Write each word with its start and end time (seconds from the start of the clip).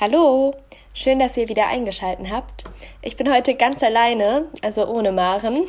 Hallo, 0.00 0.54
schön, 0.94 1.18
dass 1.18 1.36
ihr 1.36 1.48
wieder 1.48 1.66
eingeschaltet 1.66 2.30
habt. 2.30 2.62
Ich 3.02 3.16
bin 3.16 3.34
heute 3.34 3.56
ganz 3.56 3.82
alleine, 3.82 4.44
also 4.62 4.86
ohne 4.86 5.10
Maren. 5.10 5.66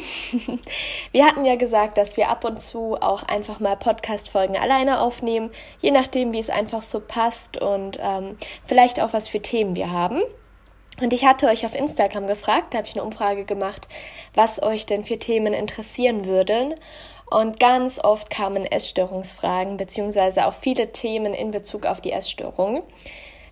Wir 1.11 1.25
hatten 1.25 1.45
ja 1.45 1.55
gesagt, 1.55 1.97
dass 1.97 2.15
wir 2.15 2.29
ab 2.29 2.45
und 2.45 2.61
zu 2.61 2.95
auch 3.01 3.23
einfach 3.23 3.59
mal 3.59 3.75
Podcast-Folgen 3.75 4.55
alleine 4.55 4.99
aufnehmen, 5.01 5.49
je 5.81 5.89
nachdem, 5.89 6.31
wie 6.31 6.37
es 6.37 6.51
einfach 6.51 6.83
so 6.83 6.99
passt 6.99 7.59
und 7.59 7.97
ähm, 7.99 8.37
vielleicht 8.63 9.01
auch 9.01 9.13
was 9.13 9.27
für 9.27 9.41
Themen 9.41 9.75
wir 9.75 9.91
haben. 9.91 10.21
Und 11.01 11.11
ich 11.11 11.25
hatte 11.25 11.47
euch 11.47 11.65
auf 11.65 11.73
Instagram 11.73 12.27
gefragt, 12.27 12.75
da 12.75 12.77
habe 12.77 12.87
ich 12.87 12.93
eine 12.93 13.03
Umfrage 13.03 13.45
gemacht, 13.45 13.87
was 14.35 14.61
euch 14.61 14.85
denn 14.85 15.03
für 15.03 15.17
Themen 15.17 15.53
interessieren 15.53 16.25
würden. 16.25 16.75
Und 17.31 17.59
ganz 17.59 17.97
oft 17.97 18.29
kamen 18.29 18.63
Essstörungsfragen, 18.63 19.77
beziehungsweise 19.77 20.45
auch 20.45 20.53
viele 20.53 20.91
Themen 20.91 21.33
in 21.33 21.49
Bezug 21.49 21.87
auf 21.87 21.99
die 21.99 22.11
Essstörung. 22.11 22.83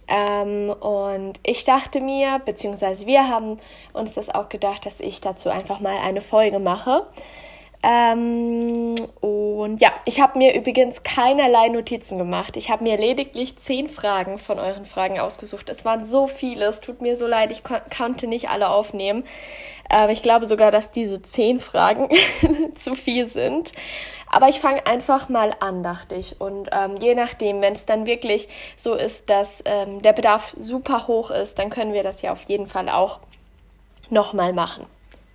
Ähm, 0.08 0.70
und 0.70 1.40
ich 1.44 1.64
dachte 1.66 2.00
mir, 2.00 2.40
beziehungsweise 2.46 3.06
wir 3.06 3.28
haben 3.28 3.58
uns 3.94 4.14
das 4.14 4.30
auch 4.30 4.50
gedacht, 4.50 4.86
dass 4.86 5.00
ich 5.00 5.22
dazu 5.22 5.50
einfach 5.50 5.80
mal 5.80 5.98
eine 5.98 6.22
Folge 6.22 6.60
mache. 6.60 7.06
Ähm, 7.84 8.96
und 9.22 9.80
ja, 9.80 9.92
ich 10.06 10.20
habe 10.20 10.40
mir 10.40 10.56
übrigens 10.56 11.04
keinerlei 11.04 11.70
Notizen 11.70 12.18
gemacht. 12.18 12.58
Ich 12.58 12.70
habe 12.72 12.84
mir 12.84 12.98
lediglich 12.98 13.58
zehn 13.60 13.88
Fragen 13.88 14.38
von 14.38 14.60
euren 14.60 14.86
Fragen 14.86 15.20
ausgesucht. 15.20 15.70
Es 15.70 15.86
waren 15.86 16.04
so 16.04 16.28
viele, 16.28 16.66
es 16.66 16.82
tut 16.82 17.02
mir 17.02 17.16
so 17.16 17.28
leid, 17.28 17.52
ich 17.52 17.64
kon 17.64 17.80
konnte 17.96 18.28
nicht 18.28 18.50
alle 18.50 18.70
aufnehmen. 18.70 19.24
Ähm, 19.92 20.10
ich 20.10 20.24
glaube 20.24 20.48
sogar, 20.48 20.72
dass 20.72 20.92
diese 20.92 21.22
zehn 21.22 21.60
Fragen 21.60 22.10
zu 22.74 22.96
viel 22.96 23.28
sind. 23.28 23.74
Aber 24.30 24.50
ich 24.50 24.60
fange 24.60 24.86
einfach 24.86 25.30
mal 25.30 25.56
an, 25.60 25.84
dachte 25.84 26.16
ich. 26.16 26.40
Und 26.42 26.70
ähm, 26.72 26.96
je 26.98 27.16
nachdem, 27.16 27.62
wenn 27.62 27.74
es 27.74 27.86
dann 27.86 28.06
wirklich 28.06 28.50
so 28.76 28.94
ist, 28.94 29.30
dass 29.30 29.64
ähm, 29.66 30.02
der 30.02 30.14
Bedarf 30.14 30.56
super 30.60 31.08
hoch 31.08 31.32
ist, 31.32 31.60
dann 31.60 31.70
können 31.70 31.94
wir 31.94 32.04
das 32.04 32.22
ja 32.22 32.32
auf 32.32 32.44
jeden 32.44 32.68
Fall 32.68 32.90
auch 32.90 33.20
nochmal 34.10 34.54
machen. 34.54 34.86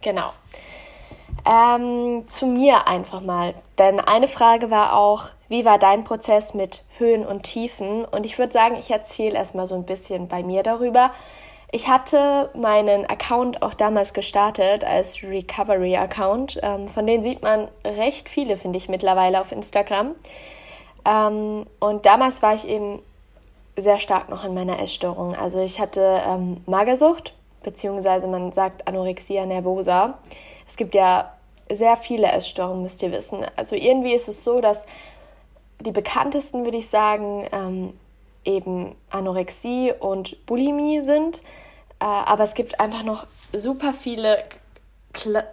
Genau. 0.03 0.31
Ähm, 1.45 2.29
zu 2.29 2.47
mir 2.47 2.87
einfach 2.87 3.21
mal. 3.21 3.55
Denn 3.79 3.99
eine 3.99 4.29
Frage 4.29 4.71
war 4.71 4.97
auch, 4.97 5.25
wie 5.49 5.65
war 5.65 5.79
dein 5.79 6.05
Prozess 6.05 6.55
mit 6.55 6.85
Höhen 6.99 7.27
und 7.27 7.43
Tiefen? 7.43 8.05
Und 8.05 8.27
ich 8.27 8.39
würde 8.39 8.53
sagen, 8.53 8.77
ich 8.79 8.91
erzähle 8.91 9.37
erstmal 9.37 9.67
so 9.67 9.75
ein 9.75 9.85
bisschen 9.85 10.29
bei 10.29 10.43
mir 10.43 10.63
darüber. 10.63 11.11
Ich 11.75 11.89
hatte 11.89 12.51
meinen 12.55 13.07
Account 13.07 13.63
auch 13.63 13.73
damals 13.73 14.13
gestartet 14.13 14.85
als 14.85 15.23
Recovery-Account. 15.23 16.61
Ähm, 16.63 16.87
von 16.87 17.07
denen 17.07 17.23
sieht 17.23 17.43
man 17.43 17.69
recht 17.83 18.29
viele, 18.29 18.59
finde 18.59 18.77
ich, 18.77 18.91
mittlerweile 18.91 19.41
auf 19.41 19.53
Instagram. 19.53 20.15
Ähm, 21.07 21.65
und 21.81 22.05
damals 22.05 22.43
war 22.43 22.55
ich 22.55 22.69
eben 22.69 23.01
sehr 23.79 23.97
stark 23.97 24.29
noch 24.29 24.45
in 24.45 24.53
meiner 24.53 24.81
Essstörung. 24.81 25.35
Also 25.35 25.61
ich 25.61 25.81
hatte 25.81 26.21
ähm, 26.29 26.59
Magersucht, 26.67 27.33
beziehungsweise 27.63 28.27
man 28.27 28.53
sagt 28.53 28.87
Anorexia 28.87 29.47
nervosa. 29.47 30.19
Es 30.69 30.77
gibt 30.77 30.95
ja 30.95 31.33
sehr 31.71 31.97
viele 31.97 32.31
Essstörungen, 32.31 32.83
müsst 32.83 33.03
ihr 33.03 33.13
wissen. 33.13 33.47
Also 33.57 33.77
irgendwie 33.77 34.13
ist 34.13 34.29
es 34.29 34.45
so, 34.45 34.61
dass 34.61 34.85
die 35.81 35.93
bekanntesten, 35.93 36.67
würde 36.67 36.77
ich 36.77 36.91
sagen, 36.91 37.49
ähm, 37.51 37.95
eben 38.45 38.97
Anorexie 39.11 39.93
und 39.99 40.45
Bulimie 40.47 41.03
sind. 41.03 41.43
Äh, 42.01 42.05
aber 42.05 42.45
es 42.45 42.55
gibt 42.55 42.81
einfach 42.81 43.05
noch 43.05 43.27
super 43.53 43.93
viele, 43.95 44.45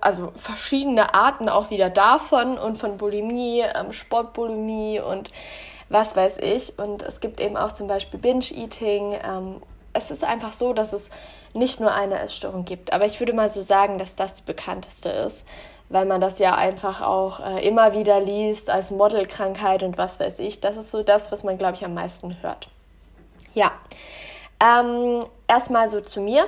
also 0.01 0.31
verschiedene 0.35 1.13
Arten 1.13 1.49
auch 1.49 1.69
wieder 1.69 1.89
davon 1.89 2.57
und 2.57 2.77
von 2.77 2.97
Bulimie, 2.97 3.61
ähm, 3.61 3.93
Sportbulimie 3.93 4.99
und 4.99 5.31
was 5.89 6.15
weiß 6.15 6.37
ich. 6.39 6.79
Und 6.79 7.03
es 7.03 7.19
gibt 7.19 7.39
eben 7.39 7.57
auch 7.57 7.71
zum 7.73 7.87
Beispiel 7.87 8.19
Binge-Eating. 8.19 9.19
Ähm, 9.23 9.61
es 9.93 10.11
ist 10.11 10.23
einfach 10.23 10.53
so, 10.53 10.73
dass 10.73 10.93
es 10.93 11.09
nicht 11.53 11.79
nur 11.79 11.93
eine 11.93 12.19
Essstörung 12.19 12.65
gibt. 12.65 12.93
Aber 12.93 13.05
ich 13.05 13.19
würde 13.19 13.33
mal 13.33 13.49
so 13.49 13.61
sagen, 13.61 13.97
dass 13.97 14.15
das 14.15 14.35
die 14.35 14.43
bekannteste 14.43 15.09
ist, 15.09 15.45
weil 15.89 16.05
man 16.05 16.21
das 16.21 16.39
ja 16.39 16.55
einfach 16.55 17.01
auch 17.01 17.39
äh, 17.39 17.67
immer 17.67 17.93
wieder 17.93 18.19
liest 18.19 18.69
als 18.69 18.91
Modelkrankheit 18.91 19.83
und 19.83 19.97
was 19.97 20.19
weiß 20.19 20.39
ich. 20.39 20.61
Das 20.61 20.77
ist 20.77 20.91
so 20.91 21.03
das, 21.03 21.31
was 21.31 21.43
man, 21.43 21.57
glaube 21.57 21.75
ich, 21.75 21.85
am 21.85 21.93
meisten 21.93 22.37
hört. 22.41 22.69
Ja, 23.59 23.73
ähm, 24.61 25.25
erstmal 25.45 25.89
so 25.89 25.99
zu 25.99 26.21
mir. 26.21 26.47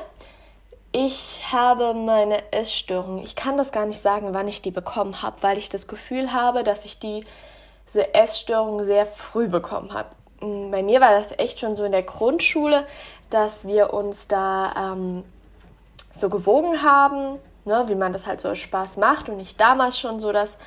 Ich 0.94 1.41
habe 1.51 1.94
meine 1.94 2.53
Essstörung. 2.53 3.17
Ich 3.22 3.35
kann 3.35 3.57
das 3.57 3.73
gar 3.73 3.85
nicht 3.85 3.99
sagen, 3.99 4.33
wann 4.33 4.47
ich 4.47 4.61
die 4.61 4.72
bekommen 4.72 5.22
habe, 5.22 5.44
weil 5.44 5.57
ich 5.57 5.67
das 5.67 5.89
Gefühl 5.89 6.31
habe, 6.31 6.63
dass 6.63 6.85
ich 6.85 6.99
diese 6.99 8.13
Essstörung 8.13 8.85
sehr 8.85 9.05
früh 9.05 9.49
bekommen 9.49 9.94
habe. 9.94 10.07
Mm, 10.39 10.72
bei 10.72 10.83
mir 10.83 11.01
war 11.01 11.11
das 11.11 11.38
echt 11.38 11.59
schon 11.59 11.75
so 11.75 11.83
in 11.83 11.91
der 11.91 12.03
Grundschule, 12.03 12.88
dass 13.29 13.67
wir 13.67 13.93
uns 13.93 14.29
da 14.29 14.93
ähm, 14.93 15.25
so 16.13 16.29
gewogen 16.29 16.81
haben, 16.81 17.39
ne, 17.66 17.89
wie 17.89 17.95
man 17.95 18.13
das 18.13 18.25
halt 18.25 18.39
so 18.39 18.55
Spaß 18.55 18.95
macht. 18.95 19.28
Und 19.28 19.41
ich 19.41 19.57
damals 19.57 19.99
schon 19.99 20.22
so 20.22 20.31
das 20.31 20.57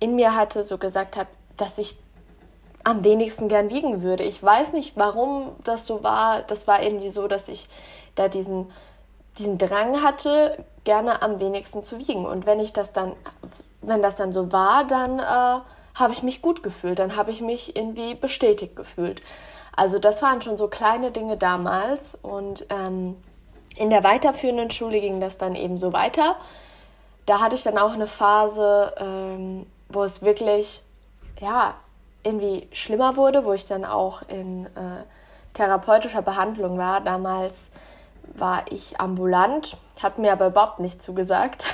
in 0.00 0.16
mir 0.16 0.34
hatte, 0.34 0.64
so 0.64 0.76
gesagt 0.76 1.16
habe, 1.16 1.30
dass 1.56 1.78
ich 1.78 1.96
am 2.84 3.02
wenigsten 3.02 3.48
gern 3.48 3.70
wiegen 3.70 4.02
würde. 4.02 4.22
Ich 4.22 4.42
weiß 4.42 4.72
nicht, 4.74 4.96
warum 4.96 5.52
das 5.64 5.86
so 5.86 6.02
war. 6.04 6.42
Das 6.42 6.66
war 6.66 6.82
irgendwie 6.82 7.10
so, 7.10 7.26
dass 7.26 7.48
ich 7.48 7.68
da 8.14 8.28
diesen, 8.28 8.70
diesen 9.38 9.58
Drang 9.58 10.02
hatte, 10.02 10.62
gerne 10.84 11.22
am 11.22 11.40
wenigsten 11.40 11.82
zu 11.82 11.98
wiegen. 11.98 12.26
Und 12.26 12.46
wenn 12.46 12.60
ich 12.60 12.72
das 12.72 12.92
dann, 12.92 13.12
wenn 13.80 14.02
das 14.02 14.16
dann 14.16 14.32
so 14.32 14.52
war, 14.52 14.84
dann 14.84 15.18
äh, 15.18 15.60
habe 15.94 16.12
ich 16.12 16.22
mich 16.22 16.42
gut 16.42 16.62
gefühlt. 16.62 16.98
Dann 16.98 17.16
habe 17.16 17.30
ich 17.30 17.40
mich 17.40 17.74
irgendwie 17.74 18.14
bestätigt 18.14 18.76
gefühlt. 18.76 19.22
Also 19.74 19.98
das 19.98 20.22
waren 20.22 20.42
schon 20.42 20.58
so 20.58 20.68
kleine 20.68 21.10
Dinge 21.10 21.38
damals. 21.38 22.14
Und 22.14 22.66
ähm, 22.68 23.16
in 23.76 23.90
der 23.90 24.04
weiterführenden 24.04 24.70
Schule 24.70 25.00
ging 25.00 25.20
das 25.20 25.38
dann 25.38 25.54
eben 25.54 25.78
so 25.78 25.92
weiter. 25.92 26.36
Da 27.26 27.40
hatte 27.40 27.54
ich 27.56 27.62
dann 27.62 27.78
auch 27.78 27.92
eine 27.94 28.06
Phase, 28.06 28.92
ähm, 28.98 29.66
wo 29.88 30.04
es 30.04 30.22
wirklich, 30.22 30.82
ja, 31.40 31.74
irgendwie 32.24 32.66
schlimmer 32.72 33.16
wurde, 33.16 33.44
wo 33.44 33.52
ich 33.52 33.66
dann 33.66 33.84
auch 33.84 34.22
in 34.28 34.66
äh, 34.66 35.04
therapeutischer 35.52 36.22
Behandlung 36.22 36.78
war. 36.78 37.00
Damals 37.00 37.70
war 38.34 38.64
ich 38.70 39.00
ambulant, 39.00 39.76
hat 40.02 40.18
mir 40.18 40.32
aber 40.32 40.48
überhaupt 40.48 40.80
nicht 40.80 41.02
zugesagt. 41.02 41.66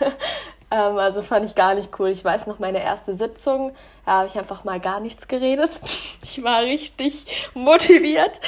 ähm, 0.70 0.98
also 0.98 1.22
fand 1.22 1.44
ich 1.44 1.54
gar 1.54 1.74
nicht 1.74 1.98
cool. 1.98 2.08
Ich 2.08 2.24
weiß 2.24 2.46
noch, 2.46 2.58
meine 2.58 2.82
erste 2.82 3.14
Sitzung, 3.14 3.72
da 4.04 4.12
habe 4.18 4.28
ich 4.28 4.38
einfach 4.38 4.64
mal 4.64 4.80
gar 4.80 5.00
nichts 5.00 5.28
geredet. 5.28 5.80
ich 6.22 6.42
war 6.42 6.62
richtig 6.62 7.50
motiviert 7.54 8.40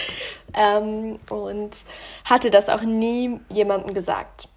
ähm, 0.54 1.20
und 1.28 1.76
hatte 2.25 2.50
das 2.50 2.69
auch 2.69 2.82
nie 2.82 3.41
jemandem 3.50 3.94
gesagt. 3.94 4.49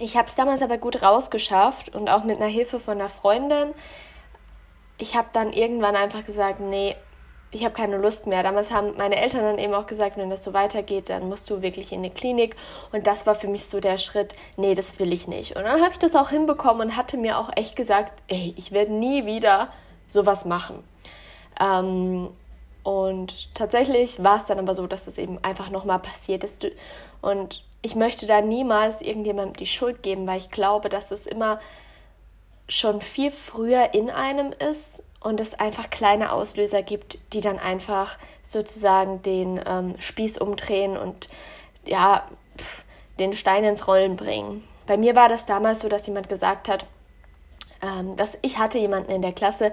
Ich 0.00 0.16
habe 0.16 0.28
es 0.28 0.36
damals 0.36 0.62
aber 0.62 0.78
gut 0.78 1.02
rausgeschafft 1.02 1.94
und 1.94 2.08
auch 2.08 2.22
mit 2.22 2.36
einer 2.36 2.50
Hilfe 2.50 2.78
von 2.78 3.00
einer 3.00 3.08
Freundin 3.08 3.74
ich 4.98 5.16
habe 5.16 5.28
dann 5.32 5.52
irgendwann 5.52 5.96
einfach 5.96 6.24
gesagt, 6.24 6.60
nee, 6.60 6.96
ich 7.50 7.64
habe 7.64 7.74
keine 7.74 7.96
Lust 7.96 8.26
mehr. 8.26 8.42
Damals 8.42 8.70
haben 8.70 8.96
meine 8.98 9.16
Eltern 9.16 9.42
dann 9.42 9.58
eben 9.58 9.72
auch 9.72 9.86
gesagt, 9.86 10.16
wenn 10.18 10.28
das 10.28 10.44
so 10.44 10.52
weitergeht, 10.52 11.08
dann 11.08 11.28
musst 11.28 11.48
du 11.48 11.62
wirklich 11.62 11.92
in 11.92 12.02
die 12.02 12.10
Klinik. 12.10 12.56
Und 12.92 13.06
das 13.06 13.26
war 13.26 13.34
für 13.34 13.48
mich 13.48 13.64
so 13.64 13.80
der 13.80 13.96
Schritt, 13.96 14.34
nee, 14.56 14.74
das 14.74 14.98
will 14.98 15.12
ich 15.12 15.28
nicht. 15.28 15.56
Und 15.56 15.64
dann 15.64 15.80
habe 15.80 15.92
ich 15.92 15.98
das 15.98 16.14
auch 16.14 16.28
hinbekommen 16.28 16.88
und 16.88 16.96
hatte 16.96 17.16
mir 17.16 17.38
auch 17.38 17.50
echt 17.56 17.74
gesagt, 17.74 18.22
ey, 18.28 18.54
ich 18.58 18.72
werde 18.72 18.92
nie 18.92 19.24
wieder 19.24 19.72
sowas 20.10 20.44
machen. 20.44 20.84
Ähm, 21.58 22.28
und 22.82 23.54
tatsächlich 23.54 24.22
war 24.22 24.36
es 24.36 24.46
dann 24.46 24.58
aber 24.58 24.74
so, 24.74 24.86
dass 24.86 25.06
das 25.06 25.16
eben 25.16 25.42
einfach 25.42 25.70
nochmal 25.70 26.00
passiert 26.00 26.44
ist. 26.44 26.66
Und 27.22 27.64
ich 27.80 27.94
möchte 27.94 28.26
da 28.26 28.40
niemals 28.40 29.00
irgendjemandem 29.00 29.56
die 29.56 29.66
Schuld 29.66 30.02
geben, 30.02 30.26
weil 30.26 30.38
ich 30.38 30.50
glaube, 30.50 30.88
dass 30.88 31.10
es 31.10 31.26
immer 31.26 31.60
schon 32.68 33.00
viel 33.00 33.32
früher 33.32 33.94
in 33.94 34.10
einem 34.10 34.52
ist 34.52 35.02
und 35.20 35.40
es 35.40 35.54
einfach 35.54 35.90
kleine 35.90 36.32
Auslöser 36.32 36.82
gibt, 36.82 37.18
die 37.32 37.40
dann 37.40 37.58
einfach 37.58 38.18
sozusagen 38.42 39.22
den 39.22 39.60
ähm, 39.66 39.94
Spieß 39.98 40.38
umdrehen 40.38 40.96
und 40.96 41.28
ja, 41.84 42.28
pf, 42.56 42.84
den 43.18 43.32
Stein 43.32 43.64
ins 43.64 43.88
Rollen 43.88 44.16
bringen. 44.16 44.64
Bei 44.86 44.96
mir 44.96 45.14
war 45.14 45.28
das 45.28 45.46
damals 45.46 45.80
so, 45.80 45.88
dass 45.88 46.06
jemand 46.06 46.28
gesagt 46.28 46.68
hat, 46.68 46.86
ähm, 47.82 48.16
dass 48.16 48.38
ich 48.42 48.58
hatte 48.58 48.78
jemanden 48.78 49.12
in 49.12 49.22
der 49.22 49.32
Klasse, 49.32 49.72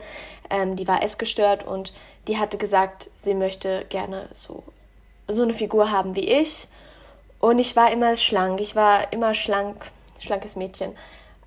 ähm, 0.49 0.75
die 0.75 0.87
war 0.87 1.03
essgestört 1.03 1.65
und 1.65 1.93
die 2.27 2.37
hatte 2.37 2.57
gesagt, 2.57 3.09
sie 3.17 3.33
möchte 3.33 3.85
gerne 3.89 4.29
so, 4.33 4.63
so 5.27 5.43
eine 5.43 5.53
Figur 5.53 5.91
haben 5.91 6.15
wie 6.15 6.27
ich. 6.27 6.67
Und 7.39 7.59
ich 7.59 7.75
war 7.75 7.91
immer 7.91 8.15
schlank, 8.15 8.59
ich 8.59 8.75
war 8.75 9.11
immer 9.13 9.33
schlank, 9.33 9.77
schlankes 10.19 10.55
Mädchen. 10.55 10.95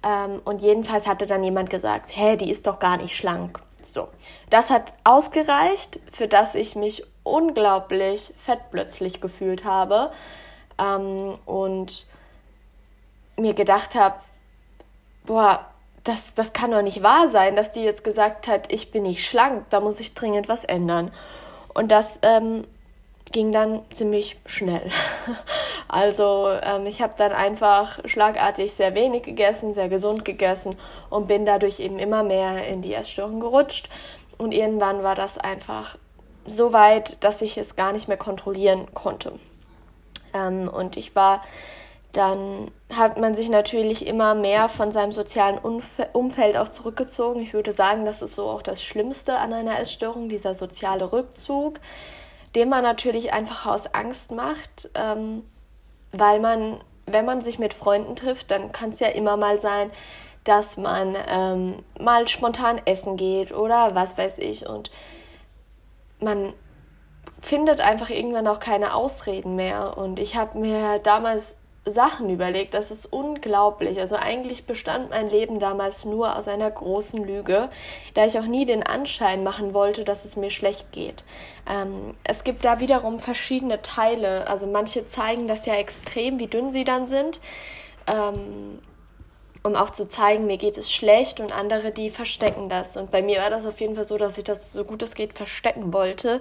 Ähm, 0.02 0.40
und 0.44 0.62
jedenfalls 0.62 1.06
hatte 1.06 1.26
dann 1.26 1.42
jemand 1.42 1.70
gesagt, 1.70 2.16
hä, 2.16 2.36
die 2.36 2.50
ist 2.50 2.66
doch 2.66 2.78
gar 2.78 2.96
nicht 2.96 3.16
schlank. 3.16 3.60
So, 3.84 4.08
das 4.50 4.70
hat 4.70 4.94
ausgereicht, 5.04 5.98
für 6.12 6.28
das 6.28 6.54
ich 6.54 6.76
mich 6.76 7.04
unglaublich 7.22 8.34
fett 8.38 8.60
plötzlich 8.70 9.20
gefühlt 9.20 9.64
habe 9.64 10.10
ähm, 10.78 11.38
und 11.46 12.06
mir 13.36 13.54
gedacht 13.54 13.94
habe, 13.94 14.16
boah, 15.24 15.64
das, 16.04 16.34
das 16.34 16.52
kann 16.52 16.70
doch 16.70 16.82
nicht 16.82 17.02
wahr 17.02 17.28
sein, 17.28 17.56
dass 17.56 17.72
die 17.72 17.82
jetzt 17.82 18.04
gesagt 18.04 18.48
hat, 18.48 18.72
ich 18.72 18.90
bin 18.90 19.02
nicht 19.02 19.26
schlank, 19.26 19.66
da 19.70 19.80
muss 19.80 20.00
ich 20.00 20.14
dringend 20.14 20.48
was 20.48 20.64
ändern. 20.64 21.12
Und 21.74 21.88
das 21.88 22.18
ähm, 22.22 22.66
ging 23.32 23.52
dann 23.52 23.82
ziemlich 23.92 24.36
schnell. 24.46 24.90
Also 25.90 26.50
ähm, 26.62 26.84
ich 26.84 27.00
habe 27.00 27.14
dann 27.16 27.32
einfach 27.32 27.98
schlagartig 28.04 28.74
sehr 28.74 28.94
wenig 28.94 29.22
gegessen, 29.22 29.72
sehr 29.72 29.88
gesund 29.88 30.22
gegessen 30.22 30.76
und 31.08 31.28
bin 31.28 31.46
dadurch 31.46 31.80
eben 31.80 31.98
immer 31.98 32.22
mehr 32.22 32.66
in 32.66 32.82
die 32.82 32.92
Essstörung 32.92 33.40
gerutscht. 33.40 33.88
Und 34.36 34.52
irgendwann 34.52 35.02
war 35.02 35.14
das 35.14 35.38
einfach 35.38 35.96
so 36.46 36.74
weit, 36.74 37.24
dass 37.24 37.40
ich 37.40 37.56
es 37.56 37.74
gar 37.74 37.94
nicht 37.94 38.06
mehr 38.06 38.18
kontrollieren 38.18 38.92
konnte. 38.92 39.32
Ähm, 40.34 40.68
und 40.68 40.98
ich 40.98 41.16
war 41.16 41.40
dann 42.12 42.70
hat 42.92 43.18
man 43.18 43.34
sich 43.34 43.50
natürlich 43.50 44.06
immer 44.06 44.34
mehr 44.34 44.68
von 44.68 44.90
seinem 44.90 45.12
sozialen 45.12 45.58
Umf 45.58 46.00
Umfeld 46.12 46.56
auch 46.56 46.68
zurückgezogen. 46.68 47.42
Ich 47.42 47.52
würde 47.52 47.72
sagen, 47.72 48.04
das 48.04 48.22
ist 48.22 48.34
so 48.34 48.48
auch 48.48 48.62
das 48.62 48.82
Schlimmste 48.82 49.36
an 49.36 49.52
einer 49.52 49.78
Essstörung, 49.78 50.28
dieser 50.28 50.54
soziale 50.54 51.12
Rückzug, 51.12 51.80
den 52.58 52.68
man 52.68 52.82
natürlich 52.82 53.32
einfach 53.32 53.66
aus 53.66 53.94
Angst 53.94 54.32
macht, 54.32 54.90
ähm, 54.96 55.44
weil 56.10 56.40
man, 56.40 56.80
wenn 57.06 57.24
man 57.24 57.40
sich 57.40 57.60
mit 57.60 57.72
Freunden 57.72 58.16
trifft, 58.16 58.50
dann 58.50 58.72
kann 58.72 58.90
es 58.90 58.98
ja 58.98 59.06
immer 59.06 59.36
mal 59.36 59.60
sein, 59.60 59.92
dass 60.42 60.76
man 60.76 61.16
ähm, 61.28 61.84
mal 62.00 62.26
spontan 62.26 62.80
essen 62.84 63.16
geht 63.16 63.52
oder 63.52 63.94
was 63.94 64.18
weiß 64.18 64.38
ich 64.38 64.68
und 64.68 64.90
man 66.18 66.52
findet 67.40 67.80
einfach 67.80 68.10
irgendwann 68.10 68.48
auch 68.48 68.58
keine 68.58 68.92
Ausreden 68.92 69.54
mehr. 69.54 69.96
Und 69.96 70.18
ich 70.18 70.34
habe 70.34 70.58
mir 70.58 70.98
damals 70.98 71.60
Sachen 71.84 72.30
überlegt. 72.30 72.74
Das 72.74 72.90
ist 72.90 73.06
unglaublich. 73.06 73.98
Also 73.98 74.16
eigentlich 74.16 74.66
bestand 74.66 75.10
mein 75.10 75.30
Leben 75.30 75.58
damals 75.58 76.04
nur 76.04 76.36
aus 76.36 76.48
einer 76.48 76.70
großen 76.70 77.24
Lüge, 77.24 77.68
da 78.14 78.24
ich 78.26 78.38
auch 78.38 78.46
nie 78.46 78.66
den 78.66 78.82
Anschein 78.82 79.42
machen 79.42 79.74
wollte, 79.74 80.04
dass 80.04 80.24
es 80.24 80.36
mir 80.36 80.50
schlecht 80.50 80.92
geht. 80.92 81.24
Ähm, 81.68 82.12
es 82.24 82.44
gibt 82.44 82.64
da 82.64 82.80
wiederum 82.80 83.18
verschiedene 83.18 83.82
Teile. 83.82 84.46
Also 84.48 84.66
manche 84.66 85.06
zeigen 85.06 85.48
das 85.48 85.66
ja 85.66 85.74
extrem, 85.74 86.38
wie 86.38 86.46
dünn 86.46 86.72
sie 86.72 86.84
dann 86.84 87.06
sind. 87.06 87.40
Ähm, 88.06 88.78
um 89.62 89.74
auch 89.74 89.90
zu 89.90 90.08
zeigen, 90.08 90.46
mir 90.46 90.56
geht 90.56 90.78
es 90.78 90.92
schlecht 90.92 91.40
und 91.40 91.52
andere, 91.52 91.90
die 91.92 92.10
verstecken 92.10 92.68
das. 92.68 92.96
Und 92.96 93.10
bei 93.10 93.22
mir 93.22 93.40
war 93.40 93.50
das 93.50 93.66
auf 93.66 93.80
jeden 93.80 93.96
Fall 93.96 94.06
so, 94.06 94.16
dass 94.16 94.38
ich 94.38 94.44
das 94.44 94.72
so 94.72 94.84
gut 94.84 95.02
es 95.02 95.14
geht 95.14 95.32
verstecken 95.32 95.92
wollte. 95.92 96.40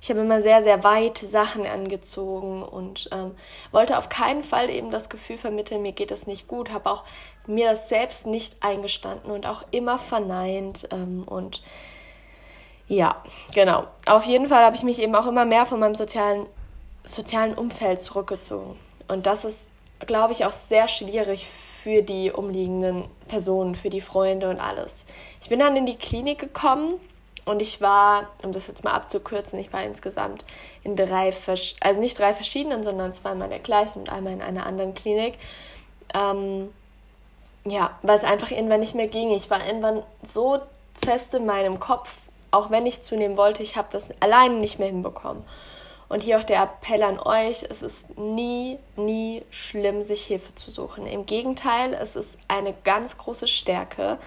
Ich 0.00 0.10
habe 0.10 0.20
immer 0.20 0.42
sehr, 0.42 0.62
sehr 0.62 0.84
weit 0.84 1.18
Sachen 1.18 1.66
angezogen 1.66 2.62
und 2.62 3.08
ähm, 3.12 3.34
wollte 3.72 3.98
auf 3.98 4.08
keinen 4.08 4.44
Fall 4.44 4.70
eben 4.70 4.90
das 4.90 5.08
Gefühl 5.08 5.38
vermitteln, 5.38 5.82
mir 5.82 5.92
geht 5.92 6.10
es 6.10 6.26
nicht 6.26 6.48
gut, 6.48 6.72
habe 6.72 6.90
auch 6.90 7.04
mir 7.46 7.70
das 7.70 7.88
selbst 7.88 8.26
nicht 8.26 8.56
eingestanden 8.62 9.30
und 9.30 9.46
auch 9.46 9.64
immer 9.70 9.98
verneint 9.98 10.88
ähm, 10.92 11.22
und 11.26 11.62
ja, 12.88 13.16
genau. 13.52 13.86
Auf 14.06 14.24
jeden 14.24 14.48
Fall 14.48 14.64
habe 14.64 14.76
ich 14.76 14.84
mich 14.84 15.00
eben 15.00 15.14
auch 15.16 15.26
immer 15.26 15.44
mehr 15.44 15.66
von 15.66 15.80
meinem 15.80 15.96
sozialen, 15.96 16.46
sozialen 17.04 17.54
Umfeld 17.54 18.00
zurückgezogen. 18.00 18.78
Und 19.08 19.26
das 19.26 19.44
ist, 19.44 19.70
glaube 20.06 20.32
ich, 20.32 20.44
auch 20.44 20.52
sehr 20.52 20.86
schwierig 20.86 21.46
für 21.86 22.02
die 22.02 22.32
umliegenden 22.32 23.04
Personen, 23.28 23.76
für 23.76 23.90
die 23.90 24.00
Freunde 24.00 24.50
und 24.50 24.58
alles. 24.58 25.04
Ich 25.40 25.48
bin 25.48 25.60
dann 25.60 25.76
in 25.76 25.86
die 25.86 25.94
Klinik 25.94 26.40
gekommen 26.40 26.94
und 27.44 27.62
ich 27.62 27.80
war, 27.80 28.28
um 28.42 28.50
das 28.50 28.66
jetzt 28.66 28.82
mal 28.82 28.90
abzukürzen, 28.90 29.56
ich 29.60 29.72
war 29.72 29.84
insgesamt 29.84 30.44
in 30.82 30.96
drei, 30.96 31.32
also 31.80 32.00
nicht 32.00 32.18
drei 32.18 32.34
verschiedenen, 32.34 32.82
sondern 32.82 33.14
zweimal 33.14 33.44
in 33.44 33.50
der 33.50 33.60
gleichen 33.60 34.00
und 34.00 34.10
einmal 34.10 34.32
in 34.32 34.42
einer 34.42 34.66
anderen 34.66 34.94
Klinik. 34.94 35.34
Ähm, 36.12 36.70
ja, 37.64 37.96
weil 38.02 38.18
es 38.18 38.24
einfach 38.24 38.50
irgendwann 38.50 38.80
nicht 38.80 38.96
mehr 38.96 39.06
ging. 39.06 39.30
Ich 39.30 39.48
war 39.48 39.64
irgendwann 39.64 40.02
so 40.26 40.58
fest 41.04 41.34
in 41.34 41.46
meinem 41.46 41.78
Kopf, 41.78 42.12
auch 42.50 42.72
wenn 42.72 42.84
ich 42.84 43.02
zunehmen 43.02 43.36
wollte, 43.36 43.62
ich 43.62 43.76
habe 43.76 43.86
das 43.92 44.10
alleine 44.20 44.56
nicht 44.56 44.80
mehr 44.80 44.88
hinbekommen. 44.88 45.44
Und 46.08 46.22
hier 46.22 46.38
auch 46.38 46.44
der 46.44 46.62
Appell 46.62 47.02
an 47.02 47.18
euch, 47.18 47.64
es 47.68 47.82
ist 47.82 48.16
nie, 48.18 48.78
nie 48.96 49.42
schlimm, 49.50 50.02
sich 50.02 50.24
Hilfe 50.26 50.54
zu 50.54 50.70
suchen. 50.70 51.06
Im 51.06 51.26
Gegenteil, 51.26 51.94
es 51.94 52.14
ist 52.14 52.38
eine 52.48 52.74
ganz 52.84 53.18
große 53.18 53.48
Stärke, 53.48 54.18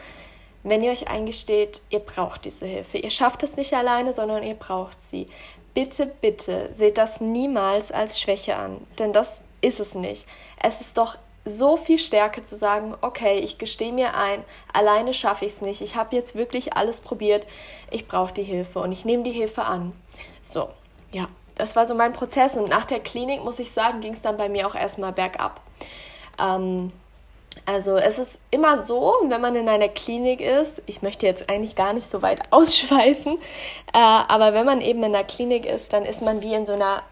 wenn 0.63 0.83
ihr 0.83 0.91
euch 0.91 1.07
eingesteht, 1.07 1.81
ihr 1.89 1.99
braucht 1.99 2.43
diese 2.45 2.65
Hilfe. 2.65 2.97
Ihr 2.97 3.09
schafft 3.09 3.43
es 3.43 3.55
nicht 3.55 3.73
alleine, 3.73 4.11
sondern 4.11 4.43
ihr 4.43 4.55
braucht 4.55 4.99
sie. 4.99 5.25
Bitte, 5.73 6.05
bitte 6.05 6.69
seht 6.73 6.97
das 6.97 7.21
niemals 7.21 7.91
als 7.91 8.19
Schwäche 8.19 8.57
an, 8.57 8.85
denn 8.97 9.13
das 9.13 9.41
ist 9.61 9.79
es 9.79 9.95
nicht. 9.95 10.27
Es 10.61 10.81
ist 10.81 10.97
doch 10.97 11.17
so 11.45 11.77
viel 11.77 11.97
Stärke 11.97 12.41
zu 12.41 12.55
sagen, 12.55 12.95
okay, 13.01 13.39
ich 13.39 13.57
gestehe 13.57 13.93
mir 13.93 14.15
ein, 14.15 14.43
alleine 14.73 15.13
schaffe 15.13 15.45
ich 15.45 15.53
es 15.53 15.61
nicht. 15.61 15.81
Ich 15.81 15.95
habe 15.95 16.15
jetzt 16.15 16.35
wirklich 16.35 16.73
alles 16.73 16.99
probiert. 16.99 17.45
Ich 17.89 18.07
brauche 18.07 18.33
die 18.33 18.43
Hilfe 18.43 18.79
und 18.79 18.91
ich 18.91 19.05
nehme 19.05 19.23
die 19.23 19.31
Hilfe 19.31 19.63
an. 19.63 19.93
So, 20.41 20.69
ja, 21.11 21.29
das 21.59 21.75
war 21.75 21.85
so 21.85 21.93
mein 21.93 22.13
Prozess 22.13 22.57
und 22.57 22.69
nach 22.69 22.85
der 22.85 23.01
Klinik, 23.01 23.43
muss 23.43 23.59
ich 23.59 23.71
sagen, 23.71 23.99
ging 23.99 24.13
es 24.13 24.21
dann 24.21 24.37
bei 24.37 24.47
mir 24.47 24.65
auch 24.65 24.75
erstmal 24.75 25.11
bergab. 25.11 25.59
Ähm, 26.41 26.93
also 27.65 27.97
es 27.97 28.17
ist 28.17 28.39
immer 28.49 28.81
so, 28.81 29.13
wenn 29.27 29.41
man 29.41 29.55
in 29.57 29.67
einer 29.67 29.89
Klinik 29.89 30.39
ist, 30.39 30.81
ich 30.85 31.01
möchte 31.01 31.25
jetzt 31.25 31.49
eigentlich 31.49 31.75
gar 31.75 31.91
nicht 31.91 32.09
so 32.09 32.21
weit 32.21 32.41
ausschweifen, 32.51 33.37
äh, 33.93 33.97
aber 33.97 34.53
wenn 34.53 34.65
man 34.65 34.79
eben 34.79 35.03
in 35.03 35.13
einer 35.13 35.25
Klinik 35.25 35.65
ist, 35.65 35.91
dann 35.91 36.05
ist 36.05 36.21
man 36.21 36.41
wie 36.41 36.53
in 36.53 36.65
so 36.65 36.73
einer 36.73 37.03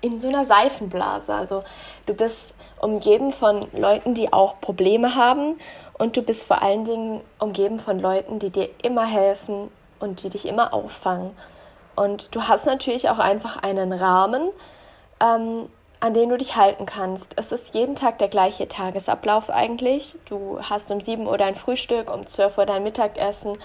in 0.00 0.18
so 0.18 0.28
einer 0.28 0.44
Seifenblase. 0.44 1.32
Also 1.32 1.62
du 2.04 2.12
bist 2.12 2.54
umgeben 2.80 3.32
von 3.32 3.66
Leuten, 3.72 4.12
die 4.12 4.32
auch 4.32 4.60
Probleme 4.60 5.14
haben 5.14 5.54
und 5.96 6.16
du 6.16 6.22
bist 6.22 6.46
vor 6.46 6.60
allen 6.62 6.84
Dingen 6.84 7.22
umgeben 7.38 7.80
von 7.80 8.00
Leuten, 8.00 8.38
die 8.38 8.50
dir 8.50 8.68
immer 8.82 9.06
helfen 9.06 9.70
und 10.00 10.22
die 10.22 10.28
dich 10.28 10.46
immer 10.46 10.74
auffangen. 10.74 11.30
Und 11.96 12.34
du 12.34 12.42
hast 12.42 12.66
natürlich 12.66 13.08
auch 13.08 13.18
einfach 13.18 13.62
einen 13.62 13.92
Rahmen, 13.92 14.50
ähm, 15.20 15.68
an 16.00 16.12
den 16.12 16.28
du 16.28 16.36
dich 16.36 16.56
halten 16.56 16.86
kannst. 16.86 17.34
Es 17.38 17.52
ist 17.52 17.74
jeden 17.74 17.96
Tag 17.96 18.18
der 18.18 18.28
gleiche 18.28 18.68
Tagesablauf 18.68 19.48
eigentlich. 19.48 20.18
Du 20.26 20.58
hast 20.60 20.90
um 20.90 21.00
7 21.00 21.26
Uhr 21.26 21.38
dein 21.38 21.54
Frühstück, 21.54 22.12
um 22.12 22.26
12 22.26 22.58
Uhr 22.58 22.66
dein 22.66 22.82
Mittagessen, 22.82 23.56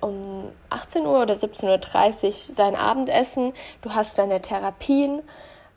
um 0.00 0.50
18 0.70 1.06
Uhr 1.06 1.22
oder 1.22 1.34
17.30 1.34 2.24
Uhr 2.26 2.54
dein 2.56 2.74
Abendessen. 2.74 3.52
Du 3.82 3.94
hast 3.94 4.18
deine 4.18 4.40
Therapien, 4.40 5.22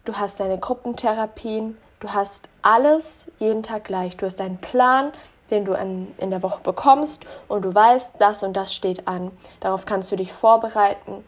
du 0.06 0.16
hast 0.16 0.40
deine 0.40 0.58
Gruppentherapien, 0.58 1.78
du 2.00 2.10
hast 2.10 2.50
alles 2.62 3.32
jeden 3.38 3.64
Tag 3.64 3.84
gleich. 3.84 4.18
Du 4.18 4.26
hast 4.26 4.40
deinen 4.40 4.58
Plan, 4.58 5.12
den 5.52 5.66
du 5.66 5.74
an, 5.74 6.08
in 6.18 6.30
der 6.30 6.44
Woche 6.44 6.62
bekommst 6.62 7.24
und 7.48 7.64
du 7.64 7.74
weißt, 7.74 8.14
das 8.20 8.44
und 8.44 8.54
das 8.54 8.74
steht 8.74 9.08
an. 9.08 9.32
Darauf 9.60 9.86
kannst 9.86 10.12
du 10.12 10.16
dich 10.16 10.32
vorbereiten. 10.32 11.24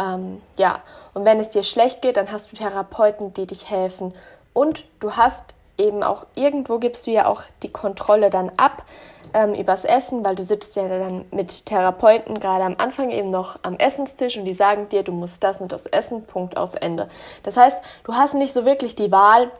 Ähm, 0.00 0.40
ja, 0.56 0.80
und 1.14 1.24
wenn 1.24 1.38
es 1.40 1.50
dir 1.50 1.62
schlecht 1.62 2.00
geht, 2.02 2.16
dann 2.16 2.32
hast 2.32 2.50
du 2.50 2.56
Therapeuten, 2.56 3.34
die 3.34 3.46
dich 3.46 3.70
helfen. 3.70 4.14
Und 4.52 4.84
du 4.98 5.12
hast 5.12 5.54
eben 5.78 6.02
auch, 6.02 6.26
irgendwo 6.34 6.78
gibst 6.78 7.06
du 7.06 7.10
ja 7.10 7.26
auch 7.26 7.42
die 7.62 7.72
Kontrolle 7.72 8.30
dann 8.30 8.50
ab 8.56 8.84
ähm, 9.32 9.54
übers 9.54 9.84
Essen, 9.84 10.24
weil 10.24 10.34
du 10.34 10.44
sitzt 10.44 10.76
ja 10.76 10.86
dann 10.88 11.24
mit 11.30 11.66
Therapeuten 11.66 12.38
gerade 12.40 12.64
am 12.64 12.76
Anfang 12.78 13.10
eben 13.10 13.30
noch 13.30 13.58
am 13.62 13.76
Essenstisch 13.78 14.36
und 14.36 14.44
die 14.44 14.54
sagen 14.54 14.88
dir, 14.88 15.02
du 15.02 15.12
musst 15.12 15.42
das 15.42 15.60
und 15.60 15.72
das 15.72 15.86
essen, 15.86 16.24
Punkt 16.24 16.56
aus 16.56 16.74
Ende. 16.74 17.08
Das 17.42 17.56
heißt, 17.56 17.80
du 18.04 18.14
hast 18.14 18.34
nicht 18.34 18.52
so 18.52 18.64
wirklich 18.64 18.94
die 18.94 19.12
Wahl, 19.12 19.50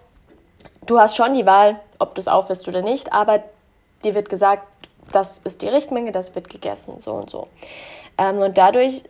du 0.86 0.98
hast 0.98 1.16
schon 1.16 1.34
die 1.34 1.46
Wahl, 1.46 1.80
ob 1.98 2.14
du 2.14 2.20
es 2.20 2.28
aufisst 2.28 2.66
oder 2.68 2.82
nicht, 2.82 3.12
aber 3.12 3.42
dir 4.04 4.14
wird 4.14 4.28
gesagt, 4.28 4.66
das 5.12 5.38
ist 5.38 5.62
die 5.62 5.68
Richtmenge, 5.68 6.12
das 6.12 6.34
wird 6.34 6.50
gegessen, 6.50 6.94
so 6.98 7.12
und 7.12 7.30
so. 7.30 7.48
Ähm, 8.18 8.38
und 8.38 8.58
dadurch 8.58 9.04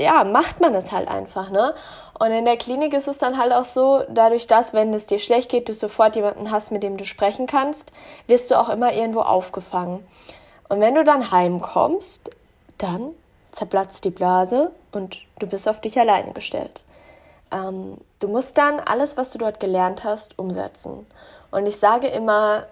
ja, 0.00 0.24
macht 0.24 0.60
man 0.60 0.72
das 0.72 0.92
halt 0.92 1.08
einfach, 1.08 1.50
ne? 1.50 1.74
Und 2.18 2.30
in 2.32 2.44
der 2.44 2.56
Klinik 2.56 2.94
ist 2.94 3.08
es 3.08 3.18
dann 3.18 3.38
halt 3.38 3.52
auch 3.52 3.64
so, 3.64 4.02
dadurch, 4.08 4.46
dass, 4.46 4.72
wenn 4.72 4.92
es 4.94 5.06
dir 5.06 5.18
schlecht 5.18 5.50
geht, 5.50 5.68
du 5.68 5.74
sofort 5.74 6.16
jemanden 6.16 6.50
hast, 6.50 6.70
mit 6.70 6.82
dem 6.82 6.96
du 6.96 7.04
sprechen 7.04 7.46
kannst, 7.46 7.92
wirst 8.26 8.50
du 8.50 8.58
auch 8.58 8.68
immer 8.68 8.92
irgendwo 8.92 9.20
aufgefangen. 9.20 10.06
Und 10.68 10.80
wenn 10.80 10.94
du 10.94 11.04
dann 11.04 11.30
heimkommst, 11.30 12.30
dann 12.78 13.10
zerplatzt 13.52 14.04
die 14.04 14.10
Blase 14.10 14.70
und 14.92 15.18
du 15.38 15.46
bist 15.46 15.68
auf 15.68 15.80
dich 15.80 15.98
alleine 15.98 16.32
gestellt. 16.32 16.84
Ähm, 17.52 17.98
du 18.20 18.28
musst 18.28 18.56
dann 18.56 18.80
alles, 18.80 19.16
was 19.16 19.30
du 19.30 19.38
dort 19.38 19.60
gelernt 19.60 20.04
hast, 20.04 20.38
umsetzen. 20.38 21.06
Und 21.50 21.66
ich 21.66 21.76
sage 21.76 22.06
immer, 22.06 22.66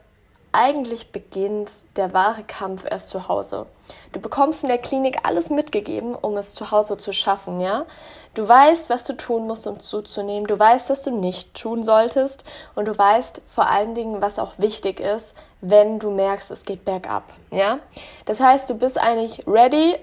eigentlich 0.53 1.13
beginnt 1.13 1.85
der 1.97 2.13
wahre 2.13 2.43
Kampf 2.43 2.85
erst 2.89 3.11
zu 3.11 3.29
Hause. 3.29 3.67
Du 4.13 4.21
bekommst 4.21 4.65
in 4.65 4.69
der 4.69 4.79
Klinik 4.79 5.19
alles 5.23 5.51
mitgegeben, 5.51 6.15
um 6.15 6.37
es 6.37 6.55
zu 6.55 6.71
Hause 6.71 6.97
zu 6.97 7.13
schaffen, 7.13 7.61
ja? 7.61 7.87
Du 8.35 8.47
weißt, 8.47 8.91
was 8.91 9.05
du 9.05 9.17
tun 9.17 9.47
musst, 9.47 9.67
um 9.67 9.81
zuzunehmen. 9.81 10.47
Du 10.47 10.59
weißt, 10.59 10.91
was 10.91 11.03
du 11.03 11.11
nicht 11.11 11.55
tun 11.55 11.83
solltest. 11.83 12.45
Und 12.75 12.87
du 12.87 12.97
weißt 12.97 13.43
vor 13.47 13.69
allen 13.69 13.95
Dingen, 13.95 14.23
was 14.23 14.39
auch 14.39 14.53
wichtig 14.59 15.01
ist, 15.01 15.35
wenn 15.61 15.99
du 15.99 16.11
merkst, 16.11 16.51
es 16.51 16.65
geht 16.65 16.85
bergab, 16.85 17.25
ja? 17.51 17.81
Das 18.27 18.41
heißt, 18.41 18.71
du 18.71 18.75
bist 18.75 18.99
eigentlich 18.99 19.47
ready. 19.47 19.97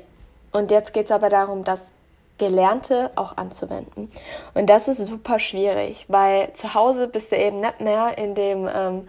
Und 0.51 0.71
jetzt 0.71 0.93
geht 0.93 1.05
es 1.05 1.11
aber 1.11 1.29
darum, 1.29 1.63
das 1.63 1.91
Gelernte 2.37 3.11
auch 3.15 3.37
anzuwenden. 3.37 4.11
Und 4.53 4.69
das 4.69 4.87
ist 4.87 5.05
super 5.05 5.39
schwierig, 5.39 6.05
weil 6.09 6.51
zu 6.53 6.73
Hause 6.73 7.07
bist 7.07 7.31
du 7.31 7.37
eben 7.37 7.61
nicht 7.61 7.79
mehr 7.79 8.17
in 8.17 8.35
dem 8.35 8.69
ähm, 8.73 9.07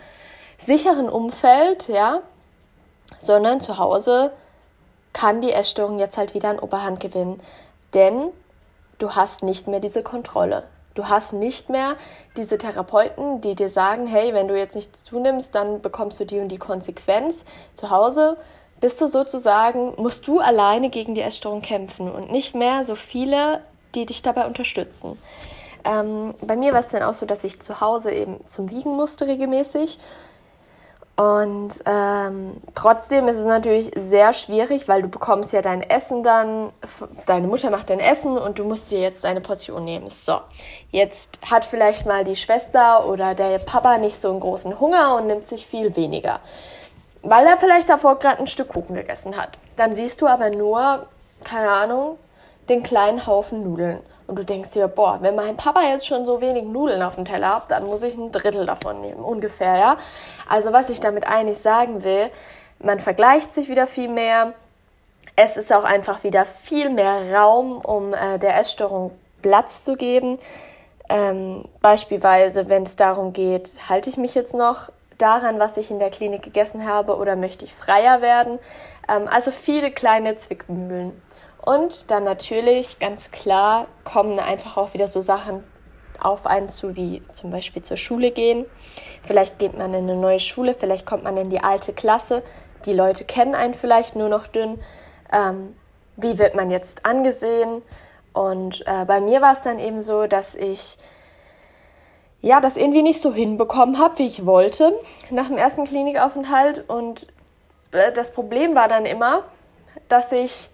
sicheren 0.58 1.08
Umfeld, 1.08 1.88
ja, 1.88 2.20
sondern 3.18 3.60
zu 3.60 3.78
Hause 3.78 4.32
kann 5.12 5.40
die 5.40 5.52
Essstörung 5.52 5.98
jetzt 5.98 6.18
halt 6.18 6.34
wieder 6.34 6.50
an 6.50 6.58
Oberhand 6.58 7.00
gewinnen, 7.00 7.40
denn 7.94 8.28
du 8.98 9.12
hast 9.14 9.42
nicht 9.42 9.66
mehr 9.68 9.80
diese 9.80 10.02
Kontrolle. 10.02 10.64
Du 10.94 11.08
hast 11.08 11.34
nicht 11.34 11.68
mehr 11.68 11.96
diese 12.36 12.56
Therapeuten, 12.56 13.42
die 13.42 13.54
dir 13.54 13.68
sagen, 13.68 14.06
hey, 14.06 14.32
wenn 14.32 14.48
du 14.48 14.58
jetzt 14.58 14.74
nichts 14.74 15.04
zunimmst, 15.04 15.54
dann 15.54 15.82
bekommst 15.82 16.18
du 16.20 16.24
die 16.24 16.40
und 16.40 16.48
die 16.48 16.58
Konsequenz. 16.58 17.44
Zu 17.74 17.90
Hause 17.90 18.38
bist 18.80 19.00
du 19.00 19.06
sozusagen, 19.06 19.94
musst 19.96 20.26
du 20.26 20.40
alleine 20.40 20.88
gegen 20.88 21.14
die 21.14 21.20
Essstörung 21.20 21.60
kämpfen 21.60 22.10
und 22.10 22.30
nicht 22.30 22.54
mehr 22.54 22.84
so 22.84 22.94
viele, 22.94 23.62
die 23.94 24.06
dich 24.06 24.22
dabei 24.22 24.46
unterstützen. 24.46 25.18
Ähm, 25.84 26.34
bei 26.40 26.56
mir 26.56 26.72
war 26.72 26.80
es 26.80 26.88
dann 26.88 27.02
auch 27.02 27.14
so, 27.14 27.26
dass 27.26 27.44
ich 27.44 27.60
zu 27.60 27.80
Hause 27.80 28.10
eben 28.10 28.40
zum 28.48 28.70
Wiegen 28.70 28.96
musste 28.96 29.26
regelmäßig 29.26 29.98
und 31.16 31.82
ähm, 31.86 32.60
trotzdem 32.74 33.26
ist 33.26 33.38
es 33.38 33.46
natürlich 33.46 33.90
sehr 33.96 34.34
schwierig, 34.34 34.86
weil 34.86 35.00
du 35.00 35.08
bekommst 35.08 35.54
ja 35.54 35.62
dein 35.62 35.82
Essen 35.82 36.22
dann, 36.22 36.72
deine 37.24 37.46
Mutter 37.46 37.70
macht 37.70 37.88
dein 37.88 38.00
Essen 38.00 38.36
und 38.36 38.58
du 38.58 38.64
musst 38.64 38.90
dir 38.90 39.00
jetzt 39.00 39.24
deine 39.24 39.40
Portion 39.40 39.84
nehmen. 39.84 40.10
So, 40.10 40.40
jetzt 40.90 41.38
hat 41.50 41.64
vielleicht 41.64 42.04
mal 42.04 42.24
die 42.24 42.36
Schwester 42.36 43.08
oder 43.08 43.34
der 43.34 43.58
Papa 43.60 43.96
nicht 43.96 44.20
so 44.20 44.28
einen 44.28 44.40
großen 44.40 44.78
Hunger 44.78 45.16
und 45.16 45.26
nimmt 45.26 45.46
sich 45.46 45.66
viel 45.66 45.96
weniger, 45.96 46.40
weil 47.22 47.46
er 47.46 47.56
vielleicht 47.56 47.88
davor 47.88 48.18
gerade 48.18 48.40
ein 48.40 48.46
Stück 48.46 48.68
Kuchen 48.68 48.94
gegessen 48.94 49.38
hat. 49.38 49.58
Dann 49.78 49.96
siehst 49.96 50.20
du 50.20 50.26
aber 50.26 50.50
nur, 50.50 51.06
keine 51.44 51.70
Ahnung, 51.70 52.18
den 52.68 52.82
kleinen 52.82 53.26
Haufen 53.26 53.62
Nudeln. 53.62 54.00
Und 54.26 54.38
du 54.38 54.44
denkst 54.44 54.70
dir, 54.70 54.88
boah, 54.88 55.18
wenn 55.20 55.36
mein 55.36 55.56
Papa 55.56 55.82
jetzt 55.82 56.06
schon 56.06 56.24
so 56.24 56.40
wenig 56.40 56.64
Nudeln 56.64 57.02
auf 57.02 57.14
dem 57.14 57.24
Teller 57.24 57.56
hat, 57.56 57.70
dann 57.70 57.86
muss 57.86 58.02
ich 58.02 58.16
ein 58.16 58.32
Drittel 58.32 58.66
davon 58.66 59.00
nehmen, 59.00 59.22
ungefähr, 59.22 59.76
ja. 59.76 59.96
Also 60.48 60.72
was 60.72 60.90
ich 60.90 60.98
damit 60.98 61.28
eigentlich 61.28 61.58
sagen 61.58 62.02
will, 62.02 62.30
man 62.80 62.98
vergleicht 62.98 63.54
sich 63.54 63.68
wieder 63.68 63.86
viel 63.86 64.08
mehr. 64.08 64.52
Es 65.36 65.56
ist 65.56 65.72
auch 65.72 65.84
einfach 65.84 66.24
wieder 66.24 66.44
viel 66.44 66.90
mehr 66.90 67.32
Raum, 67.34 67.78
um 67.78 68.14
äh, 68.14 68.38
der 68.38 68.58
Essstörung 68.58 69.12
Platz 69.42 69.82
zu 69.82 69.94
geben. 69.94 70.38
Ähm, 71.08 71.64
beispielsweise, 71.82 72.68
wenn 72.68 72.82
es 72.82 72.96
darum 72.96 73.32
geht, 73.32 73.78
halte 73.88 74.10
ich 74.10 74.16
mich 74.16 74.34
jetzt 74.34 74.54
noch 74.54 74.90
daran, 75.18 75.58
was 75.58 75.76
ich 75.76 75.90
in 75.90 75.98
der 75.98 76.10
Klinik 76.10 76.42
gegessen 76.42 76.86
habe 76.86 77.16
oder 77.16 77.36
möchte 77.36 77.64
ich 77.64 77.72
freier 77.72 78.22
werden? 78.22 78.58
Ähm, 79.08 79.28
also 79.28 79.50
viele 79.50 79.90
kleine 79.90 80.36
Zwickmühlen. 80.36 81.12
Und 81.66 82.12
dann 82.12 82.22
natürlich, 82.22 83.00
ganz 83.00 83.32
klar, 83.32 83.88
kommen 84.04 84.38
einfach 84.38 84.76
auch 84.76 84.94
wieder 84.94 85.08
so 85.08 85.20
Sachen 85.20 85.64
auf 86.20 86.46
einen 86.46 86.68
zu, 86.68 86.94
wie 86.94 87.22
zum 87.32 87.50
Beispiel 87.50 87.82
zur 87.82 87.96
Schule 87.96 88.30
gehen. 88.30 88.66
Vielleicht 89.24 89.58
geht 89.58 89.76
man 89.76 89.92
in 89.92 90.08
eine 90.08 90.14
neue 90.14 90.38
Schule, 90.38 90.74
vielleicht 90.74 91.06
kommt 91.06 91.24
man 91.24 91.36
in 91.36 91.50
die 91.50 91.58
alte 91.58 91.92
Klasse. 91.92 92.44
Die 92.84 92.92
Leute 92.92 93.24
kennen 93.24 93.56
einen 93.56 93.74
vielleicht 93.74 94.14
nur 94.14 94.28
noch 94.28 94.46
dünn. 94.46 94.78
Ähm, 95.32 95.74
wie 96.16 96.38
wird 96.38 96.54
man 96.54 96.70
jetzt 96.70 97.04
angesehen? 97.04 97.82
Und 98.32 98.86
äh, 98.86 99.04
bei 99.04 99.20
mir 99.20 99.40
war 99.40 99.54
es 99.54 99.62
dann 99.62 99.80
eben 99.80 100.00
so, 100.00 100.28
dass 100.28 100.54
ich 100.54 100.98
ja 102.42 102.60
das 102.60 102.76
irgendwie 102.76 103.02
nicht 103.02 103.20
so 103.20 103.34
hinbekommen 103.34 103.98
habe, 103.98 104.18
wie 104.18 104.26
ich 104.26 104.46
wollte 104.46 104.96
nach 105.30 105.48
dem 105.48 105.58
ersten 105.58 105.82
Klinikaufenthalt. 105.82 106.88
Und 106.88 107.26
äh, 107.90 108.12
das 108.12 108.30
Problem 108.30 108.76
war 108.76 108.86
dann 108.86 109.04
immer, 109.04 109.42
dass 110.08 110.30
ich 110.30 110.70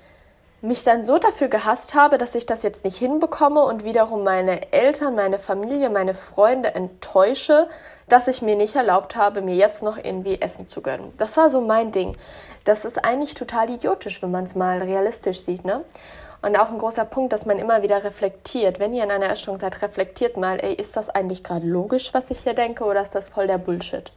mich 0.63 0.85
dann 0.85 1.05
so 1.05 1.19
dafür 1.19 1.49
gehasst 1.49 1.95
habe, 1.95 2.19
dass 2.19 2.37
ich 2.37 2.47
das 2.47 2.63
jetzt 2.63 2.85
nicht 2.85 2.97
hinbekomme 2.97 3.63
und 3.65 3.85
wiederum 3.85 4.23
meine 4.23 4.73
Eltern, 4.73 5.17
meine 5.17 5.39
Familie, 5.39 5.91
meine 5.91 6.15
Freunde 6.15 6.75
enttäusche, 6.75 7.69
dass 8.09 8.29
ich 8.29 8.43
mir 8.43 8.55
nicht 8.55 8.77
erlaubt 8.77 9.17
habe, 9.17 9.43
mir 9.43 9.57
jetzt 9.57 9.83
noch 9.83 9.97
irgendwie 9.97 10.41
Essen 10.41 10.69
zu 10.69 10.81
gönnen. 10.81 11.13
Das 11.19 11.37
war 11.37 11.51
so 11.51 11.61
mein 11.61 11.91
Ding. 11.91 12.17
Das 12.65 12.85
ist 12.85 13.05
eigentlich 13.05 13.35
total 13.35 13.71
idiotisch, 13.71 14.23
wenn 14.23 14.31
man 14.31 14.45
es 14.45 14.55
mal 14.55 14.81
realistisch 14.81 15.41
sieht, 15.41 15.65
ne? 15.65 15.85
Und 16.43 16.57
auch 16.59 16.71
ein 16.71 16.79
großer 16.79 17.05
Punkt, 17.05 17.33
dass 17.33 17.47
man 17.47 17.59
immer 17.59 17.83
wieder 17.83 18.03
reflektiert. 18.03 18.81
Wenn 18.81 18.95
ihr 18.95 19.05
in 19.05 19.13
einer 19.13 19.31
Essstörung 19.31 19.61
seid, 19.61 19.81
reflektiert 19.81 20.37
mal, 20.37 20.59
ey, 20.61 20.75
ist 20.75 20.97
das 20.97 21.09
eigentlich 21.09 21.45
gerade 21.45 21.67
logisch, 21.67 22.15
was 22.15 22.31
ich 22.31 22.41
hier 22.41 22.55
denke, 22.55 22.85
oder 22.85 23.01
ist 23.01 23.15
das 23.15 23.29
voll 23.29 23.47
der 23.47 23.59
Bullshit? 23.59 24.13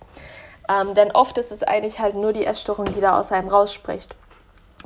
Ähm, 0.67 0.95
denn 0.95 1.11
oft 1.11 1.37
ist 1.37 1.51
es 1.51 1.61
eigentlich 1.61 1.99
halt 1.99 2.15
nur 2.15 2.33
die 2.33 2.45
Essstörung, 2.45 2.91
die 2.91 3.01
da 3.01 3.19
aus 3.19 3.31
einem 3.31 3.49
rausspricht. 3.49 4.15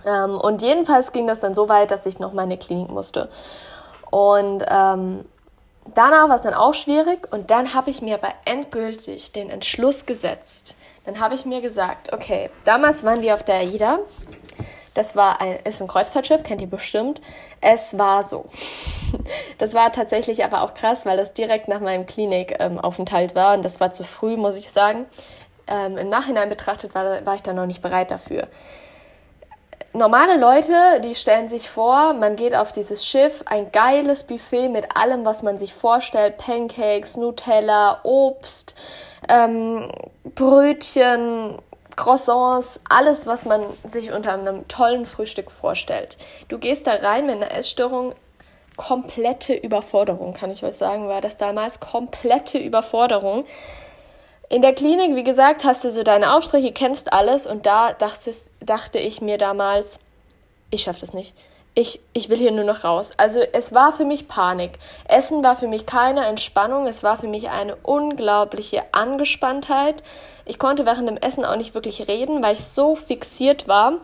Ähm, 0.06 0.38
und 0.38 0.62
jedenfalls 0.62 1.12
ging 1.12 1.28
das 1.28 1.40
dann 1.40 1.54
so 1.54 1.70
weit, 1.70 1.92
dass 1.92 2.06
ich 2.06 2.20
noch 2.20 2.34
mal 2.34 2.44
in 2.44 2.52
die 2.52 2.58
Klinik 2.58 2.90
musste. 2.90 3.30
Und 4.12 4.64
ähm, 4.68 5.26
danach 5.94 6.30
war 6.30 6.36
es 6.36 6.42
dann 6.44 6.54
auch 6.54 6.74
schwierig 6.74 7.32
und 7.32 7.52
dann 7.52 7.74
habe 7.74 7.90
ich 7.90 8.02
mir 8.02 8.16
aber 8.16 8.34
endgültig 8.46 9.32
den 9.32 9.50
Entschluss 9.50 10.06
gesetzt. 10.06 10.76
Dann 11.06 11.20
habe 11.20 11.36
ich 11.36 11.46
mir 11.46 11.62
gesagt, 11.62 12.14
okay, 12.14 12.50
damals 12.66 13.04
waren 13.04 13.22
wir 13.22 13.34
auf 13.34 13.44
der 13.44 13.56
AIDA. 13.56 14.00
Das 14.94 15.16
war 15.16 15.40
ein, 15.42 15.60
ist 15.64 15.82
ein 15.82 15.88
Kreuzfahrtschiff, 15.88 16.44
kennt 16.44 16.62
ihr 16.62 16.70
bestimmt. 16.70 17.22
Es 17.62 17.98
war 17.98 18.24
so. 18.24 18.46
Das 19.58 19.74
war 19.74 19.92
tatsächlich 19.92 20.46
aber 20.46 20.62
auch 20.62 20.76
krass, 20.76 21.06
weil 21.06 21.18
das 21.18 21.34
direkt 21.34 21.68
nach 21.68 21.82
meinem 21.82 22.06
Klinikaufenthalt 22.06 23.32
ähm, 23.32 23.36
war 23.36 23.54
und 23.56 23.66
das 23.66 23.80
war 23.80 23.92
zu 23.92 24.04
früh, 24.04 24.38
muss 24.38 24.56
ich 24.56 24.70
sagen. 24.70 25.08
Ähm, 25.68 25.98
Im 25.98 26.10
Nachhinein 26.10 26.48
betrachtet 26.48 26.94
war, 26.94 27.26
war 27.26 27.36
ich 27.36 27.42
da 27.42 27.54
noch 27.54 27.66
nicht 27.66 27.82
bereit 27.82 28.12
dafür 28.12 28.48
normale 29.94 30.38
Leute, 30.38 31.02
die 31.04 31.16
stellen 31.16 31.48
sich 31.48 31.70
vor, 31.70 32.14
man 32.14 32.36
geht 32.36 32.56
auf 32.56 32.72
dieses 32.72 33.06
Schiff, 33.06 33.44
ein 33.46 33.72
geiles 33.72 34.24
Buffet 34.24 34.70
mit 34.70 34.96
allem, 34.96 35.26
was 35.26 35.44
man 35.44 35.58
sich 35.58 35.74
vorstellt, 35.74 36.38
Pancakes, 36.38 37.18
Nutella, 37.18 38.00
Obst, 38.04 38.76
ähm, 39.28 39.90
Brötchen, 40.36 41.58
Croissants, 41.96 42.80
alles, 42.88 43.28
was 43.28 43.46
man 43.46 43.62
sich 43.84 44.12
unter 44.12 44.34
einem 44.34 44.68
tollen 44.68 45.06
Frühstück 45.06 45.52
vorstellt. 45.52 46.18
Du 46.48 46.58
gehst 46.58 46.88
da 46.88 46.94
rein 46.94 47.26
mit 47.26 47.36
einer 47.36 47.52
Essstörung, 47.52 48.14
komplette 48.78 49.54
Überforderung, 49.54 50.34
kann 50.34 50.52
ich 50.52 50.64
euch 50.64 50.76
sagen, 50.76 51.10
war 51.10 51.20
das 51.20 51.36
damals 51.36 51.82
komplette 51.82 52.58
Überforderung. 52.58 53.44
In 54.52 54.64
der 54.64 54.74
Klinik, 54.74 55.16
wie 55.16 55.24
gesagt, 55.24 55.64
hast 55.64 55.84
du 55.84 55.92
so 55.92 56.02
deine 56.02 56.34
Aufstriche, 56.34 56.72
kennst 56.72 57.14
alles 57.14 57.46
und 57.46 57.68
da 57.68 57.94
dachtest, 57.94 58.50
dachte 58.60 58.98
ich 58.98 59.22
mir 59.22 59.38
damals, 59.38 60.00
ich 60.72 60.82
schaffe 60.82 61.02
das 61.02 61.14
nicht. 61.14 61.36
Ich, 61.76 62.02
ich 62.14 62.30
will 62.30 62.40
hier 62.40 62.52
nur 62.52 62.64
noch 62.64 62.84
raus. 62.84 63.12
Also 63.18 63.40
es 63.40 63.76
war 63.76 63.94
für 63.94 64.06
mich 64.06 64.28
Panik. 64.28 64.80
Essen 65.08 65.44
war 65.44 65.56
für 65.56 65.68
mich 65.68 65.86
keine 65.86 66.26
Entspannung, 66.26 66.88
es 66.88 67.04
war 67.04 67.18
für 67.18 67.28
mich 67.28 67.50
eine 67.50 67.76
unglaubliche 67.76 68.84
Angespanntheit. 68.92 70.04
Ich 70.46 70.58
konnte 70.58 70.88
während 70.88 71.08
dem 71.08 71.18
Essen 71.18 71.46
auch 71.46 71.56
nicht 71.56 71.76
wirklich 71.76 72.08
reden, 72.08 72.42
weil 72.42 72.54
ich 72.54 72.66
so 72.66 72.96
fixiert 72.96 73.68
war. 73.68 74.00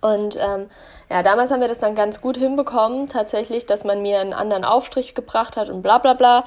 Und 0.00 0.36
ähm, 0.36 0.70
ja, 1.10 1.24
damals 1.24 1.50
haben 1.50 1.60
wir 1.60 1.68
das 1.68 1.80
dann 1.80 1.96
ganz 1.96 2.20
gut 2.20 2.36
hinbekommen, 2.36 3.08
tatsächlich, 3.08 3.66
dass 3.66 3.82
man 3.82 4.00
mir 4.00 4.20
einen 4.20 4.32
anderen 4.32 4.64
Aufstrich 4.64 5.16
gebracht 5.16 5.56
hat 5.56 5.68
und 5.70 5.82
bla 5.82 5.98
bla 5.98 6.14
bla. 6.14 6.44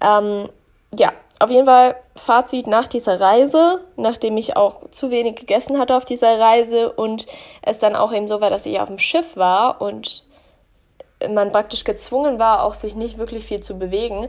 Ähm, 0.00 0.48
ja, 0.94 1.12
auf 1.38 1.50
jeden 1.50 1.66
Fall 1.66 1.96
Fazit 2.14 2.66
nach 2.66 2.86
dieser 2.86 3.20
Reise, 3.20 3.80
nachdem 3.96 4.36
ich 4.36 4.56
auch 4.56 4.90
zu 4.90 5.10
wenig 5.10 5.36
gegessen 5.36 5.78
hatte 5.78 5.96
auf 5.96 6.04
dieser 6.04 6.38
Reise 6.38 6.92
und 6.92 7.26
es 7.62 7.78
dann 7.78 7.94
auch 7.94 8.12
eben 8.12 8.28
so 8.28 8.40
war, 8.40 8.50
dass 8.50 8.66
ich 8.66 8.80
auf 8.80 8.88
dem 8.88 8.98
Schiff 8.98 9.36
war 9.36 9.80
und 9.80 10.24
man 11.28 11.52
praktisch 11.52 11.84
gezwungen 11.84 12.38
war, 12.38 12.62
auch 12.62 12.74
sich 12.74 12.94
nicht 12.94 13.18
wirklich 13.18 13.44
viel 13.44 13.60
zu 13.60 13.78
bewegen, 13.78 14.28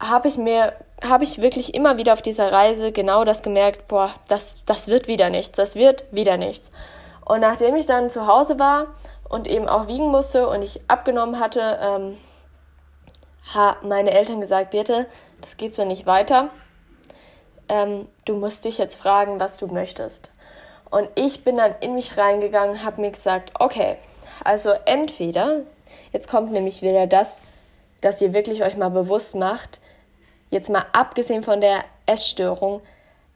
habe 0.00 0.28
ich 0.28 0.36
mir, 0.36 0.74
habe 1.02 1.24
ich 1.24 1.42
wirklich 1.42 1.74
immer 1.74 1.96
wieder 1.96 2.12
auf 2.12 2.22
dieser 2.22 2.52
Reise 2.52 2.92
genau 2.92 3.24
das 3.24 3.42
gemerkt, 3.42 3.88
boah, 3.88 4.10
das, 4.28 4.58
das 4.66 4.88
wird 4.88 5.08
wieder 5.08 5.30
nichts, 5.30 5.56
das 5.56 5.74
wird 5.74 6.04
wieder 6.10 6.36
nichts. 6.36 6.70
Und 7.24 7.40
nachdem 7.40 7.74
ich 7.76 7.86
dann 7.86 8.10
zu 8.10 8.26
Hause 8.26 8.58
war 8.58 8.86
und 9.28 9.46
eben 9.46 9.68
auch 9.68 9.86
wiegen 9.86 10.08
musste 10.08 10.48
und 10.48 10.62
ich 10.62 10.80
abgenommen 10.88 11.40
hatte, 11.40 11.78
ähm, 11.80 12.18
haben 13.54 13.88
meine 13.88 14.12
Eltern 14.12 14.40
gesagt, 14.40 14.70
bitte, 14.70 15.06
das 15.40 15.56
geht 15.56 15.74
so 15.74 15.84
nicht 15.84 16.06
weiter. 16.06 16.50
Ähm, 17.68 18.08
du 18.24 18.36
musst 18.36 18.64
dich 18.64 18.78
jetzt 18.78 18.96
fragen, 18.96 19.40
was 19.40 19.58
du 19.58 19.66
möchtest. 19.66 20.30
Und 20.90 21.08
ich 21.14 21.44
bin 21.44 21.56
dann 21.56 21.74
in 21.80 21.94
mich 21.94 22.16
reingegangen, 22.16 22.84
habe 22.84 23.00
mir 23.00 23.10
gesagt, 23.10 23.52
okay, 23.58 23.96
also 24.44 24.70
entweder, 24.86 25.60
jetzt 26.12 26.28
kommt 26.28 26.52
nämlich 26.52 26.82
wieder 26.82 27.06
das, 27.06 27.38
dass 28.00 28.20
ihr 28.22 28.32
wirklich 28.32 28.62
euch 28.62 28.76
mal 28.76 28.90
bewusst 28.90 29.34
macht, 29.34 29.80
jetzt 30.50 30.70
mal 30.70 30.86
abgesehen 30.92 31.42
von 31.42 31.60
der 31.60 31.84
Essstörung, 32.06 32.80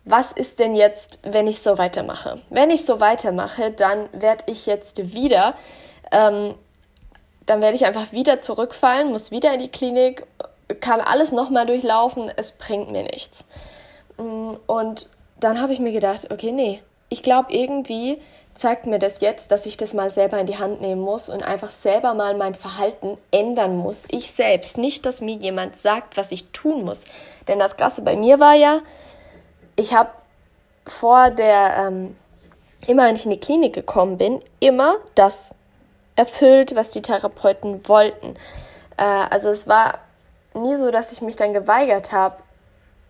was 0.04 0.32
ist 0.32 0.58
denn 0.58 0.74
jetzt, 0.74 1.18
wenn 1.22 1.46
ich 1.46 1.62
so 1.62 1.78
weitermache? 1.78 2.40
Wenn 2.50 2.70
ich 2.70 2.84
so 2.84 3.00
weitermache, 3.00 3.70
dann 3.70 4.08
werde 4.12 4.44
ich 4.46 4.66
jetzt 4.66 5.14
wieder, 5.14 5.54
ähm, 6.10 6.54
dann 7.46 7.62
werde 7.62 7.76
ich 7.76 7.86
einfach 7.86 8.12
wieder 8.12 8.40
zurückfallen, 8.40 9.10
muss 9.10 9.30
wieder 9.30 9.52
in 9.54 9.60
die 9.60 9.70
Klinik 9.70 10.24
kann 10.74 11.00
alles 11.00 11.32
nochmal 11.32 11.66
durchlaufen, 11.66 12.30
es 12.36 12.52
bringt 12.52 12.90
mir 12.90 13.02
nichts. 13.02 13.44
Mm, 14.18 14.52
und 14.66 15.08
dann 15.40 15.60
habe 15.60 15.72
ich 15.72 15.80
mir 15.80 15.92
gedacht, 15.92 16.30
okay, 16.30 16.52
nee, 16.52 16.80
ich 17.08 17.22
glaube 17.22 17.52
irgendwie 17.52 18.20
zeigt 18.54 18.86
mir 18.86 18.98
das 18.98 19.20
jetzt, 19.20 19.50
dass 19.50 19.66
ich 19.66 19.76
das 19.76 19.94
mal 19.94 20.10
selber 20.10 20.38
in 20.38 20.46
die 20.46 20.58
Hand 20.58 20.80
nehmen 20.80 21.00
muss 21.00 21.28
und 21.28 21.42
einfach 21.42 21.70
selber 21.70 22.14
mal 22.14 22.36
mein 22.36 22.54
Verhalten 22.54 23.16
ändern 23.30 23.76
muss. 23.76 24.04
Ich 24.08 24.32
selbst, 24.32 24.78
nicht, 24.78 25.06
dass 25.06 25.20
mir 25.20 25.36
jemand 25.36 25.78
sagt, 25.78 26.16
was 26.16 26.32
ich 26.32 26.50
tun 26.50 26.84
muss. 26.84 27.04
Denn 27.48 27.58
das 27.58 27.76
Krasse 27.76 28.02
bei 28.02 28.14
mir 28.14 28.40
war 28.40 28.54
ja, 28.54 28.80
ich 29.76 29.94
habe 29.94 30.10
vor 30.86 31.30
der, 31.30 31.76
ähm, 31.78 32.16
immer 32.86 33.06
wenn 33.06 33.16
ich 33.16 33.24
in 33.24 33.30
die 33.30 33.40
Klinik 33.40 33.72
gekommen 33.72 34.18
bin, 34.18 34.40
immer 34.60 34.96
das 35.14 35.54
erfüllt, 36.16 36.76
was 36.76 36.90
die 36.90 37.02
Therapeuten 37.02 37.88
wollten. 37.88 38.36
Äh, 38.96 39.04
also 39.04 39.48
es 39.48 39.66
war 39.66 39.98
nie 40.54 40.76
so, 40.76 40.90
dass 40.90 41.12
ich 41.12 41.22
mich 41.22 41.36
dann 41.36 41.52
geweigert 41.52 42.12
habe. 42.12 42.36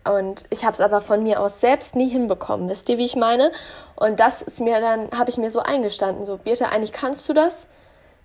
Und 0.05 0.45
ich 0.49 0.65
habe 0.65 0.73
es 0.73 0.81
aber 0.81 0.99
von 0.99 1.23
mir 1.23 1.39
aus 1.39 1.61
selbst 1.61 1.95
nie 1.95 2.09
hinbekommen. 2.09 2.69
Wisst 2.69 2.89
ihr, 2.89 2.97
wie 2.97 3.05
ich 3.05 3.15
meine? 3.15 3.51
Und 3.95 4.19
das 4.19 4.41
ist 4.41 4.59
mir 4.59 4.81
dann, 4.81 5.09
habe 5.17 5.29
ich 5.29 5.37
mir 5.37 5.49
so 5.49 5.59
eingestanden, 5.59 6.25
so, 6.25 6.37
Birte, 6.37 6.69
eigentlich 6.69 6.91
kannst 6.91 7.27
du 7.29 7.33
das. 7.33 7.67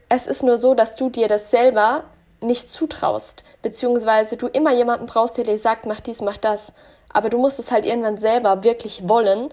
Es 0.08 0.26
ist 0.26 0.42
nur 0.42 0.58
so, 0.58 0.75
dass 0.75 0.96
du 0.96 1.08
dir 1.08 1.28
das 1.28 1.50
selber 1.50 2.04
nicht 2.40 2.70
zutraust, 2.70 3.44
beziehungsweise 3.62 4.37
du 4.37 4.46
immer 4.46 4.72
jemanden 4.72 5.06
brauchst, 5.06 5.37
der 5.37 5.44
dir 5.44 5.58
sagt, 5.58 5.87
mach 5.87 6.00
dies, 6.00 6.20
mach 6.20 6.37
das. 6.37 6.72
Aber 7.12 7.30
du 7.30 7.38
musst 7.38 7.58
es 7.58 7.70
halt 7.70 7.84
irgendwann 7.84 8.18
selber 8.18 8.64
wirklich 8.64 9.08
wollen, 9.08 9.50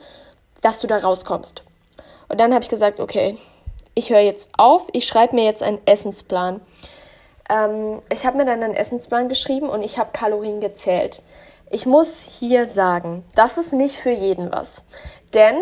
dass 0.62 0.82
du 0.82 0.88
da 0.88 0.98
rauskommst. 0.98 1.64
Und 2.28 2.40
dann 2.40 2.54
habe 2.54 2.64
ich 2.64 2.70
gesagt, 2.70 3.00
okay, 3.00 3.38
ich 3.94 4.10
höre 4.10 4.20
jetzt 4.20 4.50
auf, 4.58 4.88
ich 4.92 5.06
schreibe 5.06 5.36
mir 5.36 5.46
jetzt 5.46 5.64
einen 5.64 5.80
Essensplan. 5.86 6.62
Ähm, 7.50 8.02
ich 8.10 8.26
habe 8.26 8.38
mir 8.38 8.46
dann 8.46 8.64
einen 8.64 8.76
Essensplan 8.76 9.30
geschrieben 9.30 9.70
und 9.70 9.82
ich 9.82 9.98
habe 9.98 10.12
Kalorien 10.14 10.60
gezählt. 10.60 11.22
Ich 11.70 11.86
muss 11.86 12.22
hier 12.22 12.68
sagen, 12.68 13.26
das 13.36 13.58
ist 13.58 13.74
nicht 13.74 13.98
für 13.98 14.12
jeden 14.12 14.52
was. 14.54 14.84
Denn 15.34 15.56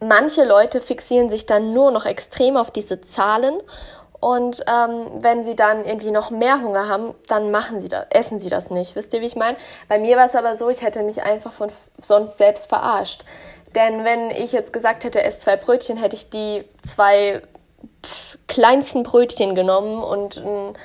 manche 0.00 0.44
Leute 0.44 0.80
fixieren 0.80 1.30
sich 1.30 1.46
dann 1.46 1.72
nur 1.72 1.90
noch 1.90 2.06
extrem 2.06 2.56
auf 2.56 2.70
diese 2.70 3.00
Zahlen 3.00 3.60
und 4.20 4.64
ähm, 4.66 5.06
wenn 5.20 5.44
sie 5.44 5.54
dann 5.54 5.84
irgendwie 5.84 6.10
noch 6.10 6.30
mehr 6.30 6.60
Hunger 6.60 6.88
haben, 6.88 7.14
dann 7.28 7.50
machen 7.50 7.80
sie 7.80 7.88
das, 7.88 8.06
essen 8.10 8.40
sie 8.40 8.48
das 8.48 8.70
nicht. 8.70 8.96
Wisst 8.96 9.12
ihr, 9.12 9.20
wie 9.20 9.26
ich 9.26 9.36
meine? 9.36 9.56
Bei 9.88 9.98
mir 9.98 10.16
war 10.16 10.24
es 10.24 10.34
aber 10.34 10.56
so, 10.56 10.70
ich 10.70 10.82
hätte 10.82 11.02
mich 11.02 11.22
einfach 11.22 11.52
von 11.52 11.70
sonst 11.98 12.38
selbst 12.38 12.68
verarscht. 12.68 13.24
Denn 13.74 14.04
wenn 14.04 14.30
ich 14.30 14.52
jetzt 14.52 14.72
gesagt 14.72 15.04
hätte, 15.04 15.22
ess 15.22 15.40
zwei 15.40 15.56
Brötchen, 15.56 15.98
hätte 15.98 16.16
ich 16.16 16.30
die 16.30 16.64
zwei 16.82 17.42
kleinsten 18.48 19.02
Brötchen 19.02 19.54
genommen 19.54 20.02
und 20.02 20.38
einen 20.38 20.76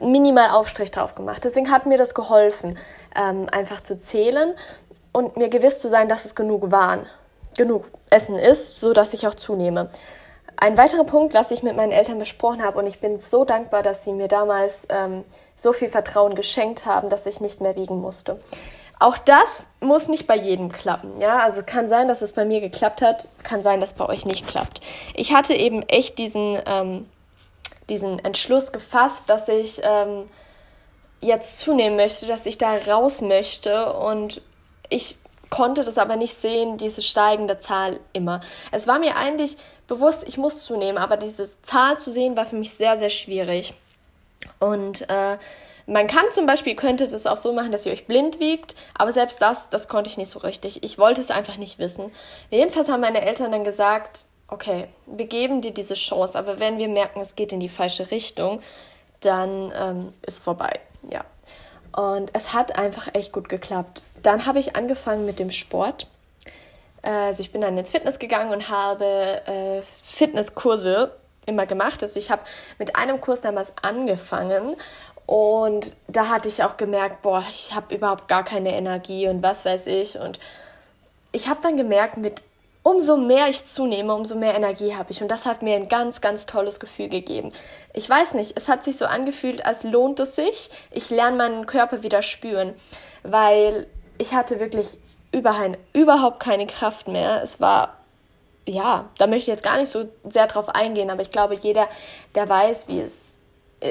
minimal 0.00 0.50
Aufstrich 0.50 0.90
drauf 0.90 1.14
gemacht. 1.14 1.44
Deswegen 1.44 1.70
hat 1.70 1.86
mir 1.86 1.98
das 1.98 2.14
geholfen, 2.14 2.78
ähm, 3.14 3.46
einfach 3.50 3.80
zu 3.80 3.98
zählen 3.98 4.54
und 5.12 5.36
mir 5.36 5.48
gewiss 5.48 5.78
zu 5.78 5.88
sein, 5.88 6.08
dass 6.08 6.24
es 6.24 6.34
genug 6.34 6.70
waren, 6.70 7.06
genug 7.56 7.90
Essen 8.10 8.36
ist, 8.36 8.80
so 8.80 8.92
dass 8.92 9.14
ich 9.14 9.26
auch 9.26 9.34
zunehme. 9.34 9.88
Ein 10.58 10.78
weiterer 10.78 11.04
Punkt, 11.04 11.34
was 11.34 11.50
ich 11.50 11.62
mit 11.62 11.76
meinen 11.76 11.92
Eltern 11.92 12.18
besprochen 12.18 12.62
habe, 12.62 12.78
und 12.78 12.86
ich 12.86 12.98
bin 12.98 13.18
so 13.18 13.44
dankbar, 13.44 13.82
dass 13.82 14.04
sie 14.04 14.12
mir 14.12 14.28
damals 14.28 14.86
ähm, 14.88 15.22
so 15.54 15.74
viel 15.74 15.88
Vertrauen 15.88 16.34
geschenkt 16.34 16.86
haben, 16.86 17.10
dass 17.10 17.26
ich 17.26 17.40
nicht 17.40 17.60
mehr 17.60 17.76
wiegen 17.76 18.00
musste. 18.00 18.38
Auch 18.98 19.18
das 19.18 19.68
muss 19.80 20.08
nicht 20.08 20.26
bei 20.26 20.36
jedem 20.36 20.72
klappen. 20.72 21.20
Ja, 21.20 21.38
also 21.38 21.62
kann 21.64 21.88
sein, 21.88 22.08
dass 22.08 22.22
es 22.22 22.32
bei 22.32 22.44
mir 22.44 22.60
geklappt 22.60 23.02
hat, 23.02 23.28
kann 23.42 23.62
sein, 23.62 23.80
dass 23.80 23.92
bei 23.92 24.06
euch 24.08 24.24
nicht 24.24 24.46
klappt. 24.46 24.80
Ich 25.14 25.34
hatte 25.34 25.54
eben 25.54 25.82
echt 25.82 26.18
diesen, 26.18 26.58
ähm, 26.64 27.08
diesen 27.90 28.18
Entschluss 28.24 28.72
gefasst, 28.72 29.28
dass 29.28 29.48
ich 29.48 29.80
ähm, 29.82 30.28
jetzt 31.20 31.58
zunehmen 31.58 31.96
möchte, 31.96 32.26
dass 32.26 32.46
ich 32.46 32.56
da 32.56 32.74
raus 32.76 33.20
möchte 33.20 33.92
und 33.92 34.40
ich 34.88 35.16
konnte 35.50 35.84
das 35.84 35.98
aber 35.98 36.16
nicht 36.16 36.34
sehen, 36.34 36.76
diese 36.76 37.02
steigende 37.02 37.58
Zahl 37.58 38.00
immer. 38.12 38.40
Es 38.72 38.86
war 38.86 38.98
mir 38.98 39.16
eigentlich 39.16 39.56
bewusst, 39.86 40.24
ich 40.26 40.38
muss 40.38 40.64
zunehmen, 40.64 40.98
aber 40.98 41.16
diese 41.16 41.48
Zahl 41.62 41.98
zu 41.98 42.10
sehen 42.10 42.36
war 42.36 42.46
für 42.46 42.56
mich 42.56 42.70
sehr, 42.70 42.98
sehr 42.98 43.10
schwierig. 43.10 43.74
Und 44.58 45.08
äh, 45.08 45.38
man 45.86 46.08
kann 46.08 46.24
zum 46.30 46.46
Beispiel, 46.46 46.74
könnte 46.74 47.06
das 47.06 47.26
auch 47.26 47.36
so 47.36 47.52
machen, 47.52 47.70
dass 47.72 47.86
ihr 47.86 47.92
euch 47.92 48.06
blind 48.06 48.40
wiegt, 48.40 48.74
aber 48.94 49.12
selbst 49.12 49.40
das, 49.40 49.70
das 49.70 49.88
konnte 49.88 50.10
ich 50.10 50.18
nicht 50.18 50.30
so 50.30 50.40
richtig. 50.40 50.82
Ich 50.82 50.98
wollte 50.98 51.20
es 51.20 51.30
einfach 51.30 51.56
nicht 51.56 51.78
wissen. 51.78 52.12
Jedenfalls 52.50 52.88
haben 52.88 53.00
meine 53.00 53.22
Eltern 53.22 53.52
dann 53.52 53.64
gesagt, 53.64 54.26
okay, 54.48 54.88
wir 55.06 55.26
geben 55.26 55.60
dir 55.60 55.72
diese 55.72 55.94
Chance, 55.94 56.38
aber 56.38 56.58
wenn 56.58 56.78
wir 56.78 56.88
merken, 56.88 57.20
es 57.20 57.36
geht 57.36 57.52
in 57.52 57.60
die 57.60 57.68
falsche 57.68 58.10
Richtung, 58.10 58.60
dann 59.20 59.72
ähm, 59.80 60.12
ist 60.22 60.42
vorbei. 60.42 60.72
Ja. 61.08 61.24
Und 61.96 62.30
es 62.34 62.52
hat 62.52 62.78
einfach 62.78 63.08
echt 63.14 63.32
gut 63.32 63.48
geklappt. 63.48 64.02
Dann 64.22 64.44
habe 64.44 64.58
ich 64.58 64.76
angefangen 64.76 65.24
mit 65.24 65.38
dem 65.38 65.50
Sport. 65.50 66.08
Also 67.02 67.42
ich 67.42 67.52
bin 67.52 67.60
dann 67.60 67.78
ins 67.78 67.90
Fitness 67.90 68.18
gegangen 68.18 68.52
und 68.52 68.68
habe 68.68 69.04
äh, 69.46 69.82
Fitnesskurse 70.02 71.12
immer 71.46 71.64
gemacht. 71.64 72.02
Also 72.02 72.18
ich 72.18 72.30
habe 72.30 72.42
mit 72.78 72.96
einem 72.96 73.20
Kurs 73.20 73.40
damals 73.40 73.72
angefangen 73.80 74.76
und 75.26 75.96
da 76.06 76.28
hatte 76.28 76.48
ich 76.48 76.62
auch 76.62 76.76
gemerkt, 76.76 77.22
boah, 77.22 77.42
ich 77.50 77.74
habe 77.74 77.94
überhaupt 77.94 78.28
gar 78.28 78.44
keine 78.44 78.76
Energie 78.76 79.28
und 79.28 79.42
was 79.42 79.64
weiß 79.64 79.88
ich. 79.88 80.18
Und 80.18 80.38
ich 81.32 81.48
habe 81.48 81.60
dann 81.62 81.76
gemerkt, 81.76 82.16
mit 82.16 82.40
umso 82.84 83.16
mehr 83.16 83.48
ich 83.48 83.66
zunehme, 83.66 84.14
umso 84.14 84.36
mehr 84.36 84.54
Energie 84.54 84.94
habe 84.94 85.10
ich. 85.10 85.20
Und 85.20 85.28
das 85.28 85.44
hat 85.44 85.62
mir 85.62 85.74
ein 85.74 85.88
ganz, 85.88 86.20
ganz 86.20 86.46
tolles 86.46 86.78
Gefühl 86.78 87.08
gegeben. 87.08 87.52
Ich 87.92 88.08
weiß 88.08 88.34
nicht, 88.34 88.56
es 88.56 88.68
hat 88.68 88.84
sich 88.84 88.96
so 88.96 89.06
angefühlt, 89.06 89.66
als 89.66 89.82
lohnt 89.82 90.20
es 90.20 90.36
sich. 90.36 90.70
Ich 90.92 91.10
lerne 91.10 91.36
meinen 91.36 91.66
Körper 91.66 92.04
wieder 92.04 92.22
spüren, 92.22 92.72
weil 93.24 93.88
ich 94.18 94.32
hatte 94.32 94.60
wirklich 94.60 94.96
überhaupt 95.32 96.38
keine 96.38 96.68
Kraft 96.68 97.08
mehr. 97.08 97.42
Es 97.42 97.60
war, 97.60 97.96
ja, 98.64 99.06
da 99.18 99.26
möchte 99.26 99.50
ich 99.50 99.56
jetzt 99.56 99.64
gar 99.64 99.76
nicht 99.76 99.90
so 99.90 100.08
sehr 100.22 100.46
drauf 100.46 100.68
eingehen, 100.68 101.10
aber 101.10 101.22
ich 101.22 101.32
glaube, 101.32 101.56
jeder, 101.56 101.88
der 102.36 102.48
weiß, 102.48 102.86
wie 102.86 103.00
es 103.00 103.35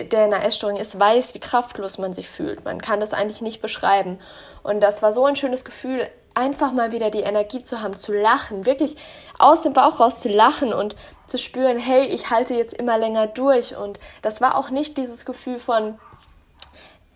der 0.03 0.25
in 0.25 0.34
einer 0.34 0.43
Essstörung 0.43 0.77
ist, 0.77 0.99
weiß, 0.99 1.34
wie 1.34 1.39
kraftlos 1.39 1.97
man 1.97 2.13
sich 2.13 2.29
fühlt. 2.29 2.65
Man 2.65 2.81
kann 2.81 2.99
das 2.99 3.13
eigentlich 3.13 3.41
nicht 3.41 3.62
beschreiben. 3.62 4.19
Und 4.63 4.81
das 4.81 5.01
war 5.01 5.13
so 5.13 5.25
ein 5.25 5.36
schönes 5.36 5.63
Gefühl, 5.63 6.10
einfach 6.36 6.73
mal 6.73 6.91
wieder 6.91 7.10
die 7.10 7.21
Energie 7.21 7.63
zu 7.63 7.81
haben, 7.81 7.97
zu 7.97 8.13
lachen, 8.13 8.65
wirklich 8.65 8.97
aus 9.39 9.63
dem 9.63 9.73
Bauch 9.73 9.99
raus 9.99 10.19
zu 10.19 10.29
lachen 10.29 10.73
und 10.73 10.95
zu 11.27 11.38
spüren, 11.38 11.79
hey, 11.79 12.05
ich 12.05 12.29
halte 12.29 12.53
jetzt 12.53 12.73
immer 12.73 12.97
länger 12.97 13.27
durch. 13.27 13.75
Und 13.75 13.99
das 14.21 14.41
war 14.41 14.58
auch 14.58 14.69
nicht 14.69 14.97
dieses 14.97 15.25
Gefühl 15.25 15.60
von, 15.60 15.97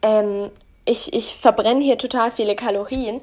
ähm, 0.01 0.49
ich, 0.85 1.13
ich 1.13 1.35
verbrenne 1.35 1.83
hier 1.83 1.97
total 1.97 2.31
viele 2.31 2.55
Kalorien. 2.55 3.21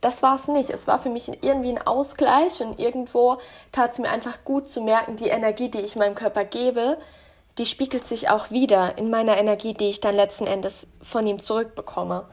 Das 0.00 0.22
war 0.22 0.36
es 0.36 0.48
nicht. 0.48 0.70
Es 0.70 0.86
war 0.86 0.98
für 0.98 1.10
mich 1.10 1.42
irgendwie 1.42 1.70
ein 1.70 1.86
Ausgleich 1.86 2.60
und 2.60 2.78
irgendwo 2.78 3.38
tat 3.72 3.92
es 3.92 3.98
mir 3.98 4.10
einfach 4.10 4.44
gut 4.44 4.68
zu 4.68 4.82
merken, 4.82 5.16
die 5.16 5.28
Energie, 5.28 5.68
die 5.68 5.80
ich 5.80 5.96
meinem 5.96 6.14
Körper 6.14 6.44
gebe, 6.44 6.98
die 7.58 7.66
spiegelt 7.66 8.06
sich 8.06 8.30
auch 8.30 8.50
wieder 8.50 8.98
in 8.98 9.10
meiner 9.10 9.36
Energie, 9.36 9.74
die 9.74 9.90
ich 9.90 10.00
dann 10.00 10.16
letzten 10.16 10.46
Endes 10.46 10.86
von 11.00 11.26
ihm 11.26 11.40
zurückbekomme. 11.40 12.26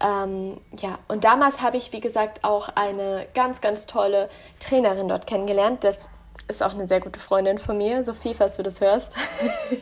Ähm, 0.00 0.60
ja, 0.78 0.98
und 1.08 1.24
damals 1.24 1.60
habe 1.60 1.76
ich, 1.76 1.92
wie 1.92 2.00
gesagt, 2.00 2.44
auch 2.44 2.68
eine 2.74 3.26
ganz, 3.34 3.60
ganz 3.60 3.86
tolle 3.86 4.28
Trainerin 4.60 5.08
dort 5.08 5.26
kennengelernt. 5.26 5.84
Das 5.84 6.08
ist 6.48 6.62
auch 6.62 6.72
eine 6.72 6.86
sehr 6.86 7.00
gute 7.00 7.18
Freundin 7.18 7.58
von 7.58 7.78
mir, 7.78 8.04
Sophie, 8.04 8.34
falls 8.34 8.56
du 8.56 8.62
das 8.62 8.80
hörst. 8.80 9.14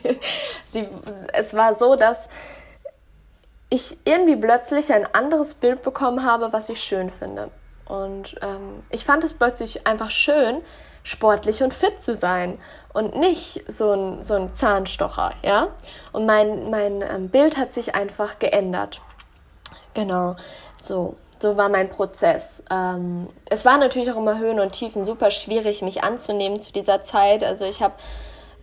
Sie, 0.65 0.87
es 1.33 1.53
war 1.53 1.73
so, 1.73 1.95
dass 1.95 2.29
ich 3.69 3.97
irgendwie 4.05 4.35
plötzlich 4.35 4.93
ein 4.93 5.05
anderes 5.13 5.55
Bild 5.55 5.81
bekommen 5.81 6.23
habe, 6.25 6.53
was 6.53 6.69
ich 6.69 6.81
schön 6.81 7.11
finde. 7.11 7.49
Und 7.85 8.35
ähm, 8.41 8.83
ich 8.89 9.05
fand 9.05 9.23
es 9.23 9.33
plötzlich 9.33 9.87
einfach 9.87 10.11
schön, 10.11 10.61
sportlich 11.07 11.63
und 11.63 11.73
fit 11.73 12.01
zu 12.01 12.13
sein 12.15 12.59
und 12.93 13.15
nicht 13.15 13.63
so 13.67 13.93
ein, 13.93 14.21
so 14.21 14.33
ein 14.33 14.53
Zahnstocher, 14.53 15.31
ja. 15.41 15.69
Und 16.11 16.25
mein, 16.25 16.69
mein 16.69 17.01
ähm, 17.01 17.29
Bild 17.29 17.57
hat 17.57 17.73
sich 17.73 17.95
einfach 17.95 18.39
geändert. 18.39 18.99
Genau, 19.93 20.35
so. 20.77 21.15
So 21.39 21.55
war 21.55 21.69
mein 21.69 21.91
Prozess. 21.91 22.63
Ähm, 22.71 23.27
es 23.45 23.63
war 23.63 23.77
natürlich 23.77 24.11
auch 24.11 24.17
immer 24.17 24.39
Höhen 24.39 24.59
und 24.59 24.71
Tiefen 24.71 25.05
super 25.05 25.29
schwierig, 25.29 25.83
mich 25.83 26.03
anzunehmen 26.03 26.59
zu 26.59 26.73
dieser 26.73 27.03
Zeit. 27.03 27.43
Also 27.43 27.63
ich 27.65 27.83
habe 27.83 27.93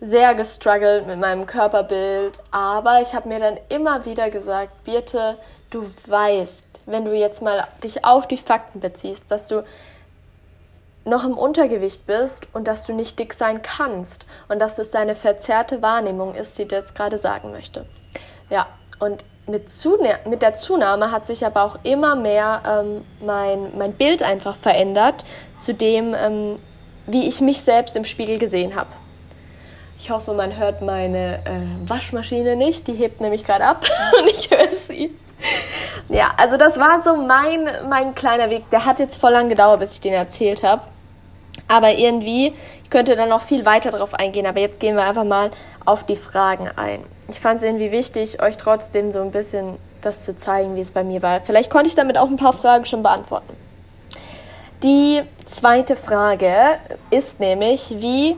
sehr 0.01 0.35
gestruggelt 0.35 1.07
mit 1.07 1.17
meinem 1.17 1.45
Körperbild, 1.45 2.43
aber 2.51 2.99
ich 3.01 3.15
habe 3.15 3.29
mir 3.29 3.39
dann 3.39 3.57
immer 3.69 4.03
wieder 4.03 4.29
gesagt, 4.29 4.83
Birte, 4.83 5.37
du 5.69 5.89
weißt, 6.05 6.67
wenn 6.85 7.05
du 7.05 7.15
jetzt 7.15 7.41
mal 7.41 7.65
dich 7.81 8.03
auf 8.03 8.27
die 8.27 8.35
Fakten 8.35 8.81
beziehst, 8.81 9.31
dass 9.31 9.47
du 9.47 9.63
noch 11.05 11.23
im 11.23 11.37
Untergewicht 11.37 12.05
bist 12.05 12.47
und 12.53 12.67
dass 12.67 12.85
du 12.85 12.93
nicht 12.93 13.17
dick 13.19 13.33
sein 13.33 13.61
kannst 13.61 14.25
und 14.49 14.59
dass 14.59 14.79
es 14.79 14.91
deine 14.91 15.15
verzerrte 15.15 15.81
Wahrnehmung 15.81 16.35
ist, 16.35 16.57
die 16.57 16.67
dir 16.67 16.79
jetzt 16.79 16.95
gerade 16.95 17.19
sagen 17.19 17.51
möchte. 17.51 17.85
Ja, 18.49 18.67
und 18.99 19.23
mit, 19.47 19.67
mit 20.25 20.41
der 20.41 20.55
Zunahme 20.55 21.11
hat 21.11 21.27
sich 21.27 21.45
aber 21.45 21.63
auch 21.63 21.77
immer 21.83 22.15
mehr 22.15 22.61
ähm, 22.67 23.05
mein, 23.23 23.77
mein 23.77 23.93
Bild 23.93 24.23
einfach 24.23 24.55
verändert 24.55 25.23
zu 25.57 25.73
dem, 25.73 26.15
ähm, 26.15 26.55
wie 27.05 27.27
ich 27.27 27.41
mich 27.41 27.61
selbst 27.61 27.95
im 27.95 28.05
Spiegel 28.05 28.39
gesehen 28.39 28.75
habe. 28.75 28.89
Ich 29.99 30.09
hoffe, 30.09 30.33
man 30.33 30.57
hört 30.57 30.81
meine 30.81 31.35
äh, 31.45 31.89
Waschmaschine 31.89 32.55
nicht, 32.55 32.87
die 32.87 32.93
hebt 32.93 33.21
nämlich 33.21 33.43
gerade 33.43 33.65
ab 33.65 33.85
und 34.19 34.29
ich 34.29 34.49
höre 34.49 34.71
sie. 34.71 35.15
Ja, 36.09 36.31
also 36.37 36.57
das 36.57 36.79
war 36.79 37.03
so 37.03 37.15
mein, 37.15 37.69
mein 37.89 38.15
kleiner 38.15 38.49
Weg. 38.49 38.69
Der 38.71 38.85
hat 38.85 38.99
jetzt 38.99 39.19
voll 39.19 39.31
lang 39.31 39.49
gedauert, 39.49 39.79
bis 39.79 39.93
ich 39.93 40.01
den 40.01 40.13
erzählt 40.13 40.63
habe. 40.63 40.81
Aber 41.67 41.93
irgendwie, 41.93 42.53
ich 42.83 42.89
könnte 42.89 43.15
dann 43.15 43.29
noch 43.29 43.41
viel 43.41 43.65
weiter 43.65 43.91
darauf 43.91 44.13
eingehen, 44.13 44.45
aber 44.45 44.59
jetzt 44.59 44.79
gehen 44.79 44.95
wir 44.95 45.03
einfach 45.03 45.23
mal 45.23 45.51
auf 45.83 46.03
die 46.03 46.15
Fragen 46.15 46.69
ein. 46.75 47.03
Ich 47.27 47.39
fand 47.39 47.57
es 47.57 47.63
irgendwie 47.63 47.91
wichtig, 47.91 48.41
euch 48.41 48.57
trotzdem 48.57 49.11
so 49.11 49.21
ein 49.21 49.31
bisschen 49.31 49.77
das 50.01 50.21
zu 50.21 50.35
zeigen, 50.35 50.75
wie 50.75 50.81
es 50.81 50.91
bei 50.91 51.03
mir 51.03 51.21
war. 51.23 51.41
Vielleicht 51.41 51.71
konnte 51.71 51.87
ich 51.87 51.95
damit 51.95 52.17
auch 52.17 52.27
ein 52.27 52.35
paar 52.35 52.53
Fragen 52.53 52.85
schon 52.85 53.01
beantworten. 53.01 53.55
Die 54.83 55.23
zweite 55.47 55.95
Frage 55.95 56.51
ist 57.09 57.39
nämlich, 57.39 57.95
wie 57.97 58.35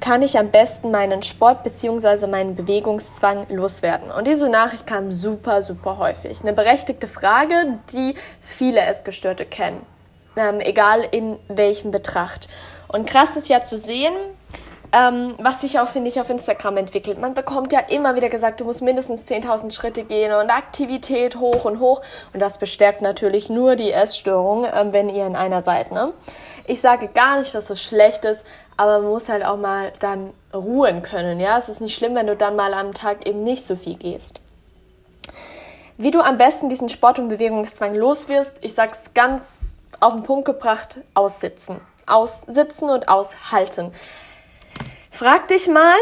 kann 0.00 0.22
ich 0.22 0.38
am 0.38 0.50
besten 0.50 0.90
meinen 0.90 1.22
Sport 1.22 1.64
bzw. 1.64 2.26
meinen 2.26 2.54
Bewegungszwang 2.54 3.46
loswerden? 3.48 4.12
Und 4.12 4.26
diese 4.26 4.48
Nachricht 4.48 4.86
kam 4.86 5.10
super, 5.10 5.62
super 5.62 5.98
häufig. 5.98 6.42
Eine 6.42 6.52
berechtigte 6.52 7.08
Frage, 7.08 7.78
die 7.92 8.14
viele 8.42 8.80
Essgestörte 8.80 9.46
kennen, 9.46 9.80
ähm, 10.36 10.60
egal 10.60 11.06
in 11.10 11.36
welchem 11.48 11.90
Betracht. 11.90 12.48
Und 12.88 13.06
krass 13.06 13.36
ist 13.36 13.48
ja 13.48 13.64
zu 13.64 13.76
sehen, 13.76 14.14
ähm, 14.94 15.34
was 15.38 15.62
sich 15.62 15.80
auch, 15.80 15.88
finde 15.88 16.08
ich, 16.08 16.20
auf 16.20 16.30
Instagram 16.30 16.76
entwickelt. 16.76 17.18
Man 17.18 17.34
bekommt 17.34 17.72
ja 17.72 17.80
immer 17.80 18.14
wieder 18.14 18.28
gesagt, 18.28 18.60
du 18.60 18.64
musst 18.64 18.80
mindestens 18.80 19.24
10.000 19.24 19.72
Schritte 19.72 20.04
gehen 20.04 20.32
und 20.32 20.50
Aktivität 20.50 21.36
hoch 21.36 21.64
und 21.64 21.80
hoch. 21.80 22.02
Und 22.32 22.40
das 22.40 22.58
bestärkt 22.58 23.02
natürlich 23.02 23.50
nur 23.50 23.74
die 23.74 23.90
Essstörung, 23.90 24.64
ähm, 24.64 24.92
wenn 24.92 25.08
ihr 25.08 25.26
in 25.26 25.34
einer 25.34 25.62
seid. 25.62 25.90
Ne? 25.90 26.12
Ich 26.66 26.80
sage 26.80 27.08
gar 27.08 27.38
nicht, 27.38 27.52
dass 27.54 27.70
es 27.70 27.82
schlecht 27.82 28.24
ist, 28.24 28.44
aber 28.76 29.00
man 29.00 29.10
muss 29.10 29.28
halt 29.28 29.44
auch 29.44 29.56
mal 29.56 29.92
dann 29.98 30.32
ruhen 30.54 31.02
können. 31.02 31.40
Ja, 31.40 31.58
es 31.58 31.68
ist 31.68 31.80
nicht 31.80 31.96
schlimm, 31.96 32.14
wenn 32.14 32.28
du 32.28 32.36
dann 32.36 32.54
mal 32.54 32.72
am 32.72 32.94
Tag 32.94 33.26
eben 33.26 33.42
nicht 33.42 33.66
so 33.66 33.74
viel 33.74 33.96
gehst. 33.96 34.40
Wie 35.96 36.12
du 36.12 36.20
am 36.20 36.38
besten 36.38 36.68
diesen 36.68 36.88
Sport- 36.88 37.18
und 37.18 37.28
Bewegungszwang 37.28 37.94
loswirst, 37.94 38.58
ich 38.62 38.74
sage 38.74 38.92
es 38.92 39.12
ganz 39.14 39.73
auf 40.00 40.14
den 40.14 40.22
Punkt 40.22 40.44
gebracht, 40.44 41.00
aussitzen. 41.14 41.80
Aussitzen 42.06 42.90
und 42.90 43.08
aushalten. 43.08 43.92
Frag 45.10 45.48
dich 45.48 45.68
mal, 45.68 45.96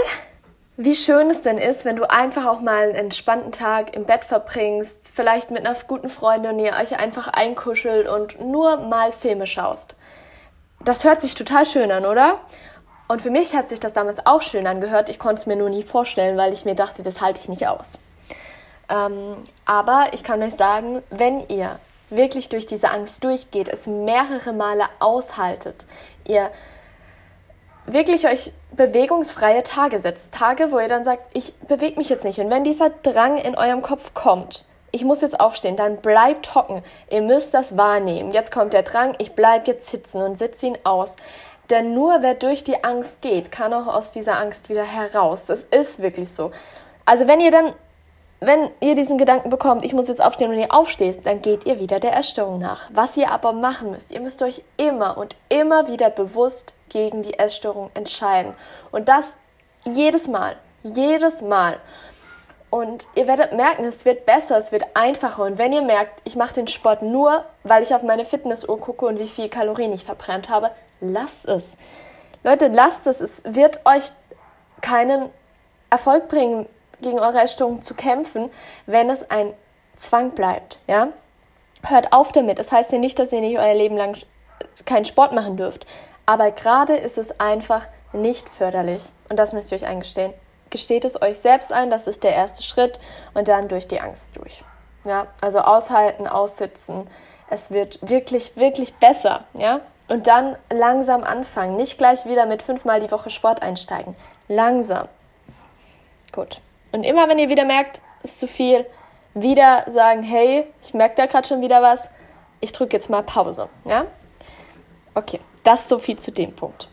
wie 0.76 0.94
schön 0.94 1.30
es 1.30 1.42
denn 1.42 1.58
ist, 1.58 1.84
wenn 1.84 1.96
du 1.96 2.10
einfach 2.10 2.46
auch 2.46 2.60
mal 2.60 2.82
einen 2.82 2.94
entspannten 2.94 3.52
Tag 3.52 3.94
im 3.94 4.04
Bett 4.04 4.24
verbringst, 4.24 5.10
vielleicht 5.14 5.50
mit 5.50 5.66
einer 5.66 5.76
guten 5.86 6.08
Freundin 6.08 6.52
und 6.52 6.58
ihr 6.58 6.72
euch 6.72 6.98
einfach 6.98 7.28
einkuschelt 7.28 8.08
und 8.08 8.40
nur 8.40 8.78
mal 8.78 9.12
Filme 9.12 9.46
schaust. 9.46 9.96
Das 10.80 11.04
hört 11.04 11.20
sich 11.20 11.34
total 11.34 11.66
schön 11.66 11.92
an, 11.92 12.06
oder? 12.06 12.40
Und 13.06 13.20
für 13.20 13.30
mich 13.30 13.54
hat 13.54 13.68
sich 13.68 13.78
das 13.78 13.92
damals 13.92 14.24
auch 14.26 14.40
schön 14.40 14.66
angehört. 14.66 15.10
Ich 15.10 15.18
konnte 15.18 15.40
es 15.40 15.46
mir 15.46 15.56
nur 15.56 15.68
nie 15.68 15.82
vorstellen, 15.82 16.36
weil 16.38 16.52
ich 16.52 16.64
mir 16.64 16.74
dachte, 16.74 17.02
das 17.02 17.20
halte 17.20 17.40
ich 17.40 17.48
nicht 17.48 17.68
aus. 17.68 17.98
Ähm, 18.88 19.36
aber 19.66 20.06
ich 20.12 20.24
kann 20.24 20.42
euch 20.42 20.54
sagen, 20.54 21.02
wenn 21.10 21.46
ihr 21.48 21.78
wirklich 22.16 22.48
durch 22.48 22.66
diese 22.66 22.90
Angst 22.90 23.24
durchgeht, 23.24 23.68
es 23.68 23.86
mehrere 23.86 24.52
Male 24.52 24.84
aushaltet, 25.00 25.86
ihr 26.26 26.50
wirklich 27.86 28.26
euch 28.26 28.52
bewegungsfreie 28.72 29.62
Tage 29.62 29.98
setzt. 29.98 30.32
Tage, 30.32 30.72
wo 30.72 30.78
ihr 30.78 30.88
dann 30.88 31.04
sagt, 31.04 31.28
ich 31.34 31.54
bewege 31.54 31.96
mich 31.96 32.08
jetzt 32.08 32.24
nicht. 32.24 32.38
Und 32.38 32.50
wenn 32.50 32.64
dieser 32.64 32.90
Drang 32.90 33.36
in 33.36 33.56
eurem 33.56 33.82
Kopf 33.82 34.14
kommt, 34.14 34.66
ich 34.92 35.04
muss 35.04 35.22
jetzt 35.22 35.40
aufstehen, 35.40 35.76
dann 35.76 35.96
bleibt 35.96 36.54
hocken. 36.54 36.82
Ihr 37.10 37.22
müsst 37.22 37.54
das 37.54 37.76
wahrnehmen. 37.76 38.30
Jetzt 38.30 38.52
kommt 38.52 38.74
der 38.74 38.82
Drang, 38.82 39.14
ich 39.18 39.32
bleib 39.32 39.66
jetzt 39.66 39.90
sitzen 39.90 40.22
und 40.22 40.38
sitze 40.38 40.66
ihn 40.66 40.78
aus. 40.84 41.16
Denn 41.70 41.94
nur 41.94 42.18
wer 42.20 42.34
durch 42.34 42.62
die 42.64 42.84
Angst 42.84 43.22
geht, 43.22 43.50
kann 43.50 43.72
auch 43.72 43.86
aus 43.86 44.12
dieser 44.12 44.38
Angst 44.38 44.68
wieder 44.68 44.84
heraus. 44.84 45.46
Das 45.46 45.62
ist 45.62 46.02
wirklich 46.02 46.28
so. 46.28 46.50
Also 47.06 47.26
wenn 47.26 47.40
ihr 47.40 47.50
dann 47.50 47.72
wenn 48.44 48.70
ihr 48.80 48.96
diesen 48.96 49.18
Gedanken 49.18 49.50
bekommt, 49.50 49.84
ich 49.84 49.94
muss 49.94 50.08
jetzt 50.08 50.22
aufstehen 50.22 50.50
und 50.50 50.58
ihr 50.58 50.74
aufsteht, 50.74 51.24
dann 51.24 51.42
geht 51.42 51.64
ihr 51.64 51.78
wieder 51.78 52.00
der 52.00 52.16
Essstörung 52.16 52.58
nach. 52.58 52.90
Was 52.92 53.16
ihr 53.16 53.30
aber 53.30 53.52
machen 53.52 53.92
müsst, 53.92 54.10
ihr 54.10 54.20
müsst 54.20 54.42
euch 54.42 54.64
immer 54.76 55.16
und 55.16 55.36
immer 55.48 55.86
wieder 55.86 56.10
bewusst 56.10 56.74
gegen 56.88 57.22
die 57.22 57.38
Essstörung 57.38 57.90
entscheiden. 57.94 58.52
Und 58.90 59.08
das 59.08 59.36
jedes 59.84 60.26
Mal, 60.26 60.56
jedes 60.82 61.40
Mal. 61.40 61.78
Und 62.68 63.06
ihr 63.14 63.28
werdet 63.28 63.52
merken, 63.52 63.84
es 63.84 64.04
wird 64.04 64.26
besser, 64.26 64.58
es 64.58 64.72
wird 64.72 64.84
einfacher. 64.94 65.44
Und 65.44 65.58
wenn 65.58 65.72
ihr 65.72 65.82
merkt, 65.82 66.20
ich 66.24 66.34
mache 66.34 66.54
den 66.54 66.66
Sport 66.66 67.02
nur, 67.02 67.44
weil 67.62 67.84
ich 67.84 67.94
auf 67.94 68.02
meine 68.02 68.24
Fitnessuhr 68.24 68.80
gucke 68.80 69.06
und 69.06 69.20
wie 69.20 69.28
viel 69.28 69.48
Kalorien 69.50 69.92
ich 69.92 70.04
verbrannt 70.04 70.48
habe, 70.48 70.72
lasst 71.00 71.46
es. 71.46 71.76
Leute, 72.42 72.68
lasst 72.68 73.06
es. 73.06 73.20
Es 73.20 73.42
wird 73.44 73.80
euch 73.84 74.10
keinen 74.80 75.28
Erfolg 75.90 76.26
bringen, 76.26 76.66
gegen 77.02 77.18
eure 77.18 77.40
Essstörung 77.40 77.82
zu 77.82 77.94
kämpfen, 77.94 78.50
wenn 78.86 79.10
es 79.10 79.30
ein 79.30 79.52
Zwang 79.96 80.30
bleibt, 80.30 80.80
ja? 80.86 81.08
Hört 81.84 82.12
auf 82.12 82.32
damit. 82.32 82.58
Das 82.58 82.72
heißt 82.72 82.92
ja 82.92 82.98
nicht, 82.98 83.18
dass 83.18 83.32
ihr 83.32 83.40
nicht 83.40 83.58
euer 83.58 83.74
Leben 83.74 83.96
lang 83.96 84.16
keinen 84.86 85.04
Sport 85.04 85.32
machen 85.32 85.56
dürft. 85.56 85.86
Aber 86.26 86.50
gerade 86.50 86.96
ist 86.96 87.18
es 87.18 87.40
einfach 87.40 87.86
nicht 88.12 88.48
förderlich. 88.48 89.12
Und 89.28 89.38
das 89.38 89.52
müsst 89.52 89.72
ihr 89.72 89.76
euch 89.76 89.86
eingestehen. 89.86 90.32
Gesteht 90.70 91.04
es 91.04 91.20
euch 91.20 91.38
selbst 91.38 91.72
ein, 91.72 91.90
das 91.90 92.06
ist 92.06 92.24
der 92.24 92.34
erste 92.34 92.62
Schritt 92.62 92.98
und 93.34 93.48
dann 93.48 93.68
durch 93.68 93.88
die 93.88 94.00
Angst 94.00 94.30
durch. 94.34 94.64
Ja, 95.04 95.26
also 95.40 95.58
aushalten, 95.58 96.26
aussitzen. 96.26 97.08
Es 97.50 97.70
wird 97.70 97.98
wirklich, 98.08 98.56
wirklich 98.56 98.94
besser, 98.94 99.44
ja? 99.54 99.80
Und 100.08 100.26
dann 100.26 100.56
langsam 100.70 101.24
anfangen. 101.24 101.76
Nicht 101.76 101.98
gleich 101.98 102.24
wieder 102.26 102.46
mit 102.46 102.62
fünfmal 102.62 103.00
die 103.00 103.10
Woche 103.10 103.30
Sport 103.30 103.62
einsteigen. 103.62 104.16
Langsam. 104.48 105.08
Gut. 106.32 106.60
Und 106.92 107.04
immer 107.04 107.28
wenn 107.28 107.38
ihr 107.38 107.48
wieder 107.48 107.64
merkt, 107.64 108.02
ist 108.22 108.38
zu 108.38 108.46
viel, 108.46 108.86
wieder 109.34 109.84
sagen, 109.88 110.22
hey, 110.22 110.66
ich 110.82 110.94
merke 110.94 111.14
da 111.16 111.26
gerade 111.26 111.48
schon 111.48 111.62
wieder 111.62 111.82
was, 111.82 112.10
ich 112.60 112.72
drücke 112.72 112.96
jetzt 112.96 113.10
mal 113.10 113.22
Pause. 113.22 113.68
Ja? 113.84 114.06
Okay, 115.14 115.40
das 115.64 115.88
so 115.88 115.98
viel 115.98 116.18
zu 116.18 116.30
dem 116.32 116.54
Punkt. 116.54 116.88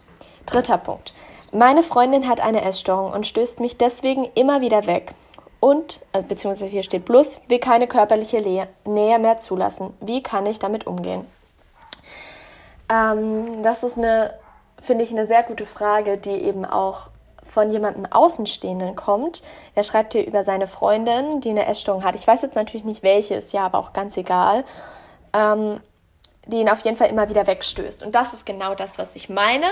Dritter 0.45 0.77
Punkt. 0.77 1.13
Meine 1.51 1.83
Freundin 1.83 2.27
hat 2.27 2.39
eine 2.39 2.63
Essstörung 2.63 3.11
und 3.11 3.27
stößt 3.27 3.59
mich 3.59 3.77
deswegen 3.77 4.25
immer 4.35 4.61
wieder 4.61 4.87
weg. 4.87 5.13
Und, 5.59 5.99
äh, 6.13 6.23
beziehungsweise 6.23 6.71
hier 6.71 6.83
steht 6.83 7.05
plus, 7.05 7.41
will 7.47 7.59
keine 7.59 7.87
körperliche 7.87 8.41
Nähe 8.85 9.19
mehr 9.19 9.39
zulassen. 9.39 9.93
Wie 9.99 10.23
kann 10.23 10.45
ich 10.45 10.59
damit 10.59 10.87
umgehen? 10.87 11.25
Ähm, 12.89 13.61
das 13.63 13.83
ist 13.83 13.97
eine, 13.97 14.33
finde 14.81 15.03
ich, 15.03 15.11
eine 15.11 15.27
sehr 15.27 15.43
gute 15.43 15.65
Frage, 15.65 16.17
die 16.17 16.31
eben 16.31 16.65
auch 16.65 17.09
von 17.49 17.69
jemandem 17.69 18.05
Außenstehenden 18.05 18.95
kommt. 18.95 19.41
Er 19.75 19.83
schreibt 19.83 20.13
hier 20.13 20.25
über 20.25 20.43
seine 20.43 20.67
Freundin, 20.67 21.41
die 21.41 21.49
eine 21.49 21.65
Essstörung 21.65 22.03
hat. 22.03 22.15
Ich 22.15 22.27
weiß 22.27 22.41
jetzt 22.41 22.55
natürlich 22.55 22.85
nicht 22.85 23.03
welche, 23.03 23.35
ist 23.35 23.53
ja 23.53 23.65
aber 23.65 23.79
auch 23.79 23.93
ganz 23.93 24.15
egal. 24.17 24.63
Ähm, 25.33 25.79
die 26.45 26.57
ihn 26.57 26.69
auf 26.69 26.83
jeden 26.83 26.97
Fall 26.97 27.09
immer 27.09 27.29
wieder 27.29 27.45
wegstößt. 27.45 28.03
Und 28.03 28.15
das 28.15 28.33
ist 28.33 28.45
genau 28.45 28.73
das, 28.73 28.97
was 28.97 29.15
ich 29.15 29.29
meine. 29.29 29.67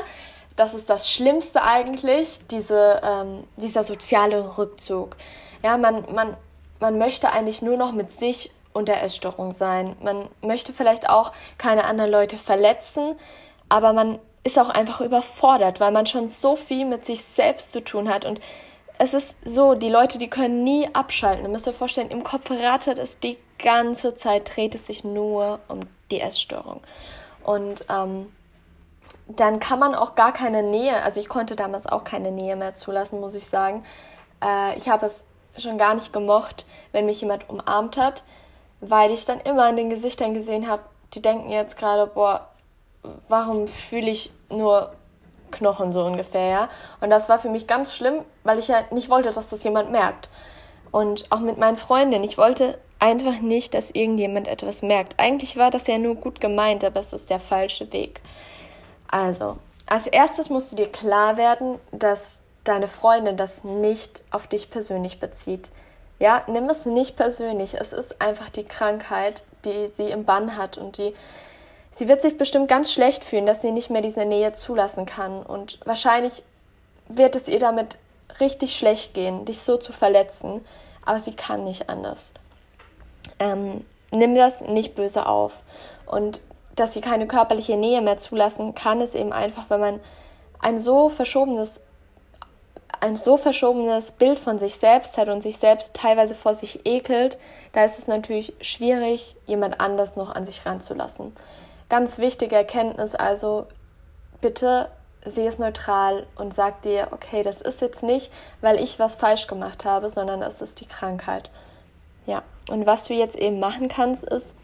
Das 0.55 0.73
ist 0.73 0.89
das 0.89 1.11
Schlimmste 1.11 1.63
eigentlich, 1.63 2.47
diese, 2.47 3.01
ähm, 3.03 3.43
dieser 3.57 3.83
soziale 3.83 4.57
Rückzug. 4.57 5.15
Ja, 5.63 5.77
man, 5.77 6.05
man, 6.13 6.37
man 6.79 6.97
möchte 6.97 7.31
eigentlich 7.31 7.61
nur 7.61 7.77
noch 7.77 7.93
mit 7.93 8.11
sich 8.11 8.51
und 8.73 8.87
der 8.87 9.03
Essstörung 9.03 9.51
sein. 9.51 9.95
Man 10.01 10.27
möchte 10.41 10.73
vielleicht 10.73 11.09
auch 11.09 11.31
keine 11.57 11.85
anderen 11.85 12.11
Leute 12.11 12.37
verletzen, 12.37 13.15
aber 13.69 13.93
man 13.93 14.19
ist 14.47 14.57
auch 14.57 14.69
einfach 14.69 15.01
überfordert, 15.01 15.79
weil 15.81 15.91
man 15.91 16.05
schon 16.05 16.29
so 16.29 16.55
viel 16.55 16.85
mit 16.85 17.05
sich 17.05 17.23
selbst 17.23 17.73
zu 17.73 17.83
tun 17.83 18.07
hat. 18.07 18.23
Und 18.23 18.39
es 18.97 19.13
ist 19.13 19.35
so, 19.43 19.75
die 19.75 19.89
Leute, 19.89 20.17
die 20.17 20.29
können 20.29 20.63
nie 20.63 20.89
abschalten. 20.93 21.43
Ihr 21.43 21.51
müsst 21.51 21.67
euch 21.67 21.75
vorstellen, 21.75 22.09
im 22.09 22.23
Kopf 22.23 22.49
rattert 22.49 22.97
es 22.97 23.19
die 23.19 23.37
ganze 23.59 24.15
Zeit, 24.15 24.55
dreht 24.55 24.73
es 24.73 24.85
sich 24.87 25.03
nur 25.03 25.59
um 25.67 25.81
die 26.11 26.21
Essstörung. 26.21 26.81
Und 27.43 27.85
ähm, 27.89 28.31
dann 29.27 29.59
kann 29.59 29.79
man 29.79 29.93
auch 29.93 30.15
gar 30.15 30.31
keine 30.31 30.63
Nähe, 30.63 31.03
also 31.03 31.19
ich 31.19 31.27
konnte 31.27 31.57
damals 31.57 31.85
auch 31.85 32.05
keine 32.05 32.31
Nähe 32.31 32.55
mehr 32.55 32.73
zulassen, 32.73 33.19
muss 33.19 33.35
ich 33.35 33.47
sagen. 33.47 33.83
Äh, 34.41 34.77
ich 34.77 34.87
habe 34.87 35.05
es 35.05 35.25
schon 35.57 35.77
gar 35.77 35.93
nicht 35.93 36.13
gemocht, 36.13 36.65
wenn 36.93 37.05
mich 37.05 37.19
jemand 37.19 37.49
umarmt 37.49 37.97
hat, 37.97 38.23
weil 38.79 39.11
ich 39.11 39.25
dann 39.25 39.41
immer 39.41 39.69
in 39.69 39.75
den 39.75 39.89
Gesichtern 39.89 40.33
gesehen 40.33 40.69
habe, 40.69 40.83
die 41.13 41.21
denken 41.21 41.49
jetzt 41.49 41.77
gerade, 41.77 42.07
boah, 42.07 42.47
warum 43.27 43.67
fühle 43.67 44.09
ich 44.09 44.31
nur 44.49 44.91
Knochen 45.51 45.91
so 45.91 46.03
ungefähr, 46.03 46.49
ja? 46.49 46.69
Und 47.01 47.09
das 47.09 47.29
war 47.29 47.39
für 47.39 47.49
mich 47.49 47.67
ganz 47.67 47.93
schlimm, 47.93 48.23
weil 48.43 48.59
ich 48.59 48.67
ja 48.67 48.83
nicht 48.91 49.09
wollte, 49.09 49.31
dass 49.31 49.47
das 49.47 49.63
jemand 49.63 49.91
merkt. 49.91 50.29
Und 50.91 51.31
auch 51.31 51.39
mit 51.39 51.57
meinen 51.57 51.77
Freundinnen, 51.77 52.23
ich 52.23 52.37
wollte 52.37 52.77
einfach 52.99 53.39
nicht, 53.39 53.73
dass 53.73 53.91
irgendjemand 53.91 54.47
etwas 54.47 54.81
merkt. 54.81 55.19
Eigentlich 55.19 55.57
war 55.57 55.69
das 55.69 55.87
ja 55.87 55.97
nur 55.97 56.15
gut 56.15 56.41
gemeint, 56.41 56.83
aber 56.83 56.99
es 56.99 57.13
ist 57.13 57.29
der 57.29 57.39
falsche 57.39 57.91
Weg. 57.93 58.21
Also, 59.09 59.57
als 59.85 60.07
erstes 60.07 60.49
musst 60.49 60.71
du 60.71 60.75
dir 60.75 60.91
klar 60.91 61.37
werden, 61.37 61.79
dass 61.91 62.43
deine 62.63 62.87
Freundin 62.87 63.37
das 63.37 63.63
nicht 63.63 64.23
auf 64.31 64.47
dich 64.47 64.69
persönlich 64.69 65.19
bezieht. 65.19 65.71
Ja, 66.19 66.43
nimm 66.47 66.69
es 66.69 66.85
nicht 66.85 67.15
persönlich. 67.15 67.75
Es 67.79 67.93
ist 67.93 68.21
einfach 68.21 68.49
die 68.49 68.65
Krankheit, 68.65 69.43
die 69.65 69.87
sie 69.93 70.09
im 70.09 70.25
Bann 70.25 70.57
hat 70.57 70.77
und 70.77 70.97
die 70.97 71.13
Sie 71.91 72.07
wird 72.07 72.21
sich 72.21 72.37
bestimmt 72.37 72.67
ganz 72.67 72.91
schlecht 72.91 73.23
fühlen, 73.23 73.45
dass 73.45 73.61
sie 73.61 73.71
nicht 73.71 73.89
mehr 73.89 74.01
diese 74.01 74.25
Nähe 74.25 74.53
zulassen 74.53 75.05
kann. 75.05 75.43
Und 75.43 75.79
wahrscheinlich 75.85 76.43
wird 77.07 77.35
es 77.35 77.47
ihr 77.47 77.59
damit 77.59 77.97
richtig 78.39 78.75
schlecht 78.75 79.13
gehen, 79.13 79.45
dich 79.45 79.61
so 79.61 79.77
zu 79.77 79.93
verletzen. 79.93 80.63
Aber 81.05 81.19
sie 81.19 81.33
kann 81.33 81.63
nicht 81.63 81.89
anders. 81.89 82.29
Ähm, 83.39 83.85
nimm 84.11 84.35
das 84.35 84.61
nicht 84.61 84.95
böse 84.95 85.25
auf. 85.25 85.63
Und 86.05 86.41
dass 86.75 86.93
sie 86.93 87.01
keine 87.01 87.27
körperliche 87.27 87.77
Nähe 87.77 88.01
mehr 88.01 88.17
zulassen 88.17 88.75
kann, 88.75 89.01
ist 89.01 89.15
eben 89.15 89.33
einfach, 89.33 89.69
wenn 89.69 89.79
man 89.79 89.99
ein 90.59 90.79
so 90.79 91.09
verschobenes 91.09 91.81
ein 92.99 93.15
so 93.15 93.37
verschobenes 93.37 94.11
Bild 94.11 94.39
von 94.39 94.57
sich 94.57 94.75
selbst 94.75 95.17
hat 95.17 95.29
und 95.29 95.43
sich 95.43 95.57
selbst 95.57 95.93
teilweise 95.93 96.35
vor 96.35 96.55
sich 96.55 96.85
ekelt, 96.85 97.37
da 97.73 97.85
ist 97.85 97.99
es 97.99 98.07
natürlich 98.07 98.53
schwierig, 98.61 99.35
jemand 99.45 99.79
anders 99.79 100.15
noch 100.15 100.33
an 100.33 100.45
sich 100.45 100.65
ranzulassen. 100.65 101.33
Ganz 101.89 102.17
wichtige 102.17 102.55
Erkenntnis 102.55 103.15
also, 103.15 103.67
bitte 104.41 104.89
sehe 105.25 105.47
es 105.47 105.59
neutral 105.59 106.27
und 106.35 106.53
sag 106.53 106.81
dir, 106.81 107.09
okay, 107.11 107.43
das 107.43 107.61
ist 107.61 107.81
jetzt 107.81 108.03
nicht, 108.03 108.31
weil 108.61 108.79
ich 108.79 108.99
was 108.99 109.15
falsch 109.15 109.47
gemacht 109.47 109.85
habe, 109.85 110.09
sondern 110.09 110.41
es 110.41 110.61
ist 110.61 110.79
die 110.81 110.85
Krankheit. 110.85 111.49
Ja, 112.25 112.43
und 112.69 112.85
was 112.85 113.05
du 113.05 113.13
jetzt 113.13 113.37
eben 113.37 113.59
machen 113.59 113.87
kannst, 113.87 114.23
ist, 114.23 114.55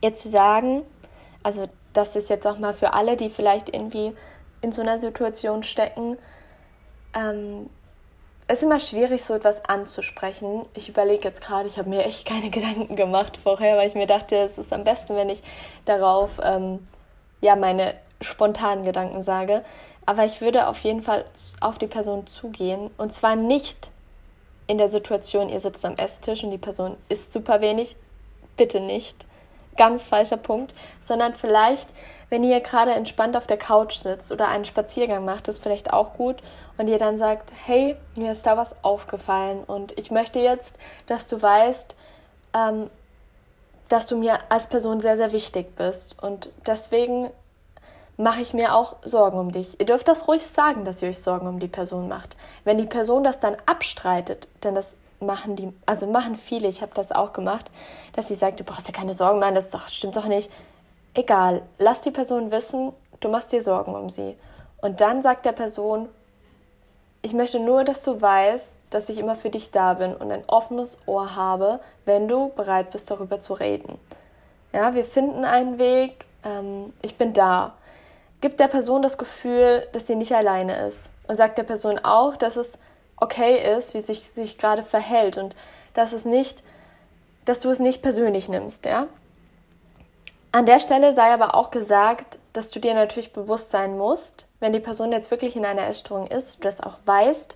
ihr 0.00 0.14
zu 0.14 0.28
sagen, 0.28 0.82
also 1.42 1.68
das 1.92 2.16
ist 2.16 2.30
jetzt 2.30 2.46
auch 2.46 2.58
mal 2.58 2.74
für 2.74 2.94
alle, 2.94 3.16
die 3.16 3.30
vielleicht 3.30 3.74
irgendwie 3.74 4.14
in 4.60 4.72
so 4.72 4.82
einer 4.82 4.98
Situation 4.98 5.62
stecken, 5.62 6.18
ähm, 7.14 7.70
es 8.48 8.58
ist 8.58 8.62
immer 8.64 8.80
schwierig, 8.80 9.22
so 9.22 9.34
etwas 9.34 9.68
anzusprechen. 9.68 10.64
Ich 10.74 10.88
überlege 10.88 11.28
jetzt 11.28 11.42
gerade, 11.42 11.68
ich 11.68 11.78
habe 11.78 11.90
mir 11.90 12.04
echt 12.04 12.26
keine 12.26 12.50
Gedanken 12.50 12.96
gemacht 12.96 13.36
vorher, 13.36 13.76
weil 13.76 13.86
ich 13.86 13.94
mir 13.94 14.06
dachte, 14.06 14.36
es 14.36 14.58
ist 14.58 14.72
am 14.72 14.84
besten, 14.84 15.14
wenn 15.16 15.28
ich 15.28 15.42
darauf 15.84 16.40
ähm, 16.42 16.88
ja 17.42 17.56
meine 17.56 17.94
spontanen 18.22 18.84
Gedanken 18.84 19.22
sage. 19.22 19.62
Aber 20.06 20.24
ich 20.24 20.40
würde 20.40 20.66
auf 20.66 20.82
jeden 20.82 21.02
Fall 21.02 21.26
auf 21.60 21.78
die 21.78 21.86
Person 21.86 22.26
zugehen 22.26 22.90
und 22.96 23.12
zwar 23.12 23.36
nicht 23.36 23.92
in 24.66 24.78
der 24.78 24.90
Situation, 24.90 25.50
ihr 25.50 25.60
sitzt 25.60 25.84
am 25.84 25.96
Esstisch 25.96 26.42
und 26.42 26.50
die 26.50 26.58
Person 26.58 26.96
isst 27.08 27.32
super 27.32 27.60
wenig. 27.60 27.96
Bitte 28.56 28.80
nicht. 28.80 29.26
Ganz 29.78 30.04
falscher 30.04 30.36
Punkt. 30.36 30.74
Sondern 31.00 31.32
vielleicht, 31.32 31.94
wenn 32.28 32.42
ihr 32.42 32.60
gerade 32.60 32.92
entspannt 32.92 33.34
auf 33.34 33.46
der 33.46 33.56
Couch 33.56 33.96
sitzt 33.96 34.30
oder 34.30 34.48
einen 34.48 34.66
Spaziergang 34.66 35.24
macht, 35.24 35.48
ist 35.48 35.62
vielleicht 35.62 35.94
auch 35.94 36.12
gut. 36.12 36.36
Und 36.76 36.88
ihr 36.88 36.98
dann 36.98 37.16
sagt, 37.16 37.50
hey, 37.64 37.96
mir 38.16 38.32
ist 38.32 38.44
da 38.44 38.58
was 38.58 38.84
aufgefallen 38.84 39.64
und 39.64 39.98
ich 39.98 40.10
möchte 40.10 40.38
jetzt, 40.40 40.76
dass 41.06 41.26
du 41.26 41.40
weißt, 41.40 41.94
ähm, 42.54 42.90
dass 43.88 44.06
du 44.06 44.18
mir 44.18 44.38
als 44.50 44.66
Person 44.66 45.00
sehr, 45.00 45.16
sehr 45.16 45.32
wichtig 45.32 45.74
bist. 45.74 46.22
Und 46.22 46.50
deswegen 46.66 47.30
mache 48.18 48.42
ich 48.42 48.52
mir 48.52 48.74
auch 48.74 48.96
Sorgen 49.02 49.38
um 49.38 49.52
dich. 49.52 49.80
Ihr 49.80 49.86
dürft 49.86 50.08
das 50.08 50.28
ruhig 50.28 50.44
sagen, 50.44 50.84
dass 50.84 51.00
ihr 51.00 51.08
euch 51.08 51.20
Sorgen 51.20 51.46
um 51.46 51.60
die 51.60 51.68
Person 51.68 52.08
macht. 52.08 52.36
Wenn 52.64 52.76
die 52.76 52.86
Person 52.86 53.24
das 53.24 53.38
dann 53.38 53.56
abstreitet, 53.64 54.48
denn 54.64 54.74
das 54.74 54.96
machen 55.20 55.56
die, 55.56 55.72
also 55.86 56.06
machen 56.06 56.36
viele, 56.36 56.68
ich 56.68 56.82
habe 56.82 56.92
das 56.94 57.12
auch 57.12 57.32
gemacht, 57.32 57.70
dass 58.14 58.28
sie 58.28 58.34
sagt, 58.34 58.60
du 58.60 58.64
brauchst 58.64 58.88
dir 58.88 58.92
keine 58.92 59.14
Sorgen 59.14 59.40
machen, 59.40 59.54
das 59.54 59.68
doch, 59.68 59.88
stimmt 59.88 60.16
doch 60.16 60.26
nicht. 60.26 60.50
Egal, 61.14 61.62
lass 61.78 62.02
die 62.02 62.10
Person 62.10 62.50
wissen, 62.50 62.92
du 63.20 63.28
machst 63.28 63.52
dir 63.52 63.62
Sorgen 63.62 63.94
um 63.94 64.08
sie. 64.08 64.36
Und 64.80 65.00
dann 65.00 65.22
sagt 65.22 65.44
der 65.44 65.52
Person, 65.52 66.08
ich 67.22 67.32
möchte 67.32 67.58
nur, 67.58 67.84
dass 67.84 68.02
du 68.02 68.20
weißt, 68.20 68.76
dass 68.90 69.08
ich 69.08 69.18
immer 69.18 69.34
für 69.34 69.50
dich 69.50 69.70
da 69.70 69.94
bin 69.94 70.14
und 70.14 70.30
ein 70.30 70.44
offenes 70.46 70.98
Ohr 71.06 71.34
habe, 71.34 71.80
wenn 72.04 72.28
du 72.28 72.50
bereit 72.50 72.90
bist, 72.90 73.10
darüber 73.10 73.40
zu 73.40 73.54
reden. 73.54 73.98
Ja, 74.72 74.94
wir 74.94 75.04
finden 75.04 75.44
einen 75.44 75.78
Weg, 75.78 76.26
ähm, 76.44 76.92
ich 77.02 77.16
bin 77.16 77.32
da 77.32 77.74
gibt 78.40 78.60
der 78.60 78.68
Person 78.68 79.02
das 79.02 79.18
Gefühl, 79.18 79.86
dass 79.92 80.06
sie 80.06 80.14
nicht 80.14 80.34
alleine 80.34 80.86
ist 80.86 81.10
und 81.26 81.36
sagt 81.36 81.58
der 81.58 81.64
Person 81.64 81.98
auch, 82.02 82.36
dass 82.36 82.56
es 82.56 82.78
okay 83.20 83.76
ist, 83.76 83.94
wie 83.94 84.00
sich 84.00 84.30
sich 84.34 84.58
gerade 84.58 84.82
verhält 84.82 85.38
und 85.38 85.54
dass 85.94 86.12
es 86.12 86.24
nicht, 86.24 86.62
dass 87.44 87.58
du 87.58 87.70
es 87.70 87.78
nicht 87.78 88.02
persönlich 88.02 88.48
nimmst, 88.48 88.84
ja. 88.84 89.06
An 90.50 90.64
der 90.64 90.80
Stelle 90.80 91.14
sei 91.14 91.32
aber 91.32 91.54
auch 91.54 91.70
gesagt, 91.70 92.38
dass 92.54 92.70
du 92.70 92.80
dir 92.80 92.94
natürlich 92.94 93.32
bewusst 93.32 93.70
sein 93.70 93.98
musst, 93.98 94.46
wenn 94.60 94.72
die 94.72 94.80
Person 94.80 95.12
jetzt 95.12 95.30
wirklich 95.30 95.56
in 95.56 95.64
einer 95.64 95.86
Essstörung 95.86 96.26
ist, 96.26 96.58
du 96.58 96.62
das 96.62 96.80
auch 96.80 96.98
weißt, 97.04 97.54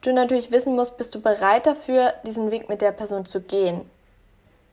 du 0.00 0.12
natürlich 0.12 0.50
wissen 0.50 0.74
musst, 0.74 0.96
bist 0.96 1.14
du 1.14 1.20
bereit 1.20 1.66
dafür, 1.66 2.14
diesen 2.26 2.50
Weg 2.50 2.68
mit 2.68 2.80
der 2.80 2.92
Person 2.92 3.26
zu 3.26 3.40
gehen. 3.40 3.88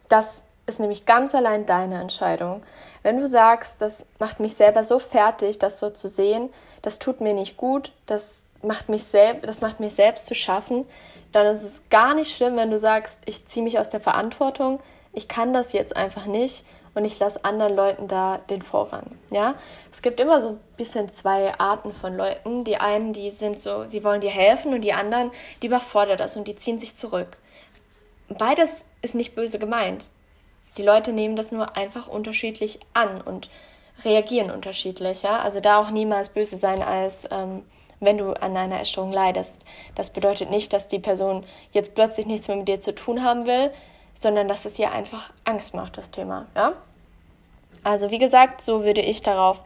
Das 0.07 0.43
ist 0.65 0.79
nämlich 0.79 1.05
ganz 1.05 1.35
allein 1.35 1.65
deine 1.65 1.99
Entscheidung. 1.99 2.63
Wenn 3.03 3.17
du 3.17 3.27
sagst, 3.27 3.81
das 3.81 4.05
macht 4.17 4.39
mich 4.39 4.55
selber 4.55 4.83
so 4.83 4.99
fertig, 4.99 5.59
das 5.59 5.79
so 5.79 5.89
zu 5.89 6.07
sehen, 6.07 6.49
das 6.81 6.99
tut 6.99 7.21
mir 7.21 7.33
nicht 7.33 7.57
gut, 7.57 7.91
das 8.05 8.44
macht 8.65 8.89
mich 8.89 9.03
selbst, 9.03 9.47
das 9.47 9.61
macht 9.61 9.79
mich 9.79 9.93
selbst 9.93 10.25
zu 10.25 10.35
schaffen, 10.35 10.85
dann 11.31 11.47
ist 11.47 11.63
es 11.63 11.83
gar 11.89 12.15
nicht 12.15 12.35
schlimm, 12.35 12.55
wenn 12.57 12.71
du 12.71 12.79
sagst, 12.79 13.21
ich 13.25 13.45
ziehe 13.45 13.63
mich 13.63 13.79
aus 13.79 13.89
der 13.89 13.99
Verantwortung, 13.99 14.79
ich 15.13 15.27
kann 15.27 15.53
das 15.53 15.73
jetzt 15.73 15.95
einfach 15.95 16.25
nicht 16.25 16.65
und 16.93 17.05
ich 17.05 17.19
lasse 17.19 17.43
anderen 17.43 17.75
Leuten 17.75 18.07
da 18.07 18.37
den 18.49 18.61
Vorrang. 18.61 19.17
Ja, 19.31 19.55
es 19.91 20.01
gibt 20.01 20.19
immer 20.19 20.41
so 20.41 20.49
ein 20.49 20.59
bisschen 20.77 21.09
zwei 21.09 21.53
Arten 21.59 21.93
von 21.93 22.15
Leuten. 22.15 22.63
Die 22.63 22.77
einen, 22.77 23.13
die 23.13 23.31
sind 23.31 23.61
so, 23.61 23.85
sie 23.85 24.03
wollen 24.03 24.21
dir 24.21 24.31
helfen 24.31 24.73
und 24.73 24.81
die 24.81 24.93
anderen, 24.93 25.31
die 25.61 25.67
überfordern 25.67 26.17
das 26.17 26.37
und 26.37 26.47
die 26.47 26.55
ziehen 26.55 26.79
sich 26.79 26.95
zurück. 26.95 27.37
Beides 28.29 28.85
ist 29.01 29.15
nicht 29.15 29.35
böse 29.35 29.59
gemeint. 29.59 30.09
Die 30.77 30.83
Leute 30.83 31.13
nehmen 31.13 31.35
das 31.35 31.51
nur 31.51 31.77
einfach 31.77 32.07
unterschiedlich 32.07 32.79
an 32.93 33.21
und 33.21 33.49
reagieren 34.03 34.51
unterschiedlich. 34.51 35.21
Ja? 35.21 35.39
Also 35.39 35.59
da 35.59 35.79
auch 35.79 35.91
niemals 35.91 36.29
böse 36.29 36.57
sein, 36.57 36.81
als 36.81 37.27
ähm, 37.29 37.63
wenn 37.99 38.17
du 38.17 38.33
an 38.33 38.55
einer 38.55 38.81
Essstörung 38.81 39.11
leidest. 39.11 39.61
Das 39.95 40.09
bedeutet 40.09 40.49
nicht, 40.49 40.73
dass 40.73 40.87
die 40.87 40.99
Person 40.99 41.43
jetzt 41.71 41.95
plötzlich 41.95 42.25
nichts 42.25 42.47
mehr 42.47 42.57
mit 42.57 42.67
dir 42.67 42.81
zu 42.81 42.93
tun 42.93 43.23
haben 43.23 43.45
will, 43.45 43.71
sondern 44.19 44.47
dass 44.47 44.65
es 44.65 44.79
ihr 44.79 44.91
einfach 44.91 45.31
Angst 45.43 45.73
macht, 45.73 45.97
das 45.97 46.11
Thema. 46.11 46.45
Ja? 46.55 46.73
Also 47.83 48.09
wie 48.09 48.17
gesagt, 48.17 48.61
so 48.61 48.83
würde 48.83 49.01
ich 49.01 49.21
darauf 49.21 49.61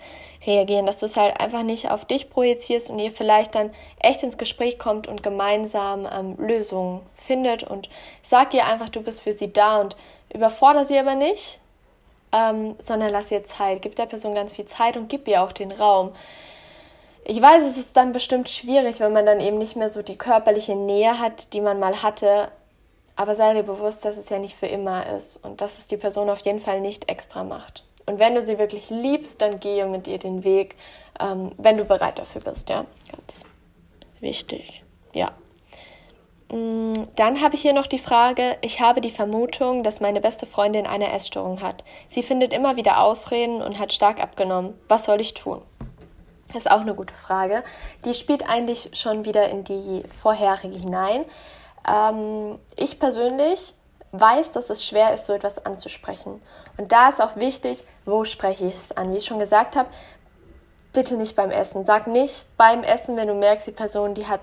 reagieren, 0.46 0.86
dass 0.86 0.98
du 0.98 1.06
es 1.06 1.16
halt 1.16 1.40
einfach 1.40 1.64
nicht 1.64 1.90
auf 1.90 2.04
dich 2.04 2.30
projizierst 2.30 2.90
und 2.90 3.00
ihr 3.00 3.12
vielleicht 3.12 3.56
dann 3.56 3.72
echt 4.00 4.24
ins 4.24 4.38
Gespräch 4.38 4.78
kommt 4.78 5.08
und 5.08 5.24
gemeinsam 5.24 6.06
ähm, 6.06 6.36
Lösungen 6.38 7.00
findet 7.16 7.64
und 7.64 7.90
sag 8.22 8.54
ihr 8.54 8.66
einfach, 8.66 8.90
du 8.90 9.02
bist 9.02 9.22
für 9.22 9.32
sie 9.32 9.54
da 9.54 9.80
und 9.80 9.96
überfordere 10.34 10.84
sie 10.84 10.98
aber 10.98 11.16
nicht, 11.16 11.60
ähm, 12.34 12.76
sondern 12.80 13.12
lass 13.12 13.32
ihr 13.32 13.46
Zeit, 13.46 13.82
gib 13.82 13.96
der 13.96 14.06
Person 14.06 14.36
ganz 14.36 14.54
viel 14.54 14.66
Zeit 14.66 14.98
und 14.98 15.08
gib 15.08 15.26
ihr 15.28 15.42
auch 15.42 15.54
den 15.54 15.72
Raum. 15.72 16.12
Ich 17.30 17.40
weiß, 17.40 17.62
es 17.62 17.78
ist 17.78 17.96
dann 17.96 18.12
bestimmt 18.12 18.50
schwierig, 18.50 19.00
wenn 19.00 19.14
man 19.14 19.24
dann 19.24 19.40
eben 19.40 19.60
nicht 19.60 19.76
mehr 19.76 19.90
so 19.90 20.02
die 20.02 20.18
körperliche 20.18 20.76
Nähe 20.76 21.20
hat, 21.20 21.54
die 21.54 21.62
man 21.62 21.80
mal 21.80 22.02
hatte, 22.02 22.50
aber 23.16 23.36
sei 23.36 23.54
dir 23.54 23.62
bewusst, 23.62 24.04
dass 24.04 24.18
es 24.18 24.30
ja 24.30 24.40
nicht 24.40 24.56
für 24.56 24.66
immer 24.66 25.06
ist 25.16 25.38
und 25.46 25.62
dass 25.62 25.78
es 25.78 25.86
die 25.86 25.98
Person 25.98 26.32
auf 26.32 26.40
jeden 26.40 26.60
Fall 26.60 26.82
nicht 26.82 27.08
extra 27.08 27.44
macht. 27.44 27.84
Und 28.08 28.18
wenn 28.18 28.34
du 28.34 28.42
sie 28.42 28.58
wirklich 28.58 28.90
liebst, 28.90 29.44
dann 29.44 29.60
gehe 29.60 29.86
mit 29.86 30.08
ihr 30.08 30.18
den 30.18 30.44
Weg, 30.44 30.76
ähm, 31.20 31.52
wenn 31.60 31.78
du 31.78 31.86
bereit 31.86 32.18
dafür 32.18 32.42
bist, 32.42 32.68
ja. 32.70 32.88
Ganz 33.12 33.46
wichtig. 34.22 34.84
Ja. 35.14 35.30
Mm, 36.52 36.94
dann 37.16 37.44
habe 37.44 37.54
ich 37.54 37.62
hier 37.62 37.74
noch 37.74 37.86
die 37.86 38.00
Frage, 38.00 38.58
ich 38.62 38.82
habe 38.82 39.02
die 39.02 39.12
Vermutung, 39.12 39.84
dass 39.84 40.02
meine 40.02 40.20
beste 40.20 40.48
Freundin 40.48 40.88
eine 40.88 41.14
Essstörung 41.14 41.62
hat. 41.62 41.84
Sie 42.08 42.24
findet 42.24 42.54
immer 42.54 42.76
wieder 42.76 43.04
Ausreden 43.04 43.62
und 43.62 43.78
hat 43.78 43.94
stark 43.94 44.20
abgenommen. 44.20 44.74
Was 44.88 45.06
soll 45.06 45.22
ich 45.22 45.36
tun? 45.36 45.62
Ist 46.54 46.70
auch 46.70 46.82
eine 46.82 46.96
gute 46.96 47.14
Frage. 47.14 47.64
Die 48.06 48.14
spielt 48.14 48.50
eigentlich 48.50 48.90
schon 48.94 49.26
wieder 49.26 49.50
in 49.50 49.64
die 49.64 50.04
vorherige 50.22 50.78
hinein. 50.78 51.26
Ähm, 51.88 52.58
ich 52.76 53.00
persönlich 53.00 53.76
weiß, 54.12 54.54
dass 54.54 54.70
es 54.70 54.86
schwer 54.86 55.14
ist, 55.14 55.26
so 55.26 55.34
etwas 55.34 55.66
anzusprechen. 55.66 56.42
Und 56.78 56.92
da 56.92 57.10
ist 57.10 57.22
auch 57.22 57.36
wichtig, 57.36 57.84
wo 58.06 58.24
spreche 58.24 58.66
ich 58.66 58.74
es 58.74 58.92
an. 58.92 59.14
Wie 59.14 59.18
ich 59.18 59.26
schon 59.26 59.40
gesagt 59.40 59.76
habe, 59.76 59.90
bitte 60.94 61.18
nicht 61.18 61.36
beim 61.36 61.52
Essen. 61.52 61.86
Sag 61.86 62.08
nicht 62.08 62.46
beim 62.58 62.84
Essen, 62.84 63.18
wenn 63.18 63.28
du 63.28 63.36
merkst, 63.36 63.68
die 63.68 63.72
Person, 63.72 64.16
die 64.16 64.26
hat, 64.26 64.42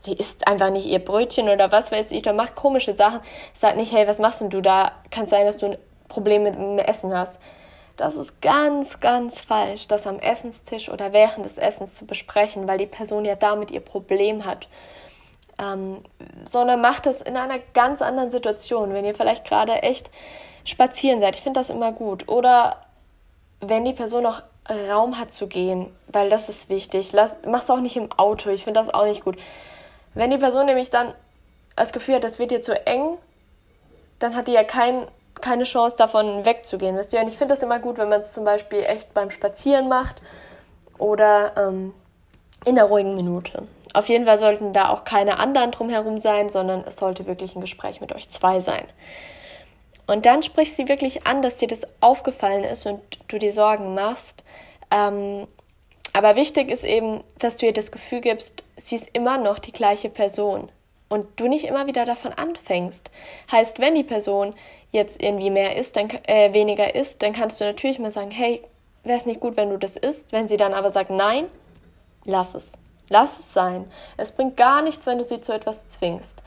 sie 0.00 0.14
isst 0.14 0.48
einfach 0.48 0.70
nicht 0.70 0.86
ihr 0.86 1.04
Brötchen 1.04 1.48
oder 1.48 1.70
was 1.70 1.92
weiß 1.92 2.10
ich, 2.10 2.20
oder 2.20 2.32
macht 2.32 2.56
komische 2.56 2.96
Sachen. 2.96 3.20
Sag 3.54 3.76
nicht, 3.76 3.92
hey, 3.92 4.08
was 4.08 4.18
machst 4.18 4.40
denn 4.40 4.50
du 4.50 4.60
da? 4.60 4.92
Kann 5.10 5.26
sein, 5.26 5.46
dass 5.46 5.58
du 5.58 5.66
ein 5.66 5.78
Problem 6.08 6.42
mit 6.42 6.54
dem 6.54 6.78
Essen 6.78 7.16
hast. 7.16 7.38
Das 7.98 8.16
ist 8.16 8.40
ganz, 8.40 9.00
ganz 9.00 9.42
falsch, 9.42 9.88
das 9.88 10.06
am 10.06 10.18
Essenstisch 10.18 10.88
oder 10.88 11.12
während 11.12 11.44
des 11.44 11.58
Essens 11.58 11.92
zu 11.92 12.06
besprechen, 12.06 12.66
weil 12.66 12.78
die 12.78 12.86
Person 12.86 13.26
ja 13.26 13.34
damit 13.34 13.70
ihr 13.70 13.80
Problem 13.80 14.46
hat 14.46 14.68
ähm, 15.58 16.02
sondern 16.44 16.80
macht 16.80 17.06
es 17.06 17.20
in 17.20 17.36
einer 17.36 17.58
ganz 17.74 18.00
anderen 18.00 18.30
Situation, 18.30 18.92
wenn 18.94 19.04
ihr 19.04 19.14
vielleicht 19.14 19.44
gerade 19.44 19.82
echt 19.82 20.10
spazieren 20.64 21.20
seid. 21.20 21.36
Ich 21.36 21.42
finde 21.42 21.60
das 21.60 21.70
immer 21.70 21.92
gut. 21.92 22.28
Oder 22.28 22.76
wenn 23.60 23.84
die 23.84 23.92
Person 23.92 24.22
noch 24.22 24.42
Raum 24.68 25.18
hat 25.18 25.32
zu 25.32 25.48
gehen, 25.48 25.86
weil 26.08 26.28
das 26.28 26.48
ist 26.48 26.68
wichtig. 26.68 27.12
Lass, 27.12 27.36
mach's 27.46 27.70
auch 27.70 27.80
nicht 27.80 27.96
im 27.96 28.10
Auto, 28.16 28.50
ich 28.50 28.64
finde 28.64 28.80
das 28.80 28.92
auch 28.92 29.04
nicht 29.04 29.24
gut. 29.24 29.36
Wenn 30.14 30.30
die 30.30 30.38
Person 30.38 30.66
nämlich 30.66 30.90
dann 30.90 31.14
das 31.74 31.92
Gefühl 31.92 32.16
hat, 32.16 32.24
das 32.24 32.38
wird 32.38 32.50
dir 32.50 32.62
zu 32.62 32.86
eng, 32.86 33.18
dann 34.18 34.36
hat 34.36 34.48
die 34.48 34.52
ja 34.52 34.64
kein, 34.64 35.06
keine 35.40 35.64
Chance 35.64 35.96
davon 35.96 36.44
wegzugehen. 36.44 36.96
Wisst 36.96 37.12
ihr? 37.12 37.20
Und 37.20 37.28
ich 37.28 37.36
finde 37.36 37.54
das 37.54 37.62
immer 37.62 37.78
gut, 37.78 37.98
wenn 37.98 38.08
man 38.08 38.22
es 38.22 38.32
zum 38.32 38.44
Beispiel 38.44 38.82
echt 38.82 39.14
beim 39.14 39.30
Spazieren 39.30 39.88
macht 39.88 40.22
oder 40.98 41.52
ähm, 41.56 41.94
in 42.64 42.74
der 42.74 42.84
ruhigen 42.84 43.14
Minute. 43.14 43.66
Auf 43.94 44.08
jeden 44.08 44.26
Fall 44.26 44.38
sollten 44.38 44.72
da 44.72 44.90
auch 44.90 45.04
keine 45.04 45.38
anderen 45.38 45.70
drumherum 45.70 46.20
sein, 46.20 46.50
sondern 46.50 46.84
es 46.86 46.96
sollte 46.96 47.26
wirklich 47.26 47.56
ein 47.56 47.60
Gespräch 47.60 48.00
mit 48.00 48.14
euch 48.14 48.28
zwei 48.28 48.60
sein. 48.60 48.84
Und 50.06 50.26
dann 50.26 50.42
sprichst 50.42 50.76
sie 50.76 50.88
wirklich 50.88 51.26
an, 51.26 51.42
dass 51.42 51.56
dir 51.56 51.68
das 51.68 51.82
aufgefallen 52.00 52.64
ist 52.64 52.86
und 52.86 53.00
du 53.28 53.38
dir 53.38 53.52
Sorgen 53.52 53.94
machst. 53.94 54.44
Ähm, 54.90 55.46
aber 56.12 56.36
wichtig 56.36 56.70
ist 56.70 56.84
eben, 56.84 57.22
dass 57.38 57.56
du 57.56 57.66
ihr 57.66 57.72
das 57.72 57.92
Gefühl 57.92 58.20
gibst, 58.20 58.64
sie 58.76 58.96
ist 58.96 59.10
immer 59.12 59.38
noch 59.38 59.58
die 59.58 59.72
gleiche 59.72 60.08
Person 60.08 60.70
und 61.08 61.26
du 61.36 61.48
nicht 61.48 61.64
immer 61.64 61.86
wieder 61.86 62.04
davon 62.04 62.32
anfängst. 62.32 63.10
Heißt, 63.52 63.78
wenn 63.78 63.94
die 63.94 64.04
Person 64.04 64.54
jetzt 64.90 65.22
irgendwie 65.22 65.50
mehr 65.50 65.76
ist, 65.76 65.96
dann 65.96 66.08
äh, 66.26 66.52
weniger 66.54 66.94
ist, 66.94 67.22
dann 67.22 67.32
kannst 67.32 67.60
du 67.60 67.64
natürlich 67.64 67.98
mal 67.98 68.10
sagen, 68.10 68.30
hey, 68.30 68.62
wäre 69.04 69.18
es 69.18 69.26
nicht 69.26 69.40
gut, 69.40 69.56
wenn 69.56 69.70
du 69.70 69.78
das 69.78 69.96
isst. 69.96 70.32
Wenn 70.32 70.48
sie 70.48 70.56
dann 70.56 70.74
aber 70.74 70.90
sagt, 70.90 71.10
nein, 71.10 71.46
lass 72.24 72.54
es. 72.54 72.70
Lass 73.08 73.38
es 73.38 73.52
sein. 73.52 73.90
Es 74.16 74.32
bringt 74.32 74.56
gar 74.56 74.82
nichts, 74.82 75.06
wenn 75.06 75.18
du 75.18 75.24
sie 75.24 75.40
zu 75.40 75.52
etwas 75.52 75.86
zwingst. 75.88 76.42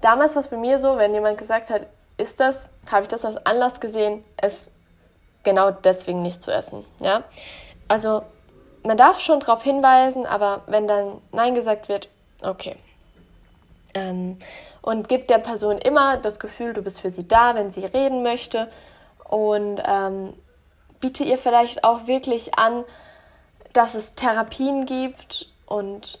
Damals 0.00 0.34
war 0.34 0.40
es 0.40 0.48
bei 0.48 0.56
mir 0.56 0.78
so, 0.78 0.98
wenn 0.98 1.14
jemand 1.14 1.38
gesagt 1.38 1.70
hat, 1.70 1.86
ist 2.18 2.40
das, 2.40 2.70
habe 2.90 3.02
ich 3.02 3.08
das 3.08 3.24
als 3.24 3.44
Anlass 3.46 3.80
gesehen, 3.80 4.22
es 4.36 4.70
genau 5.42 5.70
deswegen 5.70 6.22
nicht 6.22 6.42
zu 6.42 6.52
essen. 6.52 6.84
Ja? 7.00 7.24
Also 7.88 8.22
man 8.84 8.96
darf 8.96 9.20
schon 9.20 9.40
darauf 9.40 9.62
hinweisen, 9.62 10.26
aber 10.26 10.62
wenn 10.66 10.86
dann 10.86 11.20
Nein 11.30 11.54
gesagt 11.54 11.88
wird, 11.88 12.08
okay. 12.42 12.76
Ähm, 13.94 14.38
und 14.82 15.08
gibt 15.08 15.30
der 15.30 15.38
Person 15.38 15.78
immer 15.78 16.16
das 16.16 16.40
Gefühl, 16.40 16.74
du 16.74 16.82
bist 16.82 17.00
für 17.00 17.10
sie 17.10 17.26
da, 17.26 17.54
wenn 17.54 17.70
sie 17.70 17.84
reden 17.84 18.22
möchte. 18.22 18.68
Und 19.28 19.80
ähm, 19.86 20.34
biete 21.00 21.24
ihr 21.24 21.38
vielleicht 21.38 21.84
auch 21.84 22.06
wirklich 22.06 22.58
an, 22.58 22.84
dass 23.72 23.94
es 23.94 24.12
Therapien 24.12 24.84
gibt 24.84 25.46
und 25.66 26.18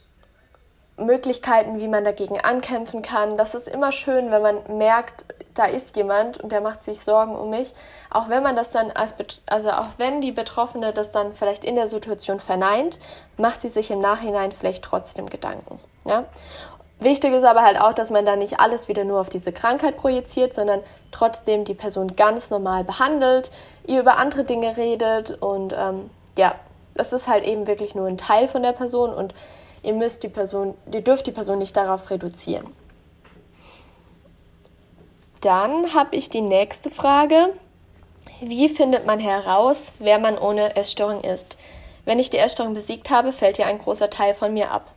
Möglichkeiten, 0.96 1.80
wie 1.80 1.88
man 1.88 2.04
dagegen 2.04 2.40
ankämpfen 2.40 3.02
kann. 3.02 3.36
Das 3.36 3.54
ist 3.54 3.66
immer 3.66 3.92
schön, 3.92 4.30
wenn 4.30 4.42
man 4.42 4.78
merkt, 4.78 5.26
da 5.54 5.64
ist 5.64 5.96
jemand 5.96 6.38
und 6.38 6.52
der 6.52 6.60
macht 6.60 6.84
sich 6.84 7.00
Sorgen 7.00 7.34
um 7.34 7.50
mich. 7.50 7.74
Auch 8.10 8.28
wenn 8.28 8.42
man 8.42 8.56
das 8.56 8.70
dann 8.70 8.90
als, 8.90 9.14
also 9.46 9.70
auch 9.70 9.88
wenn 9.98 10.20
die 10.20 10.32
Betroffene 10.32 10.92
das 10.92 11.10
dann 11.10 11.34
vielleicht 11.34 11.64
in 11.64 11.74
der 11.74 11.86
Situation 11.86 12.40
verneint, 12.40 12.98
macht 13.36 13.60
sie 13.60 13.68
sich 13.68 13.90
im 13.90 13.98
Nachhinein 13.98 14.52
vielleicht 14.52 14.84
trotzdem 14.84 15.28
Gedanken. 15.28 15.80
Ja? 16.04 16.24
Wichtig 17.02 17.32
ist 17.32 17.44
aber 17.44 17.62
halt 17.62 17.80
auch, 17.80 17.92
dass 17.92 18.10
man 18.10 18.24
da 18.24 18.36
nicht 18.36 18.60
alles 18.60 18.86
wieder 18.86 19.04
nur 19.04 19.20
auf 19.20 19.28
diese 19.28 19.52
Krankheit 19.52 19.96
projiziert, 19.96 20.54
sondern 20.54 20.80
trotzdem 21.10 21.64
die 21.64 21.74
Person 21.74 22.14
ganz 22.14 22.50
normal 22.50 22.84
behandelt, 22.84 23.50
ihr 23.86 24.00
über 24.00 24.18
andere 24.18 24.44
Dinge 24.44 24.76
redet 24.76 25.42
und 25.42 25.74
ähm, 25.76 26.10
ja, 26.36 26.54
das 26.94 27.12
ist 27.12 27.28
halt 27.28 27.44
eben 27.44 27.66
wirklich 27.66 27.94
nur 27.94 28.06
ein 28.06 28.18
Teil 28.18 28.46
von 28.46 28.62
der 28.62 28.72
Person 28.72 29.12
und 29.12 29.34
ihr 29.82 29.94
müsst 29.94 30.22
die 30.22 30.28
Person, 30.28 30.74
ihr 30.92 31.00
dürft 31.00 31.26
die 31.26 31.32
Person 31.32 31.58
nicht 31.58 31.76
darauf 31.76 32.10
reduzieren. 32.10 32.68
Dann 35.40 35.94
habe 35.94 36.14
ich 36.14 36.30
die 36.30 36.40
nächste 36.40 36.88
Frage. 36.88 37.48
Wie 38.40 38.68
findet 38.68 39.06
man 39.06 39.18
heraus, 39.18 39.92
wer 39.98 40.20
man 40.20 40.38
ohne 40.38 40.76
Essstörung 40.76 41.22
ist? 41.22 41.56
Wenn 42.04 42.20
ich 42.20 42.30
die 42.30 42.38
Essstörung 42.38 42.74
besiegt 42.74 43.10
habe, 43.10 43.32
fällt 43.32 43.58
ja 43.58 43.66
ein 43.66 43.78
großer 43.78 44.10
Teil 44.10 44.34
von 44.34 44.54
mir 44.54 44.70
ab. 44.70 44.94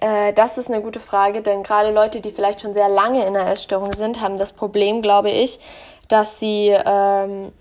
Äh, 0.00 0.32
das 0.32 0.58
ist 0.58 0.70
eine 0.70 0.82
gute 0.82 1.00
Frage, 1.00 1.42
denn 1.42 1.62
gerade 1.62 1.90
Leute, 1.90 2.20
die 2.20 2.30
vielleicht 2.30 2.60
schon 2.60 2.74
sehr 2.74 2.88
lange 2.88 3.26
in 3.26 3.36
einer 3.36 3.50
Essstörung 3.50 3.92
sind, 3.92 4.20
haben 4.20 4.38
das 4.38 4.52
Problem, 4.52 5.02
glaube 5.02 5.30
ich, 5.30 5.58
dass 6.08 6.38
sie 6.38 6.68
ähm, 6.68 7.52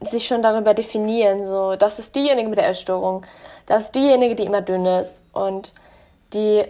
sich 0.00 0.26
schon 0.26 0.42
darüber 0.42 0.74
definieren, 0.74 1.44
so, 1.44 1.76
das 1.76 1.98
ist 1.98 2.14
diejenige 2.14 2.48
mit 2.48 2.58
der 2.58 2.68
Essstörung, 2.68 3.26
das 3.66 3.84
ist 3.84 3.94
diejenige, 3.94 4.34
die 4.34 4.44
immer 4.44 4.62
dünn 4.62 4.86
ist 4.86 5.22
und 5.32 5.72
die, 6.32 6.64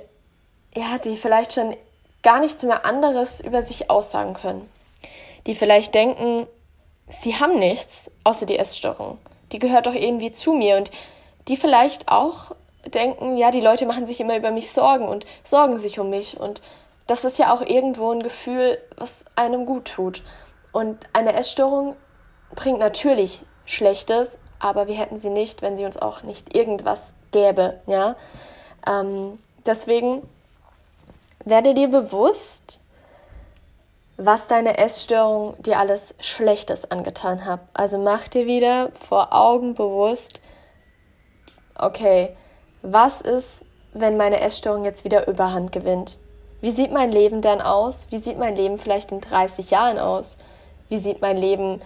ja, 0.75 0.99
die 1.03 1.17
vielleicht 1.17 1.53
schon 1.53 1.77
gar 2.23 2.41
nichts 2.41 2.63
mehr 2.63 2.85
anderes 2.85 3.41
über 3.41 3.63
sich 3.63 3.91
aussagen 3.91 4.35
können. 4.35 4.69
Die 5.47 5.55
vielleicht 5.55 5.95
denken, 5.95 6.47
sie 7.09 7.35
haben 7.37 7.59
nichts 7.59 8.11
außer 8.25 8.47
die 8.47 8.59
Essstörung. 8.59 9.19
Die 9.53 9.59
gehört 9.59 9.87
doch 9.87 9.95
irgendwie 9.95 10.33
zu 10.33 10.53
mir 10.53 10.77
und 10.77 10.91
die 11.49 11.57
vielleicht 11.57 12.09
auch 12.09 12.53
denken, 12.87 13.37
ja, 13.37 13.51
die 13.51 13.61
Leute 13.61 13.87
machen 13.87 14.07
sich 14.07 14.21
immer 14.21 14.37
über 14.37 14.51
mich 14.51 14.73
Sorgen 14.73 15.07
und 15.09 15.27
sorgen 15.45 15.79
sich 15.79 15.99
um 15.99 16.11
mich 16.11 16.39
und 16.39 16.61
das 17.07 17.25
ist 17.25 17.39
ja 17.39 17.53
auch 17.53 17.63
irgendwo 17.63 18.13
ein 18.13 18.23
Gefühl, 18.23 18.79
was 18.97 19.25
einem 19.35 19.67
gut 19.67 19.87
tut. 19.87 20.23
Und 20.71 20.99
eine 21.13 21.33
Essstörung 21.33 21.97
bringt 22.55 22.79
natürlich 22.79 23.45
Schlechtes, 23.65 24.39
aber 24.61 24.87
wir 24.87 24.95
hätten 24.95 25.19
sie 25.19 25.31
nicht, 25.31 25.61
wenn 25.61 25.77
sie 25.77 25.85
uns 25.85 25.97
auch 25.97 26.23
nicht 26.23 26.55
irgendwas 26.55 27.13
gäbe, 27.33 27.81
ja. 27.87 28.15
Ähm, 28.87 29.39
deswegen 29.67 30.23
werde 31.45 31.75
dir 31.75 31.89
bewusst, 31.89 32.81
was 34.17 34.49
deine 34.49 34.79
Essstörung 34.79 35.61
dir 35.63 35.79
alles 35.79 36.15
Schlechtes 36.21 36.91
angetan 36.91 37.45
hat. 37.45 37.61
Also 37.73 37.99
mach 37.99 38.29
dir 38.29 38.47
wieder 38.47 38.93
vor 38.93 39.33
Augen 39.33 39.75
bewusst, 39.75 40.41
okay, 41.75 42.37
was 42.83 43.21
ist, 43.21 43.65
wenn 43.93 44.17
meine 44.17 44.41
Essstörung 44.41 44.85
jetzt 44.85 45.05
wieder 45.05 45.29
Überhand 45.29 45.73
gewinnt? 45.73 46.19
Wie 46.61 46.71
sieht 46.71 46.93
mein 46.93 47.11
Leben 47.11 47.41
dann 47.41 47.61
aus? 47.61 48.07
Wie 48.11 48.19
sieht 48.19 48.39
mein 48.39 48.57
Leben 48.57 48.79
vielleicht 48.79 49.13
in 49.13 49.21
30 49.21 49.71
Jahren 49.71 49.99
aus? 49.99 50.39
Wie 50.89 50.99
sieht 50.99 51.21
mein 51.21 51.37
Leben 51.37 51.81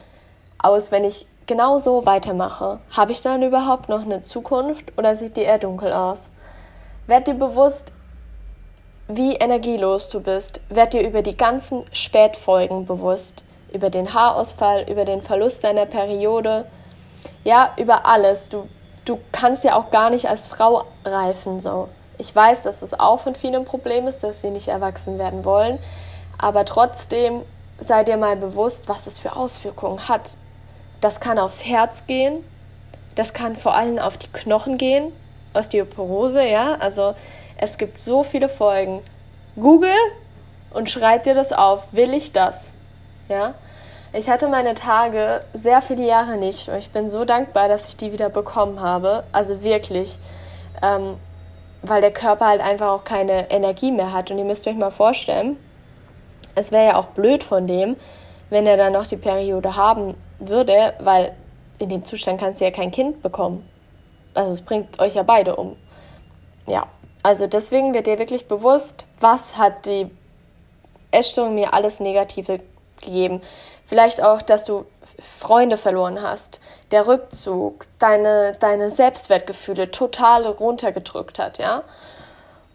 aus, 0.58 0.90
wenn 0.90 1.04
ich 1.04 1.26
genau 1.46 1.78
so 1.78 2.06
weitermache? 2.06 2.80
Habe 2.96 3.12
ich 3.12 3.20
dann 3.20 3.42
überhaupt 3.42 3.88
noch 3.88 4.02
eine 4.02 4.22
Zukunft 4.24 4.96
oder 4.98 5.14
sieht 5.14 5.36
die 5.36 5.42
eher 5.42 5.58
dunkel 5.58 5.92
aus? 5.92 6.32
Werd 7.06 7.26
dir 7.26 7.34
bewusst, 7.34 7.92
wie 9.08 9.34
energielos 9.34 10.08
du 10.08 10.20
bist. 10.20 10.60
Werd 10.70 10.94
dir 10.94 11.06
über 11.06 11.22
die 11.22 11.36
ganzen 11.36 11.84
Spätfolgen 11.92 12.86
bewusst. 12.86 13.44
Über 13.72 13.90
den 13.90 14.14
Haarausfall, 14.14 14.88
über 14.88 15.04
den 15.04 15.20
Verlust 15.20 15.64
deiner 15.64 15.86
Periode. 15.86 16.64
Ja, 17.44 17.74
über 17.76 18.06
alles. 18.06 18.48
Du, 18.48 18.68
du 19.04 19.18
kannst 19.32 19.64
ja 19.64 19.76
auch 19.76 19.90
gar 19.90 20.10
nicht 20.10 20.28
als 20.28 20.48
Frau 20.48 20.84
reifen, 21.04 21.60
so. 21.60 21.88
Ich 22.16 22.34
weiß, 22.34 22.62
dass 22.62 22.80
das 22.80 22.98
auch 22.98 23.20
von 23.20 23.34
vielen 23.34 23.56
ein 23.56 23.64
Problem 23.64 24.06
ist, 24.06 24.22
dass 24.22 24.40
sie 24.40 24.50
nicht 24.50 24.68
erwachsen 24.68 25.18
werden 25.18 25.44
wollen. 25.44 25.78
Aber 26.38 26.64
trotzdem 26.64 27.42
sei 27.80 28.04
dir 28.04 28.16
mal 28.16 28.36
bewusst, 28.36 28.88
was 28.88 29.06
es 29.06 29.18
für 29.18 29.36
Auswirkungen 29.36 30.08
hat. 30.08 30.36
Das 31.00 31.20
kann 31.20 31.38
aufs 31.38 31.64
Herz 31.64 32.06
gehen, 32.06 32.44
das 33.16 33.32
kann 33.32 33.56
vor 33.56 33.74
allem 33.74 33.98
auf 33.98 34.16
die 34.16 34.28
Knochen 34.28 34.78
gehen, 34.78 35.12
Osteoporose, 35.54 36.46
ja. 36.46 36.76
Also 36.76 37.14
es 37.56 37.78
gibt 37.78 38.00
so 38.00 38.22
viele 38.22 38.48
Folgen. 38.48 39.02
Google 39.56 39.90
und 40.72 40.90
schreib 40.90 41.24
dir 41.24 41.34
das 41.34 41.52
auf. 41.52 41.84
Will 41.92 42.14
ich 42.14 42.32
das? 42.32 42.74
Ja. 43.28 43.54
Ich 44.16 44.30
hatte 44.30 44.46
meine 44.46 44.74
Tage 44.74 45.40
sehr 45.54 45.82
viele 45.82 46.06
Jahre 46.06 46.36
nicht 46.36 46.68
und 46.68 46.76
ich 46.76 46.90
bin 46.90 47.10
so 47.10 47.24
dankbar, 47.24 47.66
dass 47.66 47.88
ich 47.88 47.96
die 47.96 48.12
wieder 48.12 48.28
bekommen 48.28 48.78
habe. 48.80 49.24
Also 49.32 49.64
wirklich. 49.64 50.20
Ähm, 50.82 51.16
weil 51.82 52.00
der 52.00 52.12
Körper 52.12 52.46
halt 52.46 52.60
einfach 52.60 52.90
auch 52.90 53.02
keine 53.02 53.50
Energie 53.50 53.90
mehr 53.90 54.12
hat. 54.12 54.30
Und 54.30 54.38
ihr 54.38 54.44
müsst 54.44 54.68
euch 54.68 54.76
mal 54.76 54.92
vorstellen, 54.92 55.56
es 56.54 56.70
wäre 56.70 56.86
ja 56.86 56.96
auch 56.96 57.06
blöd 57.06 57.42
von 57.42 57.66
dem, 57.66 57.96
wenn 58.50 58.68
er 58.68 58.76
dann 58.76 58.92
noch 58.92 59.08
die 59.08 59.16
Periode 59.16 59.74
haben 59.74 60.14
würde, 60.38 60.94
weil 61.00 61.34
in 61.78 61.88
dem 61.88 62.04
Zustand 62.04 62.38
kannst 62.38 62.60
du 62.60 62.64
ja 62.64 62.70
kein 62.70 62.92
Kind 62.92 63.20
bekommen. 63.20 63.68
Also 64.34 64.52
es 64.52 64.62
bringt 64.62 65.00
euch 65.00 65.14
ja 65.14 65.24
beide 65.24 65.56
um. 65.56 65.76
Ja, 66.68 66.86
also 67.24 67.48
deswegen 67.48 67.94
wird 67.94 68.06
dir 68.06 68.20
wirklich 68.20 68.46
bewusst, 68.46 69.06
was 69.18 69.58
hat 69.58 69.86
die 69.86 70.06
Essstörung 71.10 71.56
mir 71.56 71.74
alles 71.74 71.98
Negative 71.98 72.60
gegeben. 73.02 73.42
Vielleicht 73.94 74.24
auch, 74.24 74.42
dass 74.42 74.64
du 74.64 74.86
Freunde 75.20 75.76
verloren 75.76 76.20
hast, 76.20 76.60
der 76.90 77.06
Rückzug, 77.06 77.86
deine, 78.00 78.50
deine 78.58 78.90
Selbstwertgefühle 78.90 79.92
total 79.92 80.48
runtergedrückt 80.48 81.38
hat, 81.38 81.58
ja. 81.58 81.84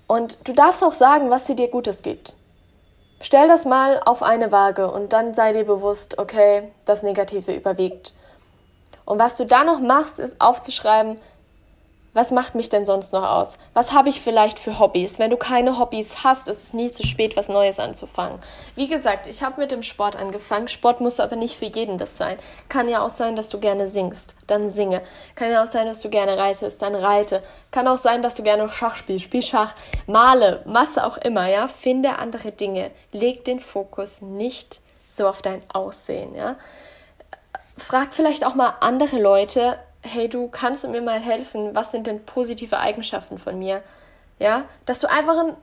Und 0.08 0.38
du 0.48 0.54
darfst 0.54 0.82
auch 0.82 0.94
sagen, 0.94 1.30
was 1.30 1.46
sie 1.46 1.58
dir 1.58 1.68
Gutes 1.68 2.04
gibt. 2.04 2.38
Stell 3.20 3.50
das 3.50 3.66
mal 3.66 4.00
auf 4.06 4.24
eine 4.24 4.54
Waage 4.54 4.90
und 4.90 5.12
dann 5.12 5.34
sei 5.34 5.52
dir 5.52 5.66
bewusst, 5.66 6.18
okay, 6.20 6.72
das 6.86 7.04
Negative 7.04 7.54
überwiegt. 7.54 8.14
Und 9.04 9.20
was 9.20 9.36
du 9.36 9.46
da 9.46 9.66
noch 9.66 9.82
machst, 9.82 10.20
ist 10.20 10.40
aufzuschreiben, 10.40 11.20
was 12.14 12.32
macht 12.32 12.56
mich 12.56 12.70
denn 12.70 12.86
sonst 12.86 13.14
noch 13.14 13.28
aus? 13.28 13.58
Was 13.74 13.94
habe 13.94 14.10
ich 14.10 14.22
vielleicht 14.22 14.58
für 14.58 14.80
Hobbys? 14.80 15.20
Wenn 15.20 15.30
du 15.30 15.38
keine 15.38 15.78
Hobbys 15.78 16.24
hast, 16.24 16.48
ist 16.48 16.64
es 16.64 16.74
nie 16.74 16.92
zu 16.92 17.06
spät, 17.06 17.38
was 17.38 17.50
Neues 17.50 17.80
anzufangen. 17.80 18.40
Wie 18.76 18.88
gesagt, 18.88 19.28
ich 19.28 19.44
habe 19.44 19.62
mit 19.62 19.72
dem 19.72 19.84
Sport 19.84 20.16
angefangen. 20.16 20.68
Sport 20.68 21.02
muss 21.02 21.20
aber 21.20 21.36
nicht 21.36 21.58
für 21.58 21.66
jeden 21.66 21.98
das 21.98 22.18
sein. 22.18 22.38
Kann 22.68 22.90
ja 22.90 23.02
auch 23.02 23.12
sein, 23.12 23.36
dass 23.36 23.50
du 23.50 23.60
gerne 23.60 23.88
singst, 23.88 24.34
dann 24.48 24.70
singe. 24.70 25.02
Kann 25.36 25.52
ja 25.52 25.64
auch 25.64 25.68
sein, 25.68 25.88
dass 25.88 26.02
du 26.02 26.10
gerne 26.10 26.38
reitest, 26.38 26.82
dann 26.82 26.96
reite. 26.96 27.44
Kann 27.72 27.88
auch 27.88 27.98
sein, 27.98 28.22
dass 28.22 28.36
du 28.36 28.44
gerne 28.44 28.68
Schach 28.70 28.96
spielst, 28.96 29.26
spiel 29.26 29.44
Schach, 29.44 29.76
male, 30.08 30.62
was 30.66 30.98
auch 30.98 31.18
immer, 31.18 31.48
ja. 31.48 31.68
Finde 31.68 32.18
andere 32.18 32.52
Dinge. 32.52 32.92
Leg 33.12 33.46
den 33.46 33.60
Fokus 33.60 34.22
nicht 34.22 34.82
so 35.14 35.28
auf 35.28 35.42
dein 35.42 35.62
Aussehen, 35.72 36.34
ja. 36.34 36.56
Frag 37.78 38.14
vielleicht 38.14 38.46
auch 38.46 38.56
mal 38.56 38.74
andere 38.82 39.20
Leute, 39.20 39.78
hey, 40.02 40.30
du 40.30 40.48
kannst 40.48 40.88
mir 40.88 41.02
mal 41.02 41.20
helfen, 41.20 41.76
was 41.76 41.92
sind 41.92 42.08
denn 42.08 42.26
positive 42.26 42.80
Eigenschaften 42.80 43.38
von 43.38 43.58
mir? 43.60 43.82
Ja, 44.40 44.64
dass 44.86 45.00
du 45.00 45.10
einfach 45.10 45.38
einen, 45.38 45.58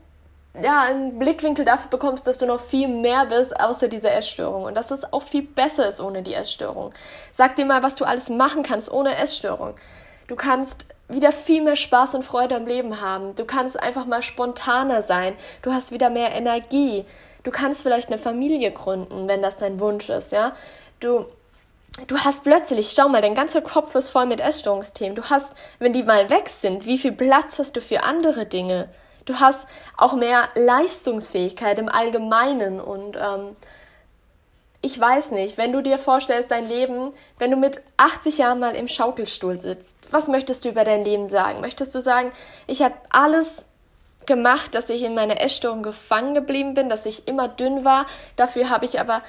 ja, 0.63 0.81
einen 0.81 1.19
Blickwinkel 1.19 1.65
dafür 1.65 1.91
bekommst, 1.91 2.27
dass 2.27 2.39
du 2.39 2.47
noch 2.47 2.61
viel 2.61 2.89
mehr 2.89 3.27
bist 3.27 3.59
außer 3.59 3.89
dieser 3.89 4.13
Essstörung 4.13 4.65
und 4.65 4.75
dass 4.75 4.91
es 4.91 5.11
auch 5.13 5.23
viel 5.23 5.43
besser 5.43 5.89
ist 5.89 6.01
ohne 6.01 6.23
die 6.23 6.35
Essstörung. 6.35 6.93
Sag 7.33 7.57
dir 7.57 7.65
mal, 7.65 7.83
was 7.83 7.95
du 7.95 8.05
alles 8.05 8.29
machen 8.29 8.63
kannst 8.63 8.93
ohne 8.93 9.17
Essstörung. 9.17 9.75
Du 10.29 10.37
kannst 10.37 10.87
wieder 11.09 11.33
viel 11.33 11.63
mehr 11.63 11.77
Spaß 11.77 12.17
und 12.17 12.25
Freude 12.25 12.57
am 12.57 12.67
Leben 12.67 13.01
haben. 13.01 13.35
Du 13.37 13.45
kannst 13.45 13.79
einfach 13.81 14.07
mal 14.07 14.23
spontaner 14.23 15.03
sein. 15.03 15.35
Du 15.63 15.73
hast 15.73 15.93
wieder 15.93 16.11
mehr 16.11 16.33
Energie. 16.33 17.05
Du 17.45 17.51
kannst 17.53 17.83
vielleicht 17.83 18.09
eine 18.09 18.19
Familie 18.19 18.73
gründen, 18.73 19.29
wenn 19.29 19.41
das 19.41 19.57
dein 19.57 19.79
Wunsch 19.79 20.09
ist, 20.11 20.33
ja. 20.33 20.53
Du 20.99 21.27
du 22.07 22.19
hast 22.19 22.45
plötzlich, 22.45 22.93
schau 22.95 23.09
mal, 23.09 23.23
dein 23.23 23.35
ganzer 23.35 23.63
Kopf 23.63 23.95
ist 23.95 24.11
voll 24.11 24.27
mit 24.27 24.41
Essstörungsthemen. 24.41 25.17
Du 25.17 25.25
hast, 25.25 25.55
wenn 25.79 25.93
die 25.93 26.03
mal 26.03 26.31
weg 26.31 26.49
sind, 26.49 26.87
wie 26.87 26.99
viel 26.99 27.13
Platz 27.13 27.59
hast 27.59 27.77
du 27.77 27.81
für 27.81 28.03
andere 28.03 28.47
Dinge? 28.47 28.89
Du 29.25 29.41
hast 29.41 29.67
auch 29.97 30.15
mehr 30.15 30.49
Leistungsfähigkeit 30.55 31.79
im 31.79 31.89
Allgemeinen 31.89 32.81
und 32.81 33.17
ähm, 33.17 33.57
ich 34.83 35.01
weiß 35.01 35.33
nicht, 35.33 35.59
wenn 35.59 35.73
du 35.73 35.83
dir 35.83 35.99
vorstellst, 35.99 36.53
dein 36.53 36.69
Leben, 36.69 37.13
wenn 37.39 37.51
du 37.51 37.57
mit 37.57 37.83
80 37.97 38.39
Jahren 38.39 38.61
mal 38.61 38.77
im 38.77 38.87
Schaukelstuhl 38.87 39.59
sitzt, 39.59 40.13
was 40.13 40.29
möchtest 40.29 40.65
du 40.65 40.69
über 40.69 40.85
dein 40.85 41.05
Leben 41.05 41.27
sagen? 41.27 41.61
Möchtest 41.61 41.93
du 41.95 42.01
sagen, 42.01 42.31
ich 42.69 42.83
habe 42.83 42.95
alles 43.11 43.67
gemacht, 44.27 44.77
dass 44.77 44.91
ich 44.91 45.03
in 45.03 45.15
meiner 45.15 45.41
Essstörung 45.41 45.83
gefangen 45.83 46.35
geblieben 46.35 46.75
bin, 46.75 46.89
dass 46.89 47.07
ich 47.07 47.27
immer 47.27 47.49
dünn 47.49 47.85
war, 47.85 48.07
dafür 48.37 48.71
habe 48.71 48.85
ich 48.85 49.01
aber 49.01 49.23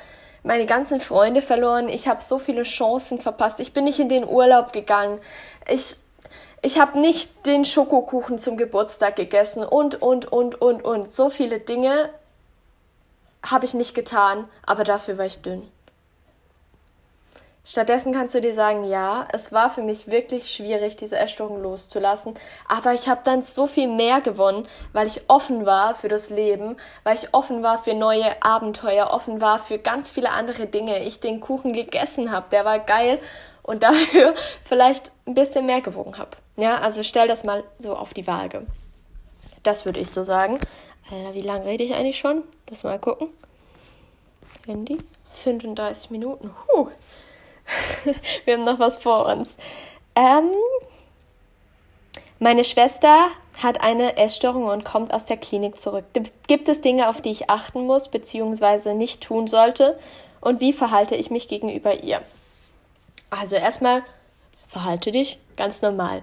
meine 0.44 0.66
ganzen 0.66 1.00
Freunde 1.00 1.42
verloren, 1.42 1.90
ich 1.90 2.08
habe 2.08 2.22
so 2.22 2.40
viele 2.40 2.64
Chancen 2.64 3.20
verpasst, 3.20 3.60
ich 3.60 3.74
bin 3.74 3.84
nicht 3.84 4.00
in 4.00 4.10
den 4.10 4.28
Urlaub 4.28 4.74
gegangen, 4.74 5.20
ich, 5.70 5.98
ich 6.62 6.80
habe 6.80 7.00
nicht 7.00 7.46
den 7.46 7.66
Schokokuchen 7.66 8.40
zum 8.40 8.58
Geburtstag 8.58 9.16
gegessen 9.16 9.64
und, 9.64 10.02
und, 10.02 10.32
und, 10.32 10.62
und, 10.62 10.84
und. 10.84 11.14
So 11.14 11.30
viele 11.30 11.60
Dinge 11.60 12.10
habe 13.46 13.66
ich 13.66 13.74
nicht 13.74 13.94
getan, 13.94 14.48
aber 14.66 14.84
dafür 14.84 15.18
war 15.18 15.26
ich 15.26 15.42
dünn. 15.42 15.70
Stattdessen 17.70 18.14
kannst 18.14 18.34
du 18.34 18.40
dir 18.40 18.54
sagen, 18.54 18.86
ja, 18.86 19.28
es 19.34 19.52
war 19.52 19.70
für 19.70 19.82
mich 19.82 20.10
wirklich 20.10 20.50
schwierig, 20.52 20.96
diese 20.96 21.18
Essstörung 21.18 21.62
loszulassen, 21.62 22.34
aber 22.66 22.94
ich 22.94 23.10
habe 23.10 23.20
dann 23.26 23.44
so 23.44 23.68
viel 23.68 23.90
mehr 23.90 24.22
gewonnen, 24.22 24.66
weil 24.94 25.06
ich 25.06 25.30
offen 25.30 25.66
war 25.66 25.94
für 25.94 26.08
das 26.08 26.30
Leben, 26.30 26.78
weil 27.04 27.16
ich 27.16 27.34
offen 27.34 27.64
war 27.64 27.84
für 27.84 27.94
neue 27.94 28.42
Abenteuer, 28.42 29.10
offen 29.12 29.42
war 29.42 29.60
für 29.60 29.80
ganz 29.80 30.10
viele 30.10 30.30
andere 30.30 30.66
Dinge. 30.66 31.04
Ich 31.04 31.20
den 31.20 31.42
Kuchen 31.42 31.74
gegessen 31.74 32.32
habe, 32.32 32.46
der 32.52 32.64
war 32.64 32.80
geil 32.80 33.20
und 33.64 33.84
dafür 33.84 34.34
vielleicht 34.64 35.12
ein 35.26 35.34
bisschen 35.34 35.66
mehr 35.66 35.82
gewogen 35.82 36.18
habe. 36.18 36.38
Ja, 36.56 36.78
also 36.78 37.04
stell 37.04 37.28
das 37.28 37.44
mal 37.44 37.66
so 37.80 37.98
auf 37.98 38.14
die 38.14 38.28
Waage. 38.28 38.66
Das 39.64 39.84
würde 39.84 40.00
ich 40.00 40.10
so 40.10 40.24
sagen. 40.24 40.58
Alter, 41.12 41.34
wie 41.34 41.42
lange 41.42 41.66
rede 41.66 41.84
ich 41.84 41.94
eigentlich 41.94 42.18
schon? 42.18 42.44
Lass 42.70 42.86
mal 42.86 42.98
gucken. 42.98 43.28
Handy. 44.66 45.00
35 45.44 46.12
Minuten. 46.12 46.52
Huh. 46.70 46.88
Wir 48.46 48.56
haben 48.56 48.64
noch 48.64 48.80
was 48.80 48.98
vor 48.98 49.26
uns. 49.26 49.58
Ähm, 50.16 50.50
meine 52.40 52.64
Schwester 52.64 53.28
hat 53.62 53.82
eine 53.82 54.18
Essstörung 54.18 54.66
und 54.66 54.86
kommt 54.86 55.14
aus 55.14 55.26
der 55.26 55.38
Klinik 55.38 55.80
zurück. 55.80 56.06
Gibt 56.48 56.68
es 56.68 56.82
Dinge, 56.82 57.10
auf 57.10 57.22
die 57.22 57.32
ich 57.32 57.50
achten 57.50 57.86
muss 57.86 58.10
bzw. 58.10 58.94
nicht 58.94 59.22
tun 59.22 59.48
sollte? 59.48 59.98
Und 60.40 60.62
wie 60.62 60.74
verhalte 60.74 61.16
ich 61.16 61.32
mich 61.32 61.48
gegenüber 61.48 62.04
ihr? 62.04 62.22
Also 63.30 63.56
erstmal 63.56 64.04
verhalte 64.68 65.12
dich 65.12 65.40
ganz 65.56 65.82
normal. 65.82 66.22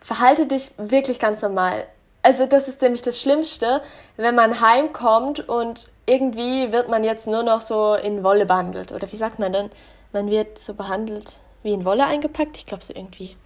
Verhalte 0.00 0.46
dich 0.46 0.72
wirklich 0.76 1.18
ganz 1.18 1.42
normal. 1.42 1.86
Also 2.22 2.44
das 2.44 2.68
ist 2.68 2.82
nämlich 2.82 3.02
das 3.02 3.20
Schlimmste, 3.20 3.82
wenn 4.16 4.34
man 4.34 4.60
heimkommt 4.60 5.48
und 5.48 5.90
irgendwie 6.06 6.72
wird 6.72 6.88
man 6.88 7.02
jetzt 7.02 7.26
nur 7.26 7.42
noch 7.42 7.60
so 7.60 7.94
in 7.94 8.22
Wolle 8.22 8.46
behandelt. 8.46 8.92
Oder 8.92 9.10
wie 9.10 9.16
sagt 9.16 9.38
man 9.38 9.52
denn? 9.52 9.70
Man 10.16 10.30
wird 10.30 10.58
so 10.58 10.72
behandelt 10.72 11.40
wie 11.62 11.74
in 11.74 11.84
Wolle 11.84 12.06
eingepackt. 12.06 12.56
Ich 12.56 12.64
glaube 12.64 12.82
so 12.82 12.94
irgendwie. 12.94 13.36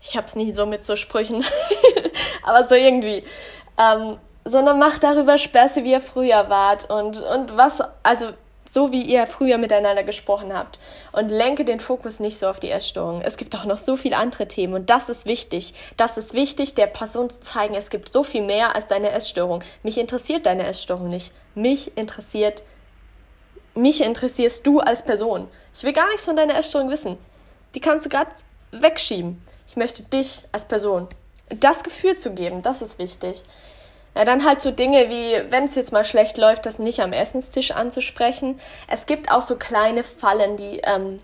Ich 0.00 0.16
habe 0.16 0.28
es 0.28 0.36
nie 0.36 0.54
so 0.54 0.64
mit 0.64 0.86
so 0.86 0.94
Sprüchen, 0.94 1.44
aber 2.44 2.68
so 2.68 2.76
irgendwie. 2.76 3.24
Ähm, 3.76 4.16
sondern 4.44 4.78
macht 4.78 5.02
darüber 5.02 5.38
Späße, 5.38 5.82
wie 5.82 5.90
ihr 5.90 6.00
früher 6.00 6.48
wart 6.48 6.88
und, 6.88 7.20
und 7.20 7.56
was, 7.56 7.82
also 8.04 8.28
so 8.70 8.92
wie 8.92 9.02
ihr 9.02 9.26
früher 9.26 9.58
miteinander 9.58 10.04
gesprochen 10.04 10.56
habt. 10.56 10.78
Und 11.10 11.30
lenke 11.30 11.64
den 11.64 11.80
Fokus 11.80 12.20
nicht 12.20 12.38
so 12.38 12.46
auf 12.46 12.60
die 12.60 12.70
Essstörung. 12.70 13.22
Es 13.22 13.36
gibt 13.36 13.56
auch 13.56 13.64
noch 13.64 13.78
so 13.78 13.96
viele 13.96 14.16
andere 14.16 14.46
Themen 14.46 14.74
und 14.74 14.88
das 14.88 15.08
ist 15.08 15.26
wichtig. 15.26 15.74
Das 15.96 16.16
ist 16.16 16.32
wichtig, 16.32 16.76
der 16.76 16.86
Person 16.86 17.28
zu 17.28 17.40
zeigen, 17.40 17.74
es 17.74 17.90
gibt 17.90 18.12
so 18.12 18.22
viel 18.22 18.42
mehr 18.42 18.76
als 18.76 18.86
deine 18.86 19.10
Essstörung. 19.10 19.64
Mich 19.82 19.98
interessiert 19.98 20.46
deine 20.46 20.64
Essstörung 20.68 21.08
nicht. 21.08 21.32
Mich 21.56 21.96
interessiert, 21.98 22.62
mich 23.74 24.02
interessierst 24.02 24.66
du 24.66 24.80
als 24.80 25.04
Person. 25.04 25.48
Ich 25.74 25.82
will 25.82 25.92
gar 25.92 26.08
nichts 26.08 26.24
von 26.24 26.36
deiner 26.36 26.56
Essstörung 26.56 26.90
wissen. 26.90 27.18
Die 27.74 27.80
kannst 27.80 28.06
du 28.06 28.10
gerade 28.10 28.30
wegschieben. 28.72 29.40
Ich 29.66 29.76
möchte 29.76 30.02
dich 30.02 30.44
als 30.52 30.64
Person. 30.64 31.08
Das 31.48 31.82
Gefühl 31.82 32.18
zu 32.18 32.34
geben, 32.34 32.62
das 32.62 32.82
ist 32.82 32.98
wichtig. 32.98 33.44
Ja, 34.16 34.24
dann 34.24 34.44
halt 34.44 34.60
so 34.60 34.72
Dinge 34.72 35.08
wie, 35.08 35.50
wenn 35.52 35.64
es 35.64 35.76
jetzt 35.76 35.92
mal 35.92 36.04
schlecht 36.04 36.36
läuft, 36.36 36.66
das 36.66 36.78
nicht 36.78 37.00
am 37.00 37.12
Essenstisch 37.12 37.70
anzusprechen. 37.70 38.58
Es 38.88 39.06
gibt 39.06 39.30
auch 39.30 39.42
so 39.42 39.56
kleine 39.56 40.02
Fallen, 40.02 40.56
die, 40.56 40.80
ähm, 40.82 41.20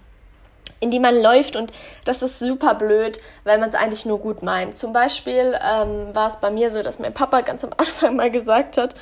in 0.78 0.90
die 0.90 1.00
man 1.00 1.20
läuft 1.20 1.56
und 1.56 1.72
das 2.04 2.22
ist 2.22 2.38
super 2.38 2.74
blöd, 2.74 3.18
weil 3.44 3.58
man 3.58 3.68
es 3.68 3.74
eigentlich 3.74 4.06
nur 4.06 4.20
gut 4.20 4.42
meint. 4.42 4.78
Zum 4.78 4.92
Beispiel 4.92 5.58
ähm, 5.62 6.14
war 6.14 6.28
es 6.28 6.36
bei 6.36 6.50
mir 6.50 6.70
so, 6.70 6.82
dass 6.82 6.98
mein 6.98 7.14
Papa 7.14 7.40
ganz 7.40 7.64
am 7.64 7.70
Anfang 7.76 8.14
mal 8.14 8.30
gesagt 8.30 8.76
hat, 8.76 8.94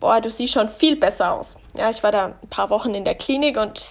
boah, 0.00 0.20
du 0.20 0.30
siehst 0.30 0.52
schon 0.52 0.68
viel 0.68 0.96
besser 0.96 1.32
aus. 1.32 1.56
Ja, 1.76 1.90
ich 1.90 2.02
war 2.02 2.12
da 2.12 2.26
ein 2.26 2.48
paar 2.48 2.70
Wochen 2.70 2.94
in 2.94 3.04
der 3.04 3.14
Klinik 3.14 3.56
und 3.56 3.82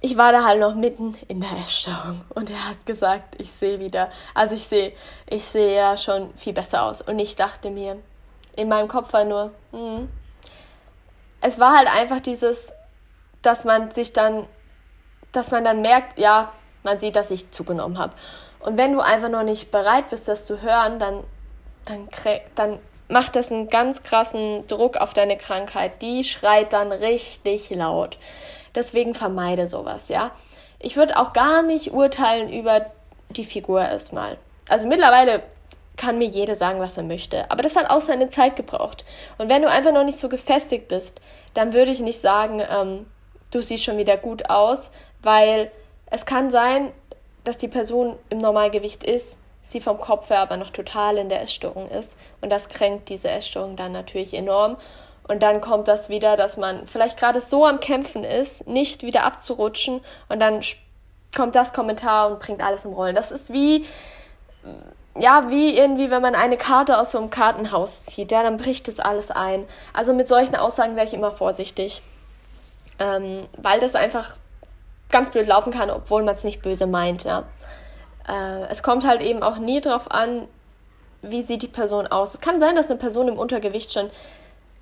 ich 0.00 0.16
war 0.16 0.32
da 0.32 0.44
halt 0.44 0.60
noch 0.60 0.74
mitten 0.74 1.16
in 1.26 1.40
der 1.40 1.50
Erstauung 1.50 2.24
und 2.34 2.50
er 2.50 2.68
hat 2.68 2.86
gesagt, 2.86 3.40
ich 3.40 3.50
sehe 3.50 3.80
wieder, 3.80 4.10
also 4.34 4.54
ich 4.54 4.62
sehe, 4.62 4.92
ich 5.28 5.44
sehe 5.44 5.76
ja 5.76 5.96
schon 5.96 6.32
viel 6.34 6.52
besser 6.52 6.84
aus 6.84 7.02
und 7.02 7.18
ich 7.18 7.34
dachte 7.34 7.70
mir, 7.70 7.98
in 8.54 8.68
meinem 8.68 8.88
Kopf 8.88 9.12
war 9.12 9.24
nur, 9.24 9.52
hm. 9.72 10.08
es 11.40 11.58
war 11.58 11.76
halt 11.76 11.88
einfach 11.88 12.20
dieses, 12.20 12.72
dass 13.42 13.64
man 13.64 13.90
sich 13.90 14.12
dann, 14.12 14.46
dass 15.32 15.50
man 15.50 15.64
dann 15.64 15.82
merkt, 15.82 16.18
ja, 16.18 16.52
man 16.82 17.00
sieht, 17.00 17.16
dass 17.16 17.30
ich 17.30 17.50
zugenommen 17.50 17.98
habe. 17.98 18.14
Und 18.60 18.76
wenn 18.76 18.92
du 18.92 19.00
einfach 19.00 19.28
noch 19.28 19.42
nicht 19.42 19.70
bereit 19.70 20.10
bist, 20.10 20.28
das 20.28 20.44
zu 20.44 20.62
hören, 20.62 20.98
dann, 20.98 21.24
dann, 21.84 22.08
dann 22.54 22.78
macht 23.08 23.36
das 23.36 23.50
einen 23.50 23.68
ganz 23.68 24.02
krassen 24.02 24.66
Druck 24.66 24.96
auf 24.96 25.14
deine 25.14 25.36
Krankheit. 25.36 26.02
Die 26.02 26.24
schreit 26.24 26.72
dann 26.72 26.92
richtig 26.92 27.70
laut. 27.70 28.18
Deswegen 28.74 29.14
vermeide 29.14 29.66
sowas, 29.66 30.08
ja. 30.08 30.30
Ich 30.78 30.96
würde 30.96 31.16
auch 31.16 31.32
gar 31.32 31.62
nicht 31.62 31.92
urteilen 31.92 32.52
über 32.52 32.86
die 33.30 33.44
Figur 33.44 33.80
erstmal. 33.80 34.36
Also 34.68 34.86
mittlerweile 34.86 35.42
kann 35.96 36.18
mir 36.18 36.28
jeder 36.28 36.54
sagen, 36.54 36.78
was 36.78 36.96
er 36.96 37.02
möchte. 37.02 37.50
Aber 37.50 37.62
das 37.62 37.76
hat 37.76 37.90
auch 37.90 38.00
seine 38.00 38.28
Zeit 38.28 38.56
gebraucht. 38.56 39.04
Und 39.36 39.48
wenn 39.48 39.62
du 39.62 39.68
einfach 39.68 39.92
noch 39.92 40.04
nicht 40.04 40.18
so 40.18 40.28
gefestigt 40.28 40.88
bist, 40.88 41.20
dann 41.54 41.72
würde 41.72 41.90
ich 41.90 42.00
nicht 42.00 42.20
sagen, 42.20 42.62
ähm, 42.70 43.06
du 43.50 43.60
siehst 43.60 43.84
schon 43.84 43.98
wieder 43.98 44.16
gut 44.16 44.48
aus, 44.48 44.90
weil 45.22 45.70
es 46.10 46.24
kann 46.24 46.50
sein, 46.50 46.92
dass 47.44 47.56
die 47.56 47.68
Person 47.68 48.16
im 48.30 48.38
Normalgewicht 48.38 49.02
ist, 49.02 49.38
sie 49.70 49.80
vom 49.80 50.00
Kopf 50.00 50.30
her 50.30 50.40
aber 50.40 50.56
noch 50.56 50.70
total 50.70 51.18
in 51.18 51.28
der 51.28 51.42
Essstörung 51.42 51.88
ist. 51.90 52.18
Und 52.40 52.50
das 52.50 52.68
kränkt 52.68 53.08
diese 53.08 53.30
Essstörung 53.30 53.76
dann 53.76 53.92
natürlich 53.92 54.34
enorm. 54.34 54.76
Und 55.28 55.42
dann 55.42 55.60
kommt 55.60 55.88
das 55.88 56.08
wieder, 56.08 56.36
dass 56.36 56.56
man 56.56 56.86
vielleicht 56.86 57.18
gerade 57.18 57.40
so 57.40 57.66
am 57.66 57.80
Kämpfen 57.80 58.24
ist, 58.24 58.66
nicht 58.66 59.02
wieder 59.02 59.24
abzurutschen 59.24 60.00
und 60.30 60.40
dann 60.40 60.60
kommt 61.36 61.54
das 61.54 61.74
Kommentar 61.74 62.30
und 62.30 62.40
bringt 62.40 62.62
alles 62.62 62.86
im 62.86 62.94
Rollen. 62.94 63.14
Das 63.14 63.30
ist 63.30 63.52
wie, 63.52 63.84
ja, 65.18 65.50
wie 65.50 65.76
irgendwie, 65.76 66.10
wenn 66.10 66.22
man 66.22 66.34
eine 66.34 66.56
Karte 66.56 66.98
aus 66.98 67.12
so 67.12 67.18
einem 67.18 67.28
Kartenhaus 67.28 68.06
zieht, 68.06 68.32
ja, 68.32 68.42
dann 68.42 68.56
bricht 68.56 68.88
das 68.88 69.00
alles 69.00 69.30
ein. 69.30 69.66
Also 69.92 70.14
mit 70.14 70.28
solchen 70.28 70.56
Aussagen 70.56 70.96
wäre 70.96 71.06
ich 71.06 71.12
immer 71.12 71.30
vorsichtig, 71.30 72.02
ähm, 72.98 73.46
weil 73.58 73.80
das 73.80 73.94
einfach 73.94 74.36
ganz 75.10 75.30
blöd 75.30 75.46
laufen 75.46 75.72
kann, 75.72 75.90
obwohl 75.90 76.22
man 76.22 76.34
es 76.34 76.44
nicht 76.44 76.62
böse 76.62 76.86
meint, 76.86 77.24
ja. 77.24 77.44
Äh, 78.28 78.66
es 78.70 78.82
kommt 78.82 79.06
halt 79.06 79.22
eben 79.22 79.42
auch 79.42 79.58
nie 79.58 79.80
darauf 79.80 80.10
an, 80.10 80.46
wie 81.22 81.42
sieht 81.42 81.62
die 81.62 81.68
Person 81.68 82.06
aus. 82.06 82.34
Es 82.34 82.40
kann 82.40 82.60
sein, 82.60 82.76
dass 82.76 82.90
eine 82.90 82.98
Person 82.98 83.28
im 83.28 83.38
Untergewicht 83.38 83.92
schon 83.92 84.10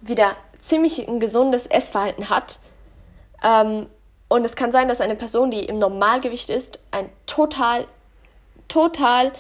wieder 0.03 0.37
ziemlich 0.61 1.07
ein 1.07 1.21
gesundes 1.21 1.67
Essverhalten 1.67 2.29
hat. 2.29 2.59
Ähm, 3.43 3.87
und 4.29 4.45
es 4.45 4.57
kann 4.57 4.73
sein, 4.73 4.89
dass 4.89 5.01
eine 5.01 5.15
Person, 5.15 5.51
die 5.51 5.65
im 5.65 5.79
Normalgewicht 5.79 6.51
ist, 6.51 6.81
ein 6.91 7.09
total, 7.27 7.87
total 8.69 9.33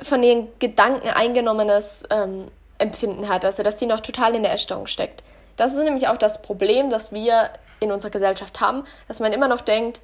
von 0.00 0.22
ihren 0.22 0.48
Gedanken 0.60 1.08
eingenommenes 1.08 2.04
ähm, 2.10 2.48
Empfinden 2.78 3.28
hat. 3.28 3.44
Also, 3.44 3.62
dass 3.62 3.76
die 3.76 3.86
noch 3.86 4.00
total 4.00 4.34
in 4.34 4.44
der 4.44 4.52
Essstörung 4.52 4.86
steckt. 4.86 5.22
Das 5.56 5.72
ist 5.74 5.82
nämlich 5.82 6.08
auch 6.08 6.16
das 6.16 6.42
Problem, 6.42 6.90
das 6.90 7.12
wir 7.12 7.50
in 7.80 7.92
unserer 7.92 8.10
Gesellschaft 8.10 8.60
haben, 8.60 8.84
dass 9.08 9.20
man 9.20 9.32
immer 9.32 9.48
noch 9.48 9.60
denkt, 9.60 10.00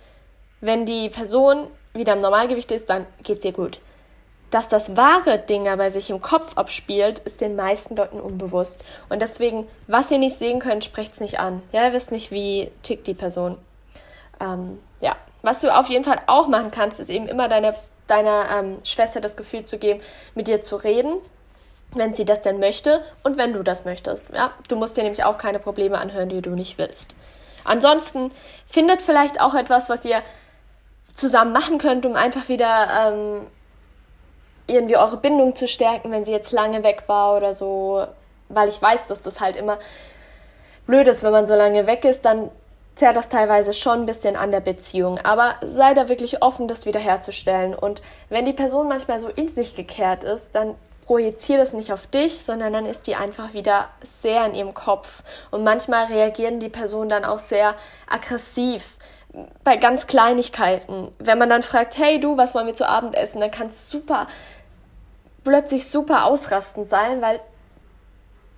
wenn 0.61 0.85
die 0.85 1.09
Person 1.09 1.69
wieder 1.95 2.13
im 2.13 2.21
Normalgewicht 2.21 2.73
ist, 2.73 2.91
dann 2.91 3.07
geht 3.23 3.39
es 3.39 3.45
ihr 3.45 3.53
gut 3.53 3.81
dass 4.51 4.67
das 4.69 4.97
wahre 4.97 5.39
Ding 5.39 5.69
aber 5.69 5.91
sich 5.91 6.11
im 6.11 6.21
Kopf 6.21 6.57
abspielt, 6.57 7.21
ist 7.21 7.41
den 7.41 7.57
meisten 7.57 7.97
Leuten 7.97 8.21
unbewusst. 8.21 8.85
Und 9.09 9.23
deswegen, 9.23 9.67
was 9.87 10.11
ihr 10.11 10.19
nicht 10.19 10.39
sehen 10.39 10.59
könnt, 10.59 10.85
sprecht 10.85 11.15
es 11.15 11.21
nicht 11.21 11.39
an. 11.39 11.63
Ja, 11.73 11.87
ihr 11.87 11.93
wisst 11.93 12.11
nicht, 12.11 12.31
wie 12.31 12.71
tickt 12.83 13.07
die 13.07 13.15
Person. 13.15 13.57
Ähm, 14.41 14.79
ja, 15.01 15.17
was 15.43 15.61
du 15.61 15.75
auf 15.75 15.89
jeden 15.89 16.05
Fall 16.05 16.21
auch 16.27 16.49
machen 16.49 16.71
kannst, 16.73 16.99
ist 17.01 17.11
eben 17.11 17.29
immer 17.29 17.49
deiner, 17.49 17.75
deiner 18.09 18.47
ähm, 18.59 18.79
Schwester 18.85 19.21
das 19.21 19.37
Gefühl 19.37 19.65
zu 19.65 19.79
geben, 19.79 20.01
mit 20.35 20.49
dir 20.49 20.61
zu 20.61 20.77
reden, 20.77 21.15
wenn 21.95 22.15
sie 22.15 22.25
das 22.25 22.41
denn 22.41 22.59
möchte 22.59 23.03
und 23.23 23.39
wenn 23.39 23.53
du 23.53 23.63
das 23.63 23.85
möchtest. 23.85 24.27
Ja, 24.35 24.51
du 24.69 24.77
musst 24.77 24.97
dir 24.97 25.05
nämlich 25.05 25.25
auch 25.25 25.39
keine 25.39 25.61
Probleme 25.61 25.99
anhören, 25.99 26.29
die 26.29 26.43
du 26.43 26.51
nicht 26.51 26.77
willst. 26.79 27.15
Ansonsten 27.65 28.33
findet 28.67 29.03
vielleicht 29.03 29.41
auch 29.41 29.55
etwas, 29.55 29.89
was 29.89 30.05
ihr 30.05 30.23
zusammen 31.21 31.53
machen 31.53 31.79
könnt, 31.79 32.07
um 32.07 32.17
einfach 32.17 32.49
wieder 32.49 32.89
ähm, 33.07 33.47
irgendwie 34.67 34.97
eure 34.97 35.19
Bindung 35.19 35.55
zu 35.55 35.69
stärken, 35.69 36.11
wenn 36.11 36.25
sie 36.25 36.33
jetzt 36.33 36.53
lange 36.53 36.83
weg 36.83 37.05
war 37.07 37.37
oder 37.37 37.55
so. 37.55 38.07
Weil 38.49 38.69
ich 38.69 38.81
weiß, 38.81 39.07
dass 39.07 39.23
das 39.23 39.41
halt 39.41 39.57
immer 39.57 39.79
blöd 40.87 41.07
ist, 41.07 41.23
wenn 41.23 41.33
man 41.33 41.47
so 41.47 41.55
lange 41.55 41.87
weg 41.87 42.05
ist, 42.05 42.25
dann 42.25 42.51
zerrt 42.97 43.17
das 43.17 43.29
teilweise 43.29 43.73
schon 43.73 44.01
ein 44.01 44.07
bisschen 44.07 44.37
an 44.37 44.51
der 44.51 44.61
Beziehung. 44.61 45.19
Aber 45.19 45.55
sei 45.65 45.95
da 45.95 46.09
wirklich 46.09 46.43
offen, 46.43 46.69
das 46.69 46.87
wiederherzustellen. 46.87 47.75
Und 47.75 48.03
wenn 48.29 48.45
die 48.45 48.53
Person 48.53 48.89
manchmal 48.89 49.21
so 49.21 49.29
in 49.29 49.49
sich 49.49 49.75
gekehrt 49.75 50.25
ist, 50.25 50.55
dann 50.55 50.75
projiziere 51.07 51.59
das 51.59 51.73
nicht 51.73 51.93
auf 51.93 52.07
dich, 52.07 52.39
sondern 52.39 52.73
dann 52.73 52.87
ist 52.87 53.07
die 53.07 53.17
einfach 53.17 53.53
wieder 53.53 53.89
sehr 54.03 54.47
in 54.47 54.55
ihrem 54.55 54.75
Kopf. 54.75 55.23
Und 55.51 55.65
manchmal 55.65 56.07
reagieren 56.07 56.61
die 56.61 56.69
Personen 56.69 57.09
dann 57.09 57.25
auch 57.25 57.39
sehr 57.39 57.75
aggressiv 58.09 58.97
bei 59.65 59.77
ganz 59.77 60.07
Kleinigkeiten. 60.07 61.09
Wenn 61.19 61.39
man 61.39 61.49
dann 61.49 61.63
fragt, 61.63 61.99
hey 61.99 62.21
du, 62.21 62.37
was 62.37 62.55
wollen 62.55 62.67
wir 62.67 62.75
zu 62.75 62.89
Abend 62.89 63.15
essen, 63.15 63.41
dann 63.41 63.51
kann 63.51 63.69
es 63.69 63.91
super, 63.91 64.27
plötzlich 65.45 65.89
super 65.89 66.27
ausrastend 66.27 66.89
sein, 66.89 67.23
weil 67.23 67.41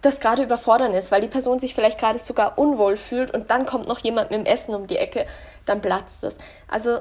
das 0.00 0.18
gerade 0.18 0.42
überfordern 0.42 0.94
ist, 0.94 1.12
weil 1.12 1.20
die 1.20 1.28
Person 1.28 1.60
sich 1.60 1.74
vielleicht 1.74 1.98
gerade 1.98 2.18
sogar 2.18 2.58
unwohl 2.58 2.96
fühlt 2.96 3.32
und 3.32 3.50
dann 3.50 3.66
kommt 3.66 3.86
noch 3.86 4.00
jemand 4.00 4.30
mit 4.30 4.40
dem 4.40 4.46
Essen 4.46 4.74
um 4.74 4.86
die 4.86 4.96
Ecke, 4.96 5.26
dann 5.64 5.80
platzt 5.80 6.24
es. 6.24 6.38
Also 6.68 6.98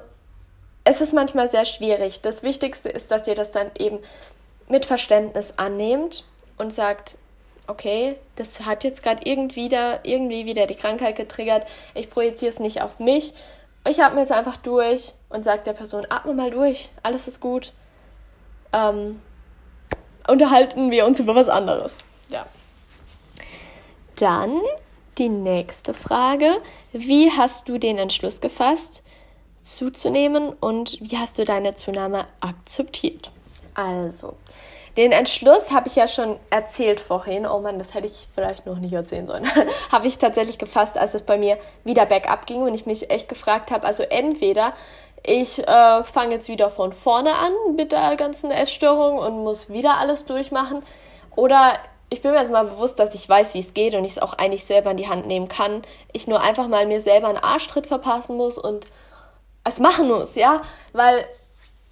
es 0.84 1.02
ist 1.02 1.14
manchmal 1.14 1.50
sehr 1.50 1.66
schwierig. 1.66 2.22
Das 2.22 2.44
Wichtigste 2.44 2.90
ist, 2.90 3.10
dass 3.10 3.28
ihr 3.28 3.36
das 3.36 3.52
dann 3.52 3.72
eben 3.78 4.00
mit 4.68 4.86
Verständnis 4.86 5.54
annehmt 5.58 6.26
und 6.58 6.74
sagt, 6.74 7.18
okay, 7.68 8.18
das 8.36 8.66
hat 8.66 8.84
jetzt 8.84 9.02
gerade 9.02 9.24
irgendwie 9.24 9.70
irgendwie 10.04 10.46
wieder 10.46 10.68
die 10.68 10.76
Krankheit 10.76 11.16
getriggert, 11.16 11.66
ich 11.96 12.10
projiziere 12.10 12.52
es 12.52 12.60
nicht 12.60 12.82
auf 12.82 13.00
mich, 13.00 13.34
ich 13.88 14.02
atme 14.02 14.22
jetzt 14.22 14.32
einfach 14.32 14.58
durch 14.58 15.14
und 15.30 15.44
sage 15.44 15.64
der 15.64 15.74
Person, 15.74 16.06
atme 16.10 16.34
mal 16.34 16.52
durch, 16.52 16.90
alles 17.04 17.28
ist 17.28 17.40
gut. 17.40 17.74
Ähm, 18.74 19.22
unterhalten 20.28 20.92
wir 20.92 21.06
uns 21.06 21.20
über 21.20 21.36
was 21.36 21.50
anderes. 21.50 21.98
Ja. 22.30 22.46
Dann 24.18 24.62
die 25.18 25.30
nächste 25.30 25.94
Frage. 25.94 26.62
Wie 26.94 27.32
hast 27.32 27.68
du 27.68 27.78
den 27.78 27.98
Entschluss 27.98 28.40
gefasst, 28.40 29.04
zuzunehmen 29.64 30.50
und 30.50 30.98
wie 31.02 31.18
hast 31.18 31.38
du 31.38 31.44
deine 31.44 31.76
Zunahme 31.76 32.26
akzeptiert? 32.40 33.32
Also, 33.74 34.36
den 34.98 35.12
Entschluss 35.12 35.72
habe 35.72 35.88
ich 35.88 35.96
ja 35.96 36.08
schon 36.08 36.38
erzählt 36.50 37.00
vorhin. 37.00 37.46
Oh 37.46 37.60
Mann, 37.60 37.80
das 37.80 37.94
hätte 37.94 38.08
ich 38.08 38.28
vielleicht 38.34 38.66
noch 38.66 38.78
nicht 38.78 38.94
erzählen 38.94 39.28
sollen. 39.28 39.48
habe 39.92 40.08
ich 40.08 40.18
tatsächlich 40.18 40.58
gefasst, 40.58 40.98
als 40.98 41.14
es 41.14 41.22
bei 41.22 41.38
mir 41.38 41.58
wieder 41.84 42.06
bergab 42.06 42.46
ging 42.46 42.62
und 42.62 42.74
ich 42.74 42.86
mich 42.86 43.10
echt 43.10 43.30
gefragt 43.30 43.72
habe, 43.72 43.88
also 43.88 44.04
entweder 44.04 44.74
ich 45.24 45.60
äh, 45.60 46.04
fange 46.04 46.34
jetzt 46.34 46.50
wieder 46.50 46.70
von 46.70 46.94
vorne 46.94 47.36
an 47.36 47.52
mit 47.76 47.92
der 47.92 48.16
ganzen 48.16 48.52
Essstörung 48.52 49.20
und 49.20 49.44
muss 49.44 49.70
wieder 49.70 49.98
alles 49.98 50.26
durchmachen 50.26 50.84
oder 51.36 51.74
ich 52.10 52.22
bin 52.22 52.32
mir 52.32 52.39
jetzt 52.39 52.52
mal 52.52 52.66
bewusst, 52.66 53.00
dass 53.00 53.16
ich 53.16 53.28
weiß, 53.28 53.54
wie 53.54 53.60
es 53.60 53.74
geht 53.74 53.96
und 53.96 54.04
ich 54.04 54.12
es 54.14 54.20
auch 54.20 54.34
eigentlich 54.34 54.66
selber 54.66 54.92
in 54.92 54.98
die 54.98 55.08
Hand 55.08 55.28
nehmen 55.28 55.48
kann. 55.48 55.82
Ich 56.12 56.28
nur 56.28 56.42
einfach 56.42 56.68
mal 56.68 56.86
mir 56.86 57.00
selber 57.00 57.30
einen 57.30 57.38
Arschtritt 57.38 57.88
verpassen 57.88 58.36
muss 58.36 58.58
und 58.58 58.86
es 59.64 59.80
machen 59.80 60.10
muss, 60.10 60.36
ja, 60.36 60.62
weil 60.92 61.26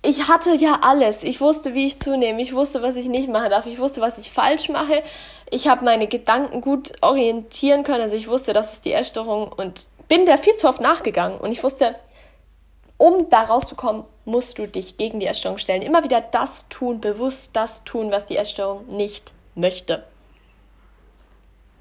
ich 0.02 0.30
hatte 0.30 0.54
ja 0.56 0.80
alles. 0.82 1.24
Ich 1.24 1.42
wusste, 1.42 1.74
wie 1.74 1.86
ich 1.86 2.00
zunehme. 2.00 2.42
Ich 2.42 2.54
wusste, 2.54 2.82
was 2.82 2.96
ich 2.96 3.08
nicht 3.08 3.28
machen 3.28 3.50
darf. 3.50 3.66
Ich 3.66 3.80
wusste, 3.80 4.02
was 4.02 4.18
ich 4.18 4.32
falsch 4.32 4.70
mache. 4.70 5.04
Ich 5.50 5.68
habe 5.68 5.84
meine 5.84 6.08
Gedanken 6.08 6.62
gut 6.62 6.94
orientieren 7.02 7.84
können. 7.84 8.02
Also 8.02 8.16
ich 8.16 8.28
wusste, 8.28 8.54
das 8.54 8.74
ist 8.74 8.86
die 8.86 8.94
Essstörung 8.94 9.52
und 9.52 9.88
bin 10.08 10.26
der 10.26 10.38
viel 10.38 10.56
zu 10.56 10.68
oft 10.70 10.80
nachgegangen. 10.80 11.38
Und 11.38 11.52
ich 11.52 11.64
wusste, 11.64 11.96
um 12.98 13.30
da 13.30 13.44
rauszukommen, 13.44 14.04
musst 14.26 14.58
du 14.58 14.68
dich 14.68 14.98
gegen 14.98 15.20
die 15.20 15.26
Essstörung 15.26 15.58
stellen. 15.58 15.82
Immer 15.82 16.04
wieder 16.04 16.22
das 16.22 16.70
tun, 16.70 17.02
bewusst 17.02 17.56
das 17.56 17.84
tun, 17.84 18.12
was 18.12 18.26
die 18.26 18.38
Essstörung 18.38 18.86
nicht 18.88 19.34
möchte. 19.56 20.04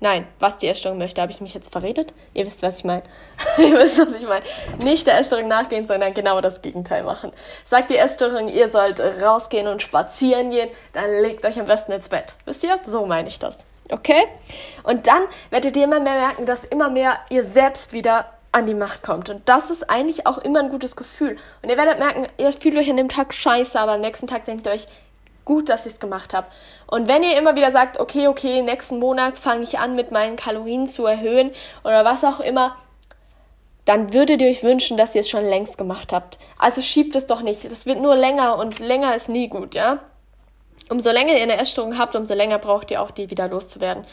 Nein, 0.01 0.29
was 0.39 0.57
die 0.57 0.69
Essstörung 0.69 0.99
möchte, 0.99 1.21
habe 1.21 1.33
ich 1.33 1.41
mich 1.41 1.55
jetzt 1.55 1.73
verredet? 1.73 2.15
Ihr 2.33 2.47
wisst, 2.47 2.63
was 2.63 2.79
ich 2.79 2.85
meine. 2.85 3.03
ihr 3.59 3.77
wisst, 3.77 3.99
was 3.99 4.15
ich 4.19 4.27
meine. 4.27 4.45
Nicht 4.83 5.07
der 5.07 5.19
Essstörung 5.19 5.49
nachgehen, 5.49 5.87
sondern 5.89 6.15
genau 6.15 6.41
das 6.41 6.63
Gegenteil 6.63 7.03
machen. 7.03 7.33
Sagt 7.65 7.91
die 7.91 7.97
Essstörung, 7.97 8.49
ihr 8.49 8.69
sollt 8.69 9.01
rausgehen 9.01 9.67
und 9.67 9.83
spazieren 9.83 10.51
gehen, 10.51 10.71
dann 10.93 11.11
legt 11.23 11.45
euch 11.45 11.59
am 11.59 11.67
besten 11.67 11.93
ins 11.93 12.09
Bett. 12.09 12.37
Wisst 12.45 12.63
ihr? 12.63 12.79
So 12.87 13.07
meine 13.07 13.29
ich 13.29 13.41
das. 13.41 13.67
Okay? 13.91 14.25
Und 14.85 15.09
dann 15.09 15.23
werdet 15.51 15.77
ihr 15.77 15.85
immer 15.85 16.01
mehr 16.01 16.15
merken, 16.15 16.47
dass 16.47 16.65
immer 16.65 16.91
mehr 16.91 17.19
ihr 17.31 17.45
selbst 17.45 17.93
wieder 17.93 18.27
an 18.53 18.67
die 18.67 18.75
Macht 18.75 19.03
kommt. 19.03 19.29
Und 19.31 19.49
das 19.49 19.71
ist 19.71 19.91
eigentlich 19.91 20.27
auch 20.27 20.39
immer 20.39 20.61
ein 20.61 20.71
gutes 20.71 20.97
Gefühl. 20.97 21.37
Und 21.63 21.71
ihr 21.71 21.77
werdet 21.77 21.99
merken, 21.99 22.27
ihr 22.39 22.53
fühlt 22.53 22.77
euch 22.77 22.89
an 22.89 22.97
dem 22.97 23.09
Tag 23.09 23.35
scheiße, 23.35 23.79
aber 23.79 23.93
am 23.93 24.01
nächsten 24.01 24.27
Tag 24.27 24.45
denkt 24.45 24.67
ihr 24.67 24.73
euch, 24.73 24.87
gut, 25.49 25.69
dass 25.71 25.87
ich 25.87 25.95
es 25.95 26.01
gemacht 26.01 26.35
habe. 26.35 26.47
Und 26.87 27.09
wenn 27.09 27.25
ihr 27.25 27.37
immer 27.37 27.57
wieder 27.57 27.73
sagt, 27.73 27.99
okay, 27.99 28.29
okay, 28.29 28.63
nächsten 28.63 28.99
Monat 28.99 29.39
fange 29.39 29.65
ich 29.65 29.79
an, 29.79 29.97
mit 29.97 30.13
meinen 30.13 30.37
Kalorien 30.37 30.87
zu 30.87 31.07
erhöhen 31.07 31.51
oder 31.83 32.05
was 32.05 32.23
auch 32.23 32.39
immer, 32.39 32.77
dann 33.87 34.13
würdet 34.13 34.43
ihr 34.43 34.49
euch 34.49 34.63
wünschen, 34.63 34.99
dass 34.99 35.15
ihr 35.15 35.23
es 35.23 35.31
schon 35.31 35.47
längst 35.47 35.79
gemacht 35.79 36.13
habt. 36.13 36.39
Also 36.59 36.83
schiebt 36.83 37.17
es 37.17 37.25
doch 37.25 37.41
nicht. 37.41 37.65
Das 37.65 37.87
wird 37.87 38.01
nur 38.01 38.15
länger 38.15 38.59
und 38.59 38.79
länger 38.79 39.15
ist 39.15 39.31
nie 39.31 39.49
gut, 39.49 39.75
ja? 39.75 40.01
Umso 40.91 41.11
länger 41.11 41.33
ihr 41.33 41.43
eine 41.43 41.57
Essstörung 41.57 41.99
habt, 41.99 42.15
umso 42.15 42.35
länger 42.35 42.59
braucht 42.59 42.91
ihr 42.91 43.01
auch, 43.01 43.11
die 43.11 43.31
wieder 43.31 43.49
loszuwerden. 43.49 44.05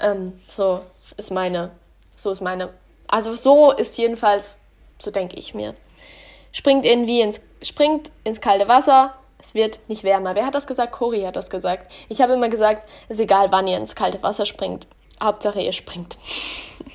Ähm, 0.00 0.34
so 0.46 0.82
ist 1.16 1.30
meine, 1.30 1.70
so 2.16 2.30
ist 2.30 2.42
meine, 2.42 2.68
also 3.08 3.34
so 3.34 3.72
ist 3.72 3.96
jedenfalls, 3.96 4.60
so 4.98 5.10
denke 5.10 5.36
ich 5.36 5.54
mir. 5.54 5.74
Springt 6.52 6.84
irgendwie 6.84 7.22
ins, 7.22 7.40
springt 7.62 8.12
ins 8.24 8.42
kalte 8.42 8.68
Wasser, 8.68 9.14
es 9.42 9.54
wird 9.54 9.80
nicht 9.88 10.04
wärmer. 10.04 10.34
Wer 10.34 10.46
hat 10.46 10.54
das 10.54 10.66
gesagt? 10.66 10.92
Cory 10.92 11.22
hat 11.22 11.36
das 11.36 11.50
gesagt. 11.50 11.90
Ich 12.08 12.20
habe 12.20 12.32
immer 12.32 12.48
gesagt, 12.48 12.86
es 13.08 13.18
ist 13.18 13.24
egal, 13.24 13.50
wann 13.50 13.66
ihr 13.66 13.76
ins 13.76 13.94
kalte 13.94 14.22
Wasser 14.22 14.46
springt. 14.46 14.86
Hauptsache, 15.22 15.60
ihr 15.60 15.72
springt. 15.72 16.16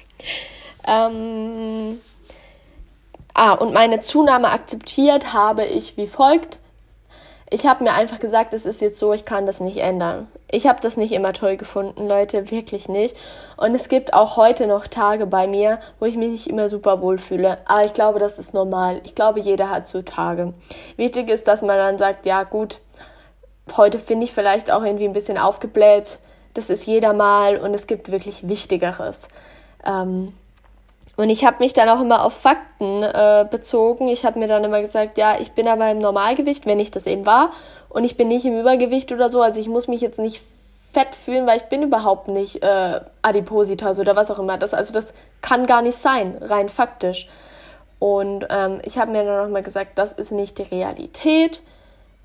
ähm, 0.88 2.00
ah, 3.34 3.54
und 3.54 3.74
meine 3.74 4.00
Zunahme 4.00 4.50
akzeptiert 4.50 5.34
habe 5.34 5.66
ich 5.66 5.98
wie 5.98 6.08
folgt. 6.08 6.57
Ich 7.50 7.66
habe 7.66 7.84
mir 7.84 7.93
einfach 7.93 8.20
gesagt, 8.20 8.54
es 8.54 8.66
ist 8.66 8.82
jetzt 8.82 9.00
so, 9.00 9.14
ich 9.14 9.24
kann 9.24 9.45
das 9.45 9.62
nicht 9.62 9.78
ändern. 9.78 10.28
Ich 10.52 10.68
habe 10.68 10.82
das 10.82 10.98
nicht 10.98 11.14
immer 11.14 11.32
toll 11.32 11.56
gefunden, 11.56 12.06
Leute, 12.06 12.52
wirklich 12.52 12.89
nicht. 12.89 13.16
Und 13.56 13.74
es 13.74 13.88
gibt 13.88 14.14
auch 14.14 14.36
heute 14.36 14.68
noch 14.68 14.88
Tage 14.88 15.28
bei 15.28 15.48
mir, 15.48 15.80
wo 16.00 16.06
ich 16.06 16.18
mich 16.18 16.30
nicht 16.30 16.48
immer 16.48 16.68
super 16.68 17.02
wohl 17.02 17.20
fühle. 17.20 17.58
Aber 17.66 17.86
ich 17.86 17.93
glaube, 17.93 18.20
das 18.20 18.38
ist 18.38 18.54
normal. 18.54 19.00
Ich 19.06 19.16
glaube, 19.16 19.39
jeder 19.39 19.70
hat 19.70 19.88
so 19.88 20.02
Tage. 20.02 20.54
Wichtig 20.98 21.30
ist, 21.30 21.48
dass 21.48 21.62
man 21.62 21.78
dann 21.78 21.98
sagt, 21.98 22.26
ja 22.26 22.43
gut, 22.43 22.82
heute 23.78 24.00
finde 24.00 24.26
ich 24.26 24.34
vielleicht 24.34 24.70
auch 24.70 24.84
irgendwie 24.84 25.06
ein 25.06 25.14
bisschen 25.14 25.38
aufgebläht. 25.38 26.20
Das 26.54 26.70
ist 26.70 26.86
jeder 26.86 27.14
mal 27.14 27.58
und 27.58 27.74
es 27.74 27.88
gibt 27.88 28.12
wirklich 28.12 28.50
Wichtigeres. 28.50 29.30
Ähm, 29.86 30.34
und 31.18 31.30
ich 31.30 31.43
habe 31.43 31.57
mich 31.59 31.74
dann 31.74 31.89
auch 31.89 31.99
immer 31.99 32.24
auf 32.24 32.34
Fakten 32.34 33.01
äh, 33.01 33.45
bezogen. 33.49 34.07
Ich 34.07 34.24
habe 34.24 34.38
mir 34.38 34.47
dann 34.47 34.63
immer 34.63 34.82
gesagt, 34.82 35.18
ja, 35.18 35.39
ich 35.39 35.51
bin 35.51 35.68
aber 35.68 35.89
im 35.89 35.97
Normalgewicht, 35.97 36.68
wenn 36.68 36.80
ich 36.80 36.91
das 36.91 37.07
eben 37.07 37.26
war. 37.26 37.51
Und 37.89 38.03
ich 38.03 38.18
bin 38.18 38.28
nicht 38.28 38.45
im 38.45 38.57
Übergewicht 38.57 39.11
oder 39.11 39.28
so. 39.28 39.41
Also 39.41 39.59
ich 39.59 39.68
muss 39.68 39.88
mich 39.88 39.99
jetzt 39.99 40.20
nicht 40.20 40.43
fett 40.93 41.15
fühlen, 41.15 41.47
weil 41.47 41.57
ich 41.57 41.63
bin 41.65 41.82
überhaupt 41.82 42.28
nicht 42.28 42.61
äh, 42.61 43.01
Adipositas 43.24 43.99
oder 43.99 44.15
was 44.15 44.30
auch 44.30 44.38
immer. 44.38 44.59
Das, 44.59 44.76
also 44.76 44.93
das 44.93 45.15
kann 45.41 45.65
gar 45.65 45.82
nicht 45.82 45.97
sein, 45.97 46.38
rein 46.39 46.70
faktisch. 46.70 47.28
Und 47.97 48.45
ähm, 48.51 48.80
ich 48.84 48.99
habe 48.99 49.11
mir 49.11 49.24
dann 49.24 49.45
nochmal 49.45 49.63
gesagt, 49.63 49.97
das 49.97 50.13
ist 50.13 50.32
nicht 50.32 50.59
die 50.59 50.63
Realität. 50.63 51.63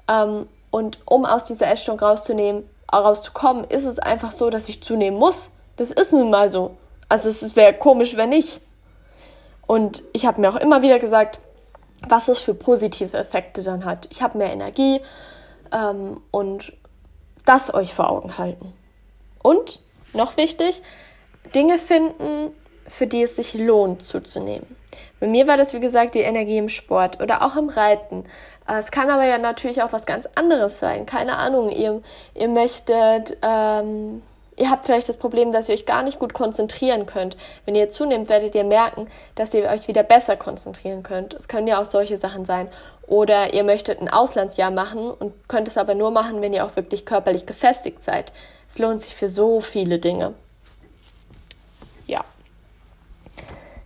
Ähm, 0.07 0.47
und 0.71 0.99
um 1.07 1.25
aus 1.25 1.45
dieser 1.45 1.69
Essstörung 1.69 2.01
rauszunehmen, 2.01 2.69
rauszukommen, 2.93 3.65
ist 3.65 3.87
es 3.87 3.99
einfach 3.99 4.33
so, 4.33 4.51
dass 4.51 4.69
ich 4.69 4.83
zunehmen 4.83 5.19
muss. 5.19 5.51
Das 5.77 5.93
ist 5.93 6.13
nun 6.13 6.29
mal 6.29 6.51
so. 6.51 6.77
Also 7.09 7.31
es 7.31 7.57
wäre 7.57 7.73
komisch, 7.73 8.19
wenn 8.19 8.29
nicht. 8.29 8.61
Und 9.67 10.03
ich 10.13 10.27
habe 10.27 10.41
mir 10.41 10.51
auch 10.51 10.57
immer 10.57 10.83
wieder 10.83 10.99
gesagt, 10.99 11.41
was 12.09 12.29
es 12.29 12.39
für 12.39 12.55
positive 12.55 13.17
Effekte 13.17 13.63
dann 13.63 13.85
hat. 13.85 14.09
Ich 14.11 14.23
habe 14.23 14.39
mehr 14.39 14.53
Energie 14.53 15.01
ähm, 15.73 16.21
und 16.31 16.73
das 17.45 17.73
euch 17.73 17.95
vor 17.95 18.11
Augen 18.11 18.39
halten. 18.39 18.73
Und 19.43 19.81
noch 20.13 20.37
wichtig, 20.37 20.83
Dinge 21.55 21.79
finden, 21.79 22.53
für 22.87 23.07
die 23.07 23.23
es 23.23 23.37
sich 23.37 23.55
lohnt 23.55 24.05
zuzunehmen. 24.05 24.77
Bei 25.21 25.27
mir 25.27 25.47
war 25.47 25.57
das, 25.57 25.73
wie 25.73 25.81
gesagt, 25.81 26.15
die 26.15 26.21
Energie 26.21 26.59
im 26.59 26.69
Sport 26.69 27.21
oder 27.21 27.43
auch 27.43 27.57
im 27.57 27.69
Reiten. 27.69 28.25
Äh, 28.69 28.79
es 28.79 28.91
kann 28.91 29.11
aber 29.11 29.25
ja 29.25 29.39
natürlich 29.39 29.83
auch 29.83 29.93
was 29.93 30.07
ganz 30.07 30.29
anderes 30.35 30.79
sein. 30.79 31.07
Keine 31.07 31.37
Ahnung, 31.37 31.71
ihr, 31.71 32.03
ihr 32.35 32.49
möchtet 32.49 33.39
ähm, 33.43 34.23
Ihr 34.57 34.71
habt 34.71 34.85
vielleicht 34.85 35.09
das 35.09 35.17
Problem, 35.17 35.53
dass 35.53 35.69
ihr 35.69 35.75
euch 35.75 35.87
gar 35.87 36.03
nicht 36.03 36.19
gut 36.19 36.35
konzentrieren 36.35 37.07
könnt. 37.07 37.37
Wenn 37.65 37.75
ihr 37.75 37.91
zunehmt, 37.91 38.29
werdet 38.29 38.55
ihr 38.55 38.65
merken, 38.65 39.09
dass 39.35 39.55
ihr 39.55 39.69
euch 39.69 39.89
wieder 39.89 40.03
besser 40.03 40.37
konzentrieren 40.37 41.03
könnt. 41.03 41.35
Es 41.35 41.49
können 41.49 41.67
ja 41.67 41.81
auch 41.81 41.87
solche 41.87 42.19
Sachen 42.19 42.45
sein. 42.45 42.69
Oder 43.07 43.55
ihr 43.55 43.65
möchtet 43.65 44.01
ein 44.01 44.11
Auslandsjahr 44.11 44.71
machen 44.71 45.11
und 45.11 45.33
könnt 45.49 45.69
es 45.69 45.79
aber 45.79 45.95
nur 45.95 46.11
machen, 46.11 46.43
wenn 46.43 46.53
ihr 46.53 46.67
auch 46.67 46.77
wirklich 46.77 47.07
körperlich 47.07 47.47
gefestigt 47.47 48.05
seid. 48.05 48.33
Es 48.69 48.79
lohnt 48.79 49.03
sich 49.03 49.15
für 49.15 49.29
so 49.29 49.61
viele 49.61 49.99
Dinge. 49.99 50.35
Ja. 52.07 52.21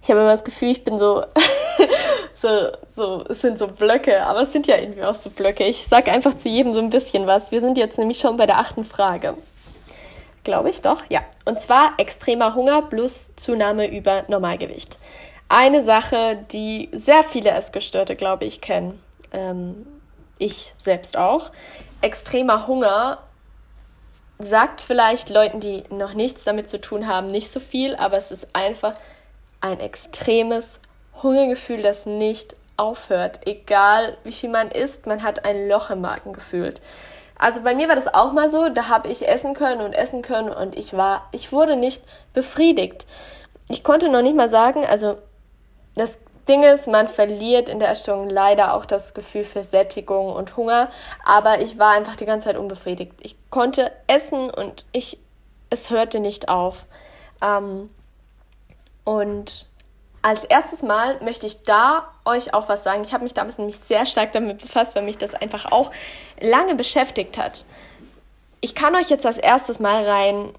Ich 0.03 0.11
habe 0.11 0.21
immer 0.21 0.31
das 0.31 0.45
Gefühl, 0.45 0.71
ich 0.71 0.85
bin 0.85 0.99
so 0.99 1.25
so, 2.35 2.49
so, 2.95 3.25
es 3.29 3.41
sind 3.41 3.59
so 3.59 3.67
Blöcke, 3.67 4.25
aber 4.25 4.43
es 4.43 4.53
sind 4.53 4.67
ja 4.67 4.77
irgendwie 4.77 5.03
auch 5.03 5.15
so 5.15 5.31
Blöcke. 5.31 5.65
Ich 5.65 5.87
sage 5.87 6.13
einfach 6.13 6.35
zu 6.35 6.49
jedem 6.49 6.75
so 6.75 6.81
ein 6.81 6.91
bisschen 6.91 7.27
was. 7.27 7.51
Wir 7.51 7.61
sind 7.61 7.79
jetzt 7.79 7.99
nämlich 7.99 8.19
schon 8.19 8.37
bei 8.37 8.47
der 8.47 8.59
achten 8.59 8.85
Frage. 8.85 9.35
Glaube 10.47 10.71
ich 10.71 10.81
doch, 10.81 11.03
ja. 11.09 11.23
Und 11.45 11.61
zwar 11.61 11.95
extremer 11.99 12.55
Hunger 12.55 12.81
plus 12.83 13.35
Zunahme 13.35 13.89
über 13.89 14.23
Normalgewicht. 14.29 14.97
Eine 15.49 15.83
Sache, 15.83 16.39
die 16.53 16.89
sehr 16.93 17.25
viele 17.25 17.51
Essgestörte, 17.51 18.15
glaube 18.15 18.45
ich, 18.45 18.61
kennen. 18.61 19.03
Ähm, 19.33 19.85
ich 20.39 20.73
selbst 20.79 21.17
auch. 21.17 21.51
Extremer 22.01 22.69
Hunger 22.69 23.19
sagt 24.39 24.83
vielleicht 24.83 25.31
Leuten, 25.31 25.59
die 25.59 25.83
noch 25.91 26.15
nichts 26.15 26.45
damit 26.45 26.71
zu 26.71 26.81
tun 26.81 27.09
haben, 27.09 27.27
nicht 27.27 27.51
so 27.51 27.59
viel, 27.59 27.97
aber 27.97 28.17
es 28.17 28.31
ist 28.31 28.47
einfach 28.53 28.95
ein 29.61 29.81
extremes 29.81 30.79
Hungergefühl, 31.25 31.83
das 31.83 32.07
nicht 32.07 32.55
aufhört. 32.77 33.41
Egal 33.49 34.17
wie 34.23 34.31
viel 34.31 34.51
man 34.51 34.71
isst, 34.71 35.09
man 35.09 35.25
hat 35.25 35.45
ein 35.45 35.69
Loch 35.69 35.91
im 35.91 36.03
Magen 36.03 36.33
gefühlt. 36.33 36.81
Also 37.39 37.63
bei 37.63 37.75
mir 37.75 37.89
war 37.89 37.97
das 37.97 38.13
auch 38.13 38.33
mal 38.33 38.51
so, 38.51 38.69
da 38.69 38.89
habe 38.89 39.09
ich 39.09 39.29
essen 39.29 39.55
können 39.55 39.81
und 39.81 39.93
essen 39.93 40.23
können 40.23 40.49
und 40.49 40.77
ich 40.77 40.95
war, 40.95 41.29
ich 41.33 41.53
wurde 41.53 41.77
nicht 41.77 42.03
befriedigt. 42.33 43.07
Ich 43.69 43.85
konnte 43.85 44.09
noch 44.09 44.23
nicht 44.23 44.37
mal 44.37 44.49
sagen, 44.49 44.85
also 44.87 45.19
das 45.95 46.19
Ding 46.49 46.63
ist, 46.63 46.87
man 46.87 47.09
verliert 47.09 47.69
in 47.69 47.79
der 47.79 47.91
Essstörung 47.91 48.31
leider 48.31 48.75
auch 48.75 48.87
das 48.87 49.15
Gefühl 49.15 49.45
für 49.45 49.65
Sättigung 49.65 50.33
und 50.33 50.57
Hunger, 50.57 50.91
aber 51.25 51.61
ich 51.61 51.79
war 51.79 51.91
einfach 51.91 52.17
die 52.17 52.27
ganze 52.27 52.47
Zeit 52.47 52.57
unbefriedigt. 52.57 53.13
Ich 53.21 53.37
konnte 53.51 53.91
essen 54.07 54.51
und 54.51 54.87
ich, 54.93 55.19
es 55.71 55.91
hörte 55.91 56.21
nicht 56.21 56.49
auf. 56.49 56.87
Ähm, 57.43 57.91
und 59.05 59.67
als 60.27 60.43
erstes 60.43 60.83
Mal 60.83 61.21
möchte 61.23 61.47
ich 61.47 61.63
da 61.63 62.09
euch 62.25 62.53
auch 62.53 62.69
was 62.69 62.83
sagen. 62.83 63.05
Ich 63.05 63.13
habe 63.13 63.23
mich 63.23 63.33
damals 63.33 63.59
nämlich 63.59 63.77
sehr 63.77 64.05
stark 64.07 64.33
damit 64.33 64.59
befasst, 64.59 64.97
weil 64.97 65.05
mich 65.05 65.19
das 65.19 65.35
einfach 65.35 65.71
auch 65.71 65.93
lange 66.41 66.75
beschäftigt 66.75 67.39
hat. 67.39 67.65
Ich 68.61 68.75
kann 68.75 68.97
euch 68.97 69.09
jetzt 69.09 69.25
als 69.25 69.39
erstes 69.39 69.79
mal 69.79 70.05
rein 70.05 70.53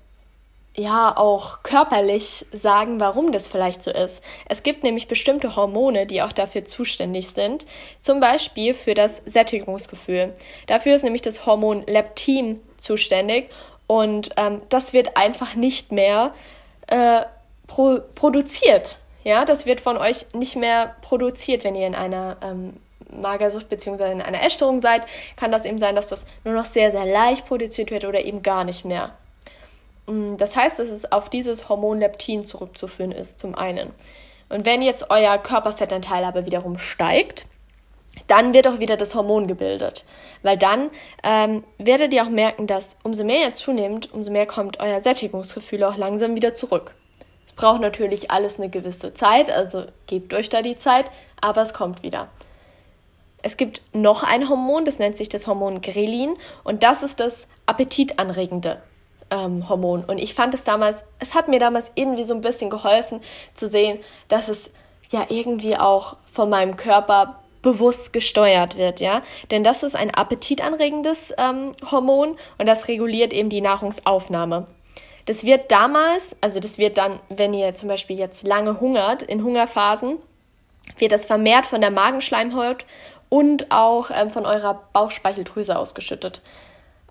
ja 0.77 1.17
auch 1.17 1.63
körperlich 1.63 2.45
sagen, 2.53 3.01
warum 3.01 3.33
das 3.33 3.47
vielleicht 3.47 3.83
so 3.83 3.91
ist. 3.91 4.23
Es 4.47 4.63
gibt 4.63 4.83
nämlich 4.83 5.09
bestimmte 5.09 5.57
Hormone, 5.57 6.05
die 6.05 6.21
auch 6.21 6.31
dafür 6.31 6.63
zuständig 6.63 7.31
sind, 7.31 7.65
zum 8.01 8.21
Beispiel 8.21 8.73
für 8.73 8.93
das 8.93 9.21
Sättigungsgefühl. 9.25 10.33
Dafür 10.67 10.95
ist 10.95 11.03
nämlich 11.03 11.23
das 11.23 11.45
Hormon 11.45 11.83
Leptin 11.87 12.61
zuständig 12.79 13.49
und 13.85 14.29
ähm, 14.37 14.61
das 14.69 14.93
wird 14.93 15.17
einfach 15.17 15.55
nicht 15.55 15.91
mehr 15.91 16.31
äh, 16.87 17.23
pro 17.67 17.99
produziert. 18.15 18.97
Ja, 19.27 19.43
das 19.43 19.65
wird 19.65 19.81
von 19.81 19.97
euch 19.97 20.25
nicht 20.33 20.55
mehr 20.55 20.95
produziert, 21.01 21.65
wenn 21.65 21.75
ihr 21.75 21.85
in 21.85 21.95
einer 21.95 22.37
ähm, 22.41 22.77
Magersucht 23.11 23.67
bzw. 23.67 24.09
in 24.09 24.21
einer 24.21 24.41
Essstörung 24.41 24.81
seid, 24.81 25.01
kann 25.35 25.51
das 25.51 25.65
eben 25.65 25.79
sein, 25.79 25.97
dass 25.97 26.07
das 26.07 26.25
nur 26.45 26.53
noch 26.53 26.63
sehr, 26.63 26.91
sehr 26.91 27.05
leicht 27.05 27.45
produziert 27.45 27.91
wird 27.91 28.05
oder 28.05 28.23
eben 28.23 28.41
gar 28.41 28.63
nicht 28.63 28.85
mehr. 28.85 29.17
Mm, 30.05 30.37
das 30.37 30.55
heißt, 30.55 30.79
dass 30.79 30.87
es 30.87 31.11
auf 31.11 31.29
dieses 31.29 31.67
Hormon 31.67 31.99
Leptin 31.99 32.47
zurückzuführen 32.47 33.11
ist, 33.11 33.41
zum 33.41 33.53
einen. 33.53 33.91
Und 34.47 34.65
wenn 34.65 34.81
jetzt 34.81 35.09
euer 35.09 35.37
Körperfettanteil 35.37 36.23
aber 36.23 36.45
wiederum 36.45 36.79
steigt, 36.79 37.47
dann 38.27 38.53
wird 38.53 38.65
auch 38.65 38.79
wieder 38.79 38.95
das 38.95 39.13
Hormon 39.13 39.47
gebildet. 39.47 40.05
Weil 40.41 40.57
dann 40.57 40.89
ähm, 41.25 41.65
werdet 41.79 42.13
ihr 42.13 42.23
auch 42.23 42.29
merken, 42.29 42.65
dass 42.65 42.95
umso 43.03 43.25
mehr 43.25 43.41
ihr 43.41 43.55
zunehmt, 43.55 44.13
umso 44.13 44.31
mehr 44.31 44.45
kommt 44.45 44.79
euer 44.79 45.01
Sättigungsgefühl 45.01 45.83
auch 45.83 45.97
langsam 45.97 46.37
wieder 46.37 46.53
zurück. 46.53 46.93
Braucht 47.57 47.81
natürlich 47.81 48.31
alles 48.31 48.59
eine 48.59 48.69
gewisse 48.69 49.13
Zeit, 49.13 49.51
also 49.51 49.85
gebt 50.05 50.33
euch 50.33 50.47
da 50.47 50.61
die 50.61 50.77
Zeit, 50.77 51.11
aber 51.41 51.61
es 51.61 51.73
kommt 51.73 52.03
wieder. 52.03 52.29
Es 53.41 53.57
gibt 53.57 53.81
noch 53.93 54.23
ein 54.23 54.47
Hormon, 54.47 54.85
das 54.85 54.99
nennt 54.99 55.17
sich 55.17 55.27
das 55.27 55.47
Hormon 55.47 55.81
Grelin 55.81 56.35
und 56.63 56.83
das 56.83 57.03
ist 57.03 57.19
das 57.19 57.47
Appetitanregende 57.65 58.81
ähm, 59.31 59.67
Hormon. 59.67 60.03
Und 60.05 60.19
ich 60.19 60.33
fand 60.33 60.53
es 60.53 60.63
damals, 60.63 61.05
es 61.19 61.35
hat 61.35 61.47
mir 61.47 61.59
damals 61.59 61.91
irgendwie 61.95 62.23
so 62.23 62.33
ein 62.33 62.41
bisschen 62.41 62.69
geholfen 62.69 63.21
zu 63.53 63.67
sehen, 63.67 63.99
dass 64.27 64.49
es 64.49 64.71
ja 65.09 65.25
irgendwie 65.29 65.77
auch 65.77 66.17
von 66.31 66.49
meinem 66.49 66.77
Körper 66.77 67.39
bewusst 67.61 68.13
gesteuert 68.13 68.77
wird, 68.77 68.99
ja. 68.99 69.23
Denn 69.51 69.63
das 69.63 69.83
ist 69.83 69.95
ein 69.95 70.13
appetitanregendes 70.13 71.33
ähm, 71.37 71.71
Hormon 71.89 72.37
und 72.57 72.65
das 72.65 72.87
reguliert 72.87 73.33
eben 73.33 73.49
die 73.49 73.61
Nahrungsaufnahme. 73.61 74.67
Das 75.27 75.43
wird 75.43 75.71
damals, 75.73 76.37
also 76.39 76.61
das 76.61 76.77
wird 76.77 76.97
dann, 76.97 77.19
wenn 77.27 77.53
ihr 77.53 77.75
zum 77.75 77.89
Beispiel 77.89 78.17
jetzt 78.17 78.47
lange 78.47 78.79
hungert, 78.79 79.21
in 79.21 79.43
Hungerphasen, 79.43 80.17
wird 80.97 81.11
das 81.11 81.25
vermehrt 81.25 81.65
von 81.65 81.81
der 81.81 81.91
Magenschleimhaut 81.91 82.85
und 83.27 83.69
auch 83.69 84.09
ähm, 84.09 84.29
von 84.29 84.45
eurer 84.45 84.81
Bauchspeicheldrüse 84.93 85.77
ausgeschüttet. 85.77 86.41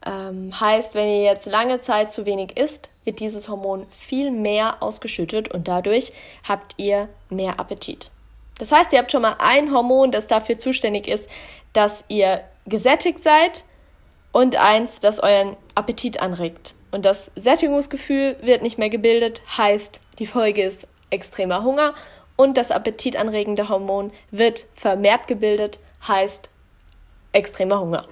Ähm, 0.07 0.59
heißt, 0.59 0.95
wenn 0.95 1.09
ihr 1.09 1.25
jetzt 1.25 1.47
lange 1.47 1.81
Zeit 1.81 2.11
zu 2.11 2.25
wenig 2.25 2.57
isst, 2.57 2.89
wird 3.05 3.21
dieses 3.21 3.51
Hormon 3.51 3.87
viel 3.91 4.31
mehr 4.31 4.83
ausgeschüttet 4.83 5.53
und 5.53 5.69
dadurch 5.69 6.15
habt 6.49 6.75
ihr 6.79 7.11
mehr 7.29 7.61
Appetit. 7.61 8.11
Das 8.59 8.73
heißt, 8.73 8.95
ihr 8.95 8.99
habt 8.99 9.13
schon 9.13 9.23
mal 9.23 9.37
ein 9.41 9.71
Hormon, 9.73 10.11
das 10.11 10.27
dafür 10.27 10.59
zuständig 10.59 11.07
ist, 11.07 11.29
dass 11.75 12.03
ihr 12.09 12.41
gesättigt 12.65 13.23
seid 13.23 13.65
und 14.33 14.57
eins, 14.57 15.01
das 15.01 15.21
euren 15.21 15.55
Appetit 15.75 16.23
anregt. 16.23 16.76
Und 16.97 17.05
das 17.05 17.31
Sättigungsgefühl 17.37 18.37
wird 18.41 18.63
nicht 18.63 18.79
mehr 18.79 18.89
gebildet, 18.89 19.43
heißt, 19.59 20.01
die 20.19 20.25
Folge 20.25 20.63
ist 20.63 20.87
extremer 21.11 21.63
Hunger 21.63 21.93
und 22.37 22.57
das 22.57 22.71
appetitanregende 22.71 23.69
Hormon 23.69 24.13
wird 24.31 24.65
vermehrt 24.75 25.29
gebildet, 25.29 25.79
heißt 26.09 26.49
extremer 27.33 27.81
Hunger 27.81 28.07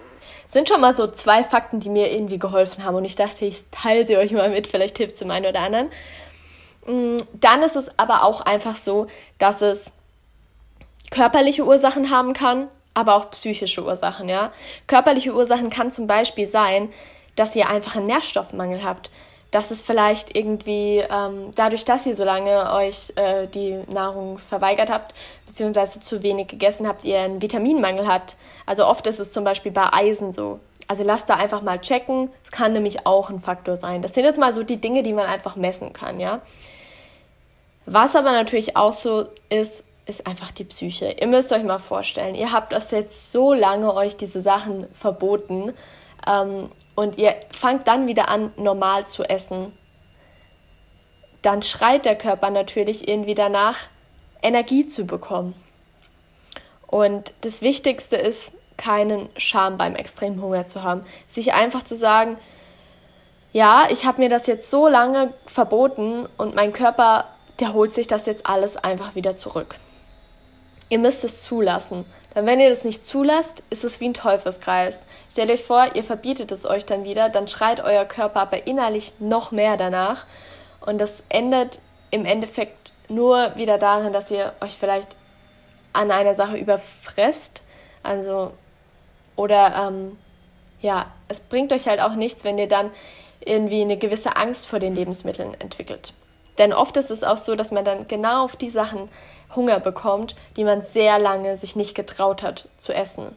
sind 0.48 0.68
schon 0.68 0.82
mal 0.82 0.94
so 0.94 1.06
zwei 1.06 1.42
Fakten, 1.42 1.80
die 1.80 1.88
mir 1.88 2.12
irgendwie 2.12 2.38
geholfen 2.38 2.84
haben 2.84 2.94
und 2.94 3.06
ich 3.06 3.16
dachte, 3.16 3.46
ich 3.46 3.64
teile 3.70 4.06
sie 4.06 4.18
euch 4.18 4.32
mal 4.32 4.50
mit, 4.50 4.66
vielleicht 4.66 4.98
hilft 4.98 5.14
es 5.14 5.20
dem 5.20 5.30
einen 5.30 5.46
oder 5.46 5.60
anderen. 5.60 5.88
Mm, 6.86 7.16
dann 7.32 7.62
ist 7.62 7.76
es 7.76 7.98
aber 7.98 8.22
auch 8.22 8.42
einfach 8.42 8.76
so, 8.76 9.06
dass 9.38 9.62
es 9.62 9.92
körperliche 11.10 11.64
Ursachen 11.64 12.10
haben 12.10 12.34
kann, 12.34 12.68
aber 12.92 13.16
auch 13.16 13.30
psychische 13.30 13.82
Ursachen, 13.82 14.28
ja. 14.28 14.52
Körperliche 14.86 15.34
Ursachen 15.34 15.70
kann 15.70 15.90
zum 15.90 16.06
Beispiel 16.06 16.46
sein, 16.46 16.90
dass 17.36 17.56
ihr 17.56 17.68
einfach 17.68 17.96
einen 17.96 18.06
Nährstoffmangel 18.06 18.84
habt. 18.84 19.10
Dass 19.50 19.70
es 19.70 19.82
vielleicht 19.82 20.34
irgendwie 20.36 21.04
ähm, 21.08 21.52
dadurch, 21.54 21.84
dass 21.84 22.06
ihr 22.06 22.16
so 22.16 22.24
lange 22.24 22.72
euch 22.72 23.12
äh, 23.14 23.46
die 23.46 23.78
Nahrung 23.92 24.38
verweigert 24.38 24.90
habt, 24.90 25.14
beziehungsweise 25.46 26.00
zu 26.00 26.22
wenig 26.24 26.48
gegessen 26.48 26.88
habt, 26.88 27.04
ihr 27.04 27.20
einen 27.20 27.40
Vitaminmangel 27.40 28.08
habt. 28.08 28.36
Also 28.66 28.86
oft 28.86 29.06
ist 29.06 29.20
es 29.20 29.30
zum 29.30 29.44
Beispiel 29.44 29.70
bei 29.70 29.92
Eisen 29.92 30.32
so. 30.32 30.58
Also 30.88 31.04
lasst 31.04 31.30
da 31.30 31.36
einfach 31.36 31.62
mal 31.62 31.80
checken. 31.80 32.30
Es 32.44 32.50
kann 32.50 32.72
nämlich 32.72 33.06
auch 33.06 33.30
ein 33.30 33.40
Faktor 33.40 33.76
sein. 33.76 34.02
Das 34.02 34.14
sind 34.14 34.24
jetzt 34.24 34.40
mal 34.40 34.52
so 34.52 34.64
die 34.64 34.78
Dinge, 34.78 35.02
die 35.02 35.12
man 35.12 35.26
einfach 35.26 35.54
messen 35.54 35.92
kann, 35.92 36.18
ja. 36.18 36.40
Was 37.86 38.16
aber 38.16 38.32
natürlich 38.32 38.76
auch 38.76 38.92
so 38.92 39.26
ist, 39.50 39.84
ist 40.06 40.26
einfach 40.26 40.50
die 40.50 40.64
Psyche. 40.64 41.16
Ihr 41.20 41.26
müsst 41.26 41.52
euch 41.52 41.62
mal 41.62 41.78
vorstellen, 41.78 42.34
ihr 42.34 42.52
habt 42.52 42.72
das 42.72 42.90
jetzt 42.90 43.30
so 43.32 43.52
lange 43.52 43.94
euch 43.94 44.16
diese 44.16 44.40
Sachen 44.40 44.86
verboten 44.94 45.72
ähm, 46.26 46.70
und 46.94 47.18
ihr 47.18 47.34
fangt 47.50 47.88
dann 47.88 48.06
wieder 48.06 48.28
an, 48.28 48.52
normal 48.56 49.06
zu 49.06 49.24
essen. 49.24 49.72
Dann 51.42 51.62
schreit 51.62 52.04
der 52.04 52.16
Körper 52.16 52.50
natürlich 52.50 53.08
irgendwie 53.08 53.34
danach, 53.34 53.78
Energie 54.42 54.86
zu 54.86 55.06
bekommen. 55.06 55.54
Und 56.86 57.32
das 57.40 57.62
Wichtigste 57.62 58.16
ist, 58.16 58.52
keinen 58.76 59.28
Scham 59.36 59.78
beim 59.78 59.94
extremen 59.96 60.40
Hunger 60.40 60.68
zu 60.68 60.82
haben. 60.82 61.04
Sich 61.28 61.52
einfach 61.52 61.82
zu 61.82 61.96
sagen, 61.96 62.36
ja, 63.52 63.86
ich 63.88 64.04
habe 64.04 64.20
mir 64.20 64.28
das 64.28 64.46
jetzt 64.46 64.70
so 64.70 64.88
lange 64.88 65.32
verboten 65.46 66.28
und 66.36 66.54
mein 66.54 66.72
Körper, 66.72 67.26
der 67.60 67.72
holt 67.72 67.94
sich 67.94 68.06
das 68.06 68.26
jetzt 68.26 68.46
alles 68.46 68.76
einfach 68.76 69.14
wieder 69.14 69.36
zurück. 69.36 69.76
Ihr 70.88 70.98
müsst 70.98 71.24
es 71.24 71.42
zulassen. 71.42 72.04
Denn 72.34 72.46
wenn 72.46 72.60
ihr 72.60 72.68
das 72.68 72.84
nicht 72.84 73.06
zulasst, 73.06 73.62
ist 73.70 73.84
es 73.84 74.00
wie 74.00 74.08
ein 74.08 74.14
Teufelskreis. 74.14 75.06
Stellt 75.30 75.50
euch 75.50 75.64
vor, 75.64 75.94
ihr 75.94 76.02
verbietet 76.02 76.50
es 76.52 76.66
euch 76.66 76.84
dann 76.84 77.04
wieder, 77.04 77.28
dann 77.28 77.48
schreit 77.48 77.80
euer 77.80 78.04
Körper 78.04 78.40
aber 78.40 78.66
innerlich 78.66 79.14
noch 79.20 79.52
mehr 79.52 79.76
danach. 79.76 80.26
Und 80.80 80.98
das 80.98 81.24
endet 81.28 81.78
im 82.10 82.26
Endeffekt 82.26 82.92
nur 83.08 83.56
wieder 83.56 83.78
darin, 83.78 84.12
dass 84.12 84.30
ihr 84.30 84.52
euch 84.60 84.76
vielleicht 84.76 85.16
an 85.92 86.10
einer 86.10 86.34
Sache 86.34 86.56
überfresst. 86.56 87.62
Also, 88.02 88.52
oder 89.36 89.88
ähm, 89.88 90.18
ja, 90.80 91.06
es 91.28 91.40
bringt 91.40 91.72
euch 91.72 91.86
halt 91.86 92.00
auch 92.00 92.14
nichts, 92.14 92.44
wenn 92.44 92.58
ihr 92.58 92.68
dann 92.68 92.90
irgendwie 93.40 93.82
eine 93.82 93.96
gewisse 93.96 94.36
Angst 94.36 94.68
vor 94.68 94.78
den 94.78 94.94
Lebensmitteln 94.94 95.54
entwickelt. 95.60 96.14
Denn 96.58 96.72
oft 96.72 96.96
ist 96.96 97.10
es 97.10 97.24
auch 97.24 97.36
so, 97.36 97.56
dass 97.56 97.70
man 97.70 97.84
dann 97.84 98.06
genau 98.06 98.44
auf 98.44 98.56
die 98.56 98.70
Sachen 98.70 99.08
Hunger 99.56 99.80
bekommt, 99.80 100.34
die 100.56 100.64
man 100.64 100.82
sehr 100.82 101.18
lange 101.18 101.56
sich 101.56 101.76
nicht 101.76 101.94
getraut 101.94 102.42
hat 102.42 102.68
zu 102.78 102.92
essen. 102.92 103.36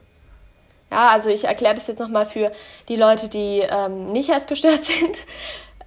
Ja, 0.91 1.07
also 1.09 1.29
ich 1.29 1.45
erkläre 1.45 1.75
das 1.75 1.87
jetzt 1.87 1.99
nochmal 1.99 2.25
für 2.25 2.51
die 2.87 2.95
Leute, 2.95 3.27
die 3.27 3.59
ähm, 3.59 4.11
nicht 4.11 4.31
als 4.31 4.47
gestört 4.47 4.83
sind. 4.83 5.25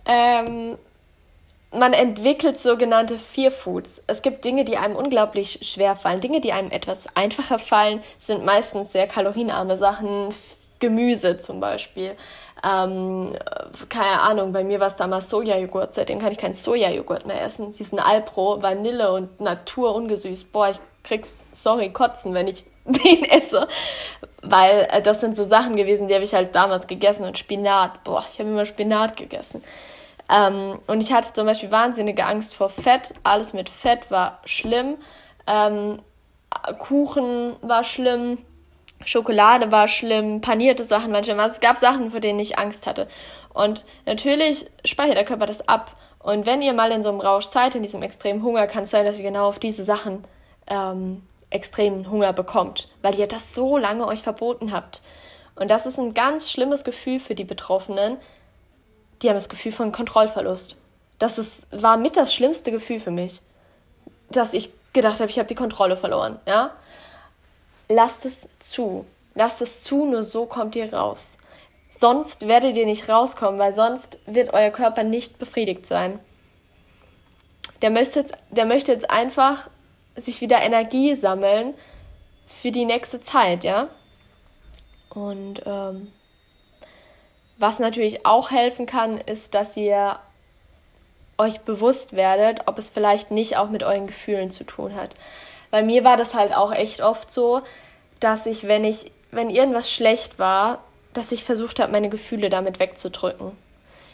Ähm, 0.07 0.77
man 1.73 1.93
entwickelt 1.93 2.59
sogenannte 2.59 3.19
Fear 3.19 3.51
Foods. 3.53 4.03
Es 4.09 4.23
gibt 4.23 4.45
Dinge, 4.45 4.65
die 4.65 4.77
einem 4.77 4.97
unglaublich 4.97 5.61
schwer 5.63 5.95
fallen. 5.95 6.21
Dinge, 6.21 6.41
die 6.41 6.53
einem 6.53 6.71
etwas 6.71 7.07
einfacher 7.15 7.59
fallen, 7.59 8.03
sind 8.19 8.45
meistens 8.45 8.93
sehr 8.93 9.07
kalorienarme 9.07 9.77
Sachen. 9.77 10.31
Gemüse 10.81 11.37
zum 11.37 11.61
Beispiel. 11.61 12.17
Ähm, 12.63 13.35
keine 13.89 14.21
Ahnung, 14.21 14.53
bei 14.53 14.65
mir 14.65 14.81
war 14.81 14.89
es 14.89 14.97
damals 14.97 15.29
Sojajoghurt. 15.31 15.95
Seitdem 15.95 16.19
kann 16.19 16.33
ich 16.33 16.39
keinen 16.39 16.55
Sojajoghurt 16.55 17.27
mehr 17.27 17.43
essen. 17.43 17.73
Sie 17.73 17.85
sind 17.85 18.01
Alpro, 18.01 18.63
Vanille 18.63 19.13
und 19.13 19.41
Natur 19.41 19.95
ungesüßt. 19.95 20.53
Boah, 20.53 20.71
ich 20.71 20.81
krieg's, 21.03 21.45
sorry, 21.53 21.91
kotzen, 21.91 22.35
wenn 22.35 22.49
ich 22.49 22.65
den 22.85 23.25
esse. 23.25 23.67
Weil 24.43 24.89
äh, 24.91 25.01
das 25.03 25.21
sind 25.21 25.37
so 25.37 25.45
Sachen 25.45 25.77
gewesen, 25.77 26.09
die 26.09 26.15
habe 26.15 26.25
ich 26.25 26.35
halt 26.35 26.55
damals 26.55 26.87
gegessen. 26.87 27.25
Und 27.25 27.39
Spinat, 27.39 28.05
boah, 28.05 28.25
ich 28.31 28.39
habe 28.39 28.51
immer 28.51 28.67
Spinat 28.67 29.17
gegessen. 29.17 29.63
Ähm, 30.31 30.79
und 30.87 31.01
ich 31.01 31.13
hatte 31.13 31.33
zum 31.33 31.47
Beispiel 31.47 31.71
wahnsinnige 31.71 32.25
Angst 32.27 32.55
vor 32.55 32.69
Fett. 32.69 33.15
Alles 33.23 33.53
mit 33.53 33.69
Fett 33.69 34.11
war 34.11 34.41
schlimm. 34.45 34.97
Ähm, 35.47 36.01
Kuchen 36.79 37.57
war 37.63 37.85
schlimm. 37.85 38.39
Schokolade 39.05 39.73
war 39.73 39.89
schlimm. 39.89 40.41
Panierte 40.41 40.85
Sachen 40.85 41.13
waren 41.13 41.25
schlimm. 41.25 41.41
Also 41.41 41.55
es 41.55 41.61
gab 41.61 41.77
Sachen, 41.77 42.11
vor 42.11 42.21
denen 42.21 42.39
ich 42.39 42.59
Angst 42.59 42.87
hatte. 42.87 43.09
Und 43.53 43.85
natürlich 44.07 44.67
speichert 44.85 45.17
der 45.17 45.25
Körper 45.25 45.47
das 45.47 45.67
ab. 45.69 45.97
Und 46.19 46.47
wenn 46.47 46.63
ihr 46.63 46.75
mal 46.75 46.93
in 46.93 47.03
so 47.03 47.09
einem 47.09 47.21
Rausch 47.21 47.47
seid, 47.47 47.75
in 47.75 47.83
diesem 47.83 48.03
extremen 48.03 48.43
Hunger, 48.43 48.67
kann 48.67 48.83
es 48.83 48.91
sein, 48.91 49.07
dass 49.07 49.19
ihr 49.19 49.25
genau 49.25 49.49
auf 49.49 49.59
diese 49.59 49.85
Sachen 49.85 50.25
ähm, 50.67 51.23
extremen 51.49 52.11
Hunger 52.11 52.33
bekommt, 52.33 52.89
weil 53.03 53.19
ihr 53.19 53.27
das 53.27 53.55
so 53.55 53.77
lange 53.77 54.07
euch 54.07 54.23
verboten 54.23 54.73
habt. 54.73 55.03
Und 55.57 55.71
das 55.71 55.87
ist 55.87 55.99
ein 55.99 56.15
ganz 56.15 56.51
schlimmes 56.51 56.85
Gefühl 56.85 57.21
für 57.21 57.35
die 57.35 57.45
Betroffenen, 57.45 58.19
die 59.21 59.29
haben 59.29 59.37
das 59.37 59.49
Gefühl 59.49 59.73
von 59.73 59.93
Kontrollverlust. 59.93 60.77
Das 61.19 61.39
ist, 61.39 61.67
war 61.71 61.97
mit 61.97 62.17
das 62.17 62.33
schlimmste 62.33 62.71
Gefühl 62.71 63.01
für 63.01 63.11
mich, 63.11 63.43
dass 64.31 64.55
ich 64.55 64.73
gedacht 64.93 65.21
habe, 65.21 65.31
ich 65.31 65.39
habe 65.39 65.49
die 65.49 65.55
Kontrolle 65.55 65.97
verloren. 65.97 66.39
Ja? 66.47 66.71
Lasst 67.93 68.25
es 68.25 68.49
zu. 68.61 69.05
Lasst 69.35 69.61
es 69.61 69.83
zu, 69.83 70.07
nur 70.07 70.23
so 70.23 70.47
kommt 70.47 70.77
ihr 70.77 70.95
raus. 70.95 71.39
Sonst 71.91 72.47
werdet 72.47 72.77
ihr 72.77 72.87
nicht 72.87 73.09
rauskommen, 73.09 73.59
weil 73.59 73.75
sonst 73.75 74.21
wird 74.27 74.55
euer 74.55 74.71
Körper 74.71 75.03
nicht 75.03 75.41
befriedigt 75.41 75.87
sein. 75.87 76.21
Der 77.83 77.91
möchte 77.91 78.21
jetzt, 78.21 78.35
der 78.51 78.65
möchte 78.65 78.93
jetzt 78.93 79.11
einfach 79.11 79.69
sich 80.15 80.41
wieder 80.41 80.63
Energie 80.63 81.17
sammeln 81.17 81.75
für 82.47 82.71
die 82.71 82.85
nächste 82.85 83.21
Zeit, 83.21 83.65
ja. 83.65 83.89
Und 85.09 85.63
ähm, 85.67 86.13
was 87.59 87.81
natürlich 87.81 88.25
auch 88.25 88.53
helfen 88.53 88.87
kann, 88.87 89.19
ist, 89.19 89.55
dass 89.55 89.77
ihr 89.77 90.21
euch 91.39 91.59
bewusst 91.63 92.13
werdet, 92.13 92.69
ob 92.69 92.79
es 92.79 92.91
vielleicht 92.91 93.33
nicht 93.33 93.57
auch 93.57 93.69
mit 93.69 93.83
euren 93.83 94.07
Gefühlen 94.07 94.53
zu 94.53 94.63
tun 94.63 94.95
hat. 94.95 95.17
Bei 95.71 95.83
mir 95.83 96.05
war 96.05 96.17
das 96.17 96.35
halt 96.35 96.55
auch 96.55 96.73
echt 96.73 97.01
oft 97.01 97.33
so, 97.33 97.63
dass 98.19 98.47
ich, 98.47 98.67
wenn 98.67 98.85
ich, 98.85 99.13
wenn 99.31 99.51
irgendwas 99.51 99.91
schlecht 99.91 100.39
war, 100.39 100.79
dass 101.13 101.33
ich 101.33 101.45
versucht 101.45 101.81
habe, 101.81 101.93
meine 101.93 102.09
Gefühle 102.09 102.51
damit 102.51 102.79
wegzudrücken. 102.79 103.57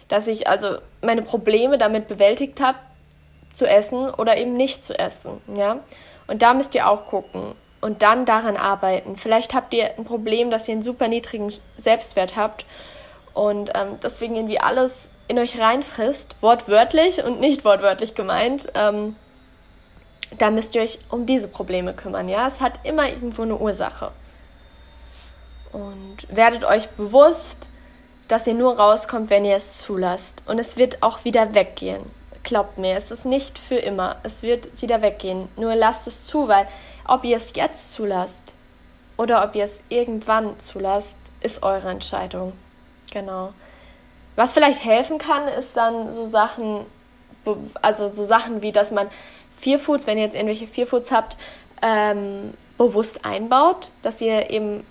Dass 0.09 0.29
ich 0.29 0.49
also 0.49 0.77
meine 1.03 1.23
Probleme 1.23 1.79
damit 1.79 2.09
bewältigt 2.09 2.61
habe, 2.61 2.79
zu 3.55 3.67
essen 3.67 4.11
oder 4.11 4.37
eben 4.37 4.53
nicht 4.53 4.85
zu 4.85 4.99
essen, 4.99 5.41
ja. 5.57 5.81
Und 6.27 6.43
da 6.43 6.55
müsst 6.55 6.75
ihr 6.75 6.89
auch 6.89 7.07
gucken 7.07 7.55
und 7.81 8.03
dann 8.03 8.25
daran 8.25 8.57
arbeiten. 8.57 9.17
Vielleicht 9.17 9.55
habt 9.55 9.73
ihr 9.73 9.93
ein 9.97 10.05
Problem, 10.05 10.51
dass 10.51 10.69
ihr 10.69 10.73
einen 10.73 10.83
super 10.83 11.09
niedrigen 11.09 11.53
Selbstwert 11.77 12.37
habt 12.37 12.67
und 13.33 13.71
ähm, 13.75 13.99
deswegen 14.03 14.37
irgendwie 14.37 14.61
alles 14.61 15.13
in 15.29 15.39
euch 15.39 15.61
reinfrisst, 15.61 16.37
wortwörtlich 16.41 17.25
und 17.25 17.41
nicht 17.41 17.65
wortwörtlich 17.65 18.15
gemeint, 18.15 18.69
ähm, 18.75 19.17
da 20.39 20.51
müsst 20.51 20.75
ihr 20.75 20.83
euch 20.83 20.99
um 21.11 21.27
diese 21.27 21.49
Probleme 21.49 21.95
kümmern. 21.95 22.29
Ja, 22.29 22.47
es 22.47 22.61
hat 22.61 22.81
immer 22.85 23.09
irgendwo 23.09 23.43
eine 23.43 23.57
Ursache. 23.57 24.13
Und 25.73 26.27
werdet 26.29 26.65
euch 26.65 26.89
bewusst, 26.91 27.69
dass 28.29 28.47
ihr 28.47 28.55
nur 28.55 28.79
rauskommt, 28.79 29.31
wenn 29.31 29.45
ihr 29.45 29.57
es 29.57 29.79
zulasst. 29.79 30.43
Und 30.47 30.59
es 30.59 30.77
wird 30.77 31.03
auch 31.03 31.25
wieder 31.25 31.55
weggehen. 31.55 32.03
Glaubt 32.43 32.79
mir, 32.79 32.97
es 32.97 33.11
ist 33.11 33.25
nicht 33.25 33.59
für 33.59 33.77
immer. 33.77 34.17
Es 34.23 34.43
wird 34.43 34.81
wieder 34.81 35.03
weggehen. 35.03 35.49
Nur 35.57 35.75
lasst 35.75 36.07
es 36.07 36.25
zu, 36.25 36.49
weil 36.49 36.67
ob 37.07 37.25
ihr 37.25 37.37
es 37.37 37.53
jetzt 37.55 37.93
zulasst 37.93 38.55
oder 39.17 39.45
ob 39.45 39.55
ihr 39.55 39.65
es 39.65 39.81
irgendwann 39.89 40.59
zulasst, 40.61 41.19
ist 41.41 41.63
eure 41.63 41.91
Entscheidung. 41.91 42.53
Genau. 43.13 43.53
Was 44.37 44.53
vielleicht 44.53 44.85
helfen 44.85 45.19
kann, 45.19 45.49
ist 45.49 45.77
dann 45.77 46.13
so 46.13 46.27
Sachen, 46.27 46.85
also 47.81 48.09
so 48.09 48.25
Sachen 48.25 48.63
wie, 48.63 48.73
dass 48.73 48.91
man 48.91 49.09
Vier 49.57 49.79
Foods, 49.79 50.07
wenn 50.07 50.19
ihr 50.19 50.25
jetzt 50.25 50.35
irgendwelche 50.35 50.67
Vier 50.67 50.87
Foods 50.87 51.11
habt, 51.11 51.37
ähm, 51.83 52.55
bewusst 52.79 53.25
einbaut, 53.25 53.91
dass 54.03 54.21
ihr 54.21 54.51
eben 54.51 54.85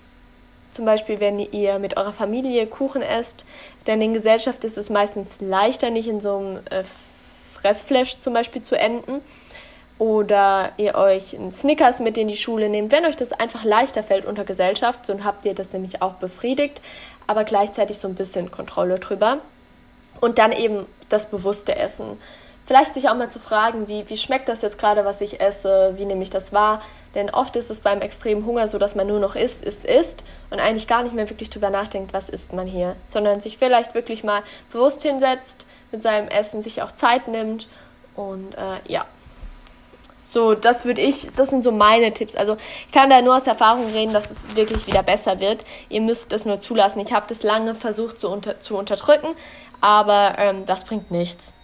zum 0.72 0.84
Beispiel, 0.84 1.20
wenn 1.20 1.38
ihr 1.38 1.78
mit 1.78 1.96
eurer 1.96 2.12
Familie 2.12 2.66
Kuchen 2.66 3.00
esst, 3.00 3.44
denn 3.86 4.02
in 4.02 4.12
Gesellschaft 4.12 4.64
ist 4.64 4.76
es 4.76 4.90
meistens 4.90 5.40
leichter, 5.40 5.90
nicht 5.90 6.08
in 6.08 6.20
so 6.20 6.36
einem 6.36 6.58
äh, 6.70 6.84
Fressflash 7.54 8.20
zum 8.20 8.34
Beispiel 8.34 8.62
zu 8.62 8.78
enden. 8.78 9.20
Oder 9.98 10.72
ihr 10.76 10.94
euch 10.94 11.38
einen 11.38 11.52
Snickers 11.52 12.00
mit 12.00 12.18
in 12.18 12.28
die 12.28 12.36
Schule 12.36 12.68
nehmt, 12.68 12.92
wenn 12.92 13.06
euch 13.06 13.16
das 13.16 13.32
einfach 13.32 13.64
leichter 13.64 14.02
fällt 14.02 14.26
unter 14.26 14.44
Gesellschaft, 14.44 15.06
so 15.06 15.24
habt 15.24 15.46
ihr 15.46 15.54
das 15.54 15.72
nämlich 15.72 16.02
auch 16.02 16.14
befriedigt 16.14 16.82
aber 17.26 17.44
gleichzeitig 17.44 17.98
so 17.98 18.08
ein 18.08 18.14
bisschen 18.14 18.50
Kontrolle 18.50 18.98
drüber. 18.98 19.38
Und 20.20 20.38
dann 20.38 20.52
eben 20.52 20.86
das 21.08 21.30
bewusste 21.30 21.76
Essen. 21.76 22.18
Vielleicht 22.66 22.94
sich 22.94 23.08
auch 23.08 23.14
mal 23.14 23.30
zu 23.30 23.38
fragen, 23.38 23.86
wie, 23.86 24.08
wie 24.10 24.16
schmeckt 24.16 24.48
das 24.48 24.60
jetzt 24.60 24.76
gerade, 24.78 25.04
was 25.04 25.20
ich 25.20 25.40
esse, 25.40 25.92
wie 25.96 26.04
nehme 26.04 26.24
ich 26.24 26.30
das 26.30 26.52
wahr? 26.52 26.82
Denn 27.14 27.30
oft 27.30 27.54
ist 27.54 27.70
es 27.70 27.80
beim 27.80 28.00
extremen 28.00 28.44
Hunger 28.44 28.66
so, 28.66 28.78
dass 28.78 28.96
man 28.96 29.06
nur 29.06 29.20
noch 29.20 29.36
isst, 29.36 29.64
isst, 29.64 29.84
isst 29.84 30.24
und 30.50 30.58
eigentlich 30.58 30.88
gar 30.88 31.04
nicht 31.04 31.14
mehr 31.14 31.30
wirklich 31.30 31.48
drüber 31.48 31.70
nachdenkt, 31.70 32.12
was 32.12 32.28
isst 32.28 32.52
man 32.52 32.66
hier, 32.66 32.96
sondern 33.06 33.40
sich 33.40 33.56
vielleicht 33.56 33.94
wirklich 33.94 34.24
mal 34.24 34.42
bewusst 34.72 35.02
hinsetzt 35.02 35.64
mit 35.92 36.02
seinem 36.02 36.26
Essen, 36.28 36.62
sich 36.62 36.82
auch 36.82 36.90
Zeit 36.90 37.28
nimmt 37.28 37.68
und 38.16 38.52
äh, 38.54 38.92
ja, 38.92 39.06
so, 40.28 40.54
das 40.54 40.84
würde 40.84 41.00
ich, 41.00 41.28
das 41.36 41.50
sind 41.50 41.62
so 41.62 41.70
meine 41.70 42.12
Tipps. 42.12 42.34
Also 42.34 42.56
ich 42.86 42.92
kann 42.92 43.08
da 43.08 43.22
nur 43.22 43.36
aus 43.36 43.46
Erfahrung 43.46 43.92
reden, 43.92 44.12
dass 44.12 44.30
es 44.30 44.56
wirklich 44.56 44.86
wieder 44.86 45.02
besser 45.02 45.40
wird. 45.40 45.64
Ihr 45.88 46.00
müsst 46.00 46.32
es 46.32 46.44
nur 46.44 46.60
zulassen. 46.60 46.98
Ich 46.98 47.12
habe 47.12 47.26
das 47.28 47.42
lange 47.42 47.74
versucht 47.74 48.18
zu, 48.18 48.28
unter, 48.28 48.60
zu 48.60 48.76
unterdrücken, 48.76 49.28
aber 49.80 50.34
ähm, 50.38 50.66
das 50.66 50.84
bringt 50.84 51.12
nichts. 51.12 51.55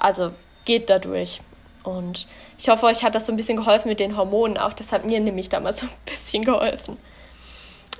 Also 0.00 0.32
geht 0.64 0.90
dadurch. 0.90 1.40
Und 1.82 2.28
ich 2.58 2.68
hoffe, 2.68 2.86
euch 2.86 3.04
hat 3.04 3.14
das 3.14 3.26
so 3.26 3.32
ein 3.32 3.36
bisschen 3.36 3.56
geholfen 3.56 3.88
mit 3.88 4.00
den 4.00 4.16
Hormonen 4.16 4.58
auch. 4.58 4.72
Das 4.72 4.92
hat 4.92 5.04
mir 5.04 5.20
nämlich 5.20 5.48
damals 5.48 5.80
so 5.80 5.86
ein 5.86 5.92
bisschen 6.04 6.42
geholfen. 6.44 6.98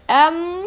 Ähm, 0.08 0.64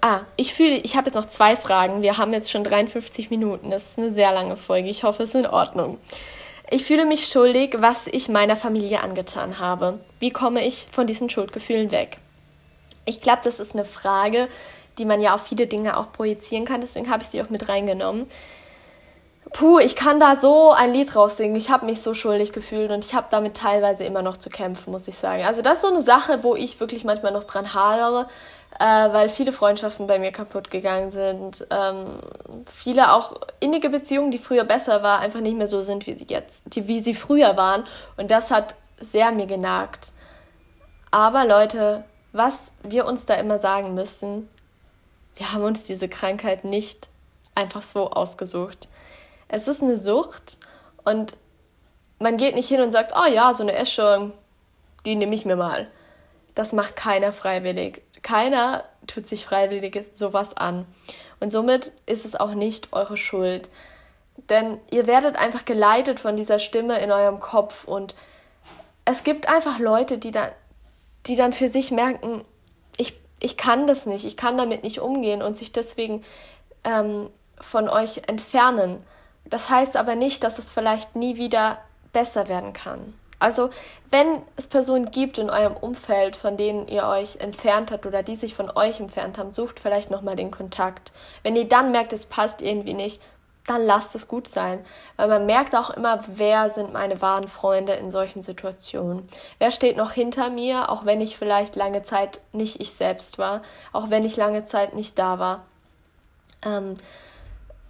ah, 0.00 0.20
ich 0.36 0.54
fühle, 0.54 0.76
ich 0.76 0.96
habe 0.96 1.06
jetzt 1.06 1.16
noch 1.16 1.28
zwei 1.28 1.56
Fragen. 1.56 2.02
Wir 2.02 2.16
haben 2.18 2.32
jetzt 2.32 2.50
schon 2.50 2.64
53 2.64 3.30
Minuten. 3.30 3.70
Das 3.70 3.90
ist 3.90 3.98
eine 3.98 4.10
sehr 4.10 4.32
lange 4.32 4.56
Folge. 4.56 4.88
Ich 4.88 5.02
hoffe, 5.02 5.24
es 5.24 5.30
ist 5.30 5.40
in 5.40 5.46
Ordnung. 5.46 5.98
Ich 6.70 6.84
fühle 6.84 7.04
mich 7.04 7.26
schuldig, 7.26 7.76
was 7.80 8.06
ich 8.06 8.28
meiner 8.28 8.56
Familie 8.56 9.00
angetan 9.00 9.58
habe. 9.58 10.00
Wie 10.20 10.30
komme 10.30 10.64
ich 10.64 10.86
von 10.90 11.06
diesen 11.06 11.28
Schuldgefühlen 11.28 11.90
weg? 11.90 12.16
Ich 13.04 13.20
glaube, 13.20 13.40
das 13.44 13.60
ist 13.60 13.74
eine 13.74 13.84
Frage, 13.84 14.48
die 14.96 15.04
man 15.04 15.20
ja 15.20 15.34
auf 15.34 15.42
viele 15.42 15.66
Dinge 15.66 15.98
auch 15.98 16.12
projizieren 16.12 16.64
kann. 16.64 16.80
Deswegen 16.80 17.10
habe 17.10 17.22
ich 17.22 17.28
sie 17.28 17.42
auch 17.42 17.50
mit 17.50 17.68
reingenommen. 17.68 18.26
Puh, 19.52 19.78
ich 19.78 19.96
kann 19.96 20.18
da 20.18 20.36
so 20.36 20.70
ein 20.70 20.92
Lied 20.92 21.14
raussingen. 21.14 21.56
Ich 21.56 21.70
habe 21.70 21.84
mich 21.84 22.00
so 22.00 22.14
schuldig 22.14 22.52
gefühlt 22.52 22.90
und 22.90 23.04
ich 23.04 23.14
habe 23.14 23.26
damit 23.30 23.56
teilweise 23.56 24.04
immer 24.04 24.22
noch 24.22 24.38
zu 24.38 24.48
kämpfen, 24.48 24.92
muss 24.92 25.08
ich 25.08 25.16
sagen. 25.16 25.44
Also 25.44 25.60
das 25.60 25.74
ist 25.74 25.82
so 25.82 25.88
eine 25.88 26.00
Sache, 26.02 26.42
wo 26.42 26.56
ich 26.56 26.80
wirklich 26.80 27.04
manchmal 27.04 27.32
noch 27.32 27.44
dran 27.44 27.74
hadere, 27.74 28.28
äh, 28.80 28.84
weil 28.84 29.28
viele 29.28 29.52
Freundschaften 29.52 30.06
bei 30.06 30.18
mir 30.18 30.32
kaputt 30.32 30.70
gegangen 30.70 31.10
sind. 31.10 31.66
Ähm, 31.70 32.18
viele 32.66 33.12
auch 33.12 33.34
innige 33.60 33.90
Beziehungen, 33.90 34.30
die 34.30 34.38
früher 34.38 34.64
besser 34.64 35.02
waren, 35.02 35.20
einfach 35.20 35.40
nicht 35.40 35.56
mehr 35.56 35.66
so 35.66 35.82
sind, 35.82 36.06
wie 36.06 36.14
sie 36.14 36.26
jetzt, 36.28 36.64
die, 36.74 36.88
wie 36.88 37.00
sie 37.00 37.14
früher 37.14 37.56
waren. 37.58 37.84
Und 38.16 38.30
das 38.30 38.50
hat 38.50 38.74
sehr 39.00 39.32
mir 39.32 39.46
genagt. 39.46 40.12
Aber 41.10 41.44
Leute, 41.44 42.04
was 42.32 42.72
wir 42.82 43.04
uns 43.04 43.26
da 43.26 43.34
immer 43.34 43.58
sagen 43.58 43.94
müssen, 43.94 44.48
wir 45.36 45.52
haben 45.52 45.62
uns 45.62 45.84
diese 45.84 46.08
Krankheit 46.08 46.64
nicht 46.64 47.08
einfach 47.54 47.82
so 47.82 48.10
ausgesucht. 48.10 48.88
Es 49.52 49.68
ist 49.68 49.82
eine 49.82 49.98
Sucht 49.98 50.56
und 51.04 51.36
man 52.18 52.38
geht 52.38 52.54
nicht 52.54 52.68
hin 52.68 52.80
und 52.80 52.90
sagt, 52.90 53.12
oh 53.14 53.30
ja, 53.30 53.52
so 53.52 53.62
eine 53.62 53.74
Essstörung, 53.74 54.32
die 55.04 55.14
nehme 55.14 55.34
ich 55.34 55.44
mir 55.44 55.56
mal. 55.56 55.88
Das 56.54 56.72
macht 56.72 56.96
keiner 56.96 57.32
freiwillig. 57.32 58.02
Keiner 58.22 58.84
tut 59.06 59.28
sich 59.28 59.44
freiwillig 59.44 59.98
sowas 60.14 60.56
an. 60.56 60.86
Und 61.38 61.50
somit 61.50 61.92
ist 62.06 62.24
es 62.24 62.34
auch 62.34 62.54
nicht 62.54 62.92
eure 62.92 63.18
Schuld. 63.18 63.68
Denn 64.48 64.80
ihr 64.90 65.06
werdet 65.06 65.36
einfach 65.36 65.66
geleitet 65.66 66.18
von 66.18 66.34
dieser 66.34 66.58
Stimme 66.58 66.98
in 67.00 67.12
eurem 67.12 67.38
Kopf 67.38 67.84
und 67.84 68.14
es 69.04 69.22
gibt 69.22 69.48
einfach 69.48 69.78
Leute, 69.78 70.16
die 70.16 70.30
dann, 70.30 70.48
die 71.26 71.36
dann 71.36 71.52
für 71.52 71.68
sich 71.68 71.90
merken, 71.90 72.42
ich, 72.96 73.20
ich 73.40 73.58
kann 73.58 73.86
das 73.86 74.06
nicht, 74.06 74.24
ich 74.24 74.38
kann 74.38 74.56
damit 74.56 74.82
nicht 74.82 75.00
umgehen 75.00 75.42
und 75.42 75.58
sich 75.58 75.72
deswegen 75.72 76.24
ähm, 76.84 77.28
von 77.60 77.90
euch 77.90 78.22
entfernen. 78.28 79.04
Das 79.44 79.70
heißt 79.70 79.96
aber 79.96 80.14
nicht, 80.14 80.44
dass 80.44 80.58
es 80.58 80.70
vielleicht 80.70 81.16
nie 81.16 81.36
wieder 81.36 81.78
besser 82.12 82.48
werden 82.48 82.72
kann. 82.72 83.14
Also, 83.42 83.70
wenn 84.08 84.40
es 84.54 84.68
Personen 84.68 85.06
gibt 85.10 85.36
in 85.36 85.50
eurem 85.50 85.76
Umfeld, 85.76 86.36
von 86.36 86.56
denen 86.56 86.86
ihr 86.86 87.08
euch 87.08 87.38
entfernt 87.40 87.90
habt 87.90 88.06
oder 88.06 88.22
die 88.22 88.36
sich 88.36 88.54
von 88.54 88.70
euch 88.70 89.00
entfernt 89.00 89.36
haben, 89.36 89.52
sucht 89.52 89.80
vielleicht 89.80 90.10
nochmal 90.10 90.36
den 90.36 90.52
Kontakt. 90.52 91.12
Wenn 91.42 91.56
ihr 91.56 91.68
dann 91.68 91.90
merkt, 91.90 92.12
es 92.12 92.26
passt 92.26 92.62
irgendwie 92.62 92.94
nicht, 92.94 93.20
dann 93.66 93.84
lasst 93.84 94.14
es 94.14 94.28
gut 94.28 94.46
sein. 94.46 94.84
Weil 95.16 95.26
man 95.26 95.46
merkt 95.46 95.74
auch 95.74 95.90
immer, 95.90 96.20
wer 96.28 96.70
sind 96.70 96.92
meine 96.92 97.20
wahren 97.20 97.48
Freunde 97.48 97.94
in 97.94 98.12
solchen 98.12 98.44
Situationen. 98.44 99.28
Wer 99.58 99.72
steht 99.72 99.96
noch 99.96 100.12
hinter 100.12 100.48
mir, 100.48 100.88
auch 100.88 101.04
wenn 101.04 101.20
ich 101.20 101.36
vielleicht 101.36 101.74
lange 101.74 102.04
Zeit 102.04 102.40
nicht 102.52 102.80
ich 102.80 102.92
selbst 102.92 103.38
war, 103.38 103.62
auch 103.92 104.08
wenn 104.08 104.24
ich 104.24 104.36
lange 104.36 104.64
Zeit 104.64 104.94
nicht 104.94 105.18
da 105.18 105.40
war. 105.40 105.64
Ähm, 106.64 106.94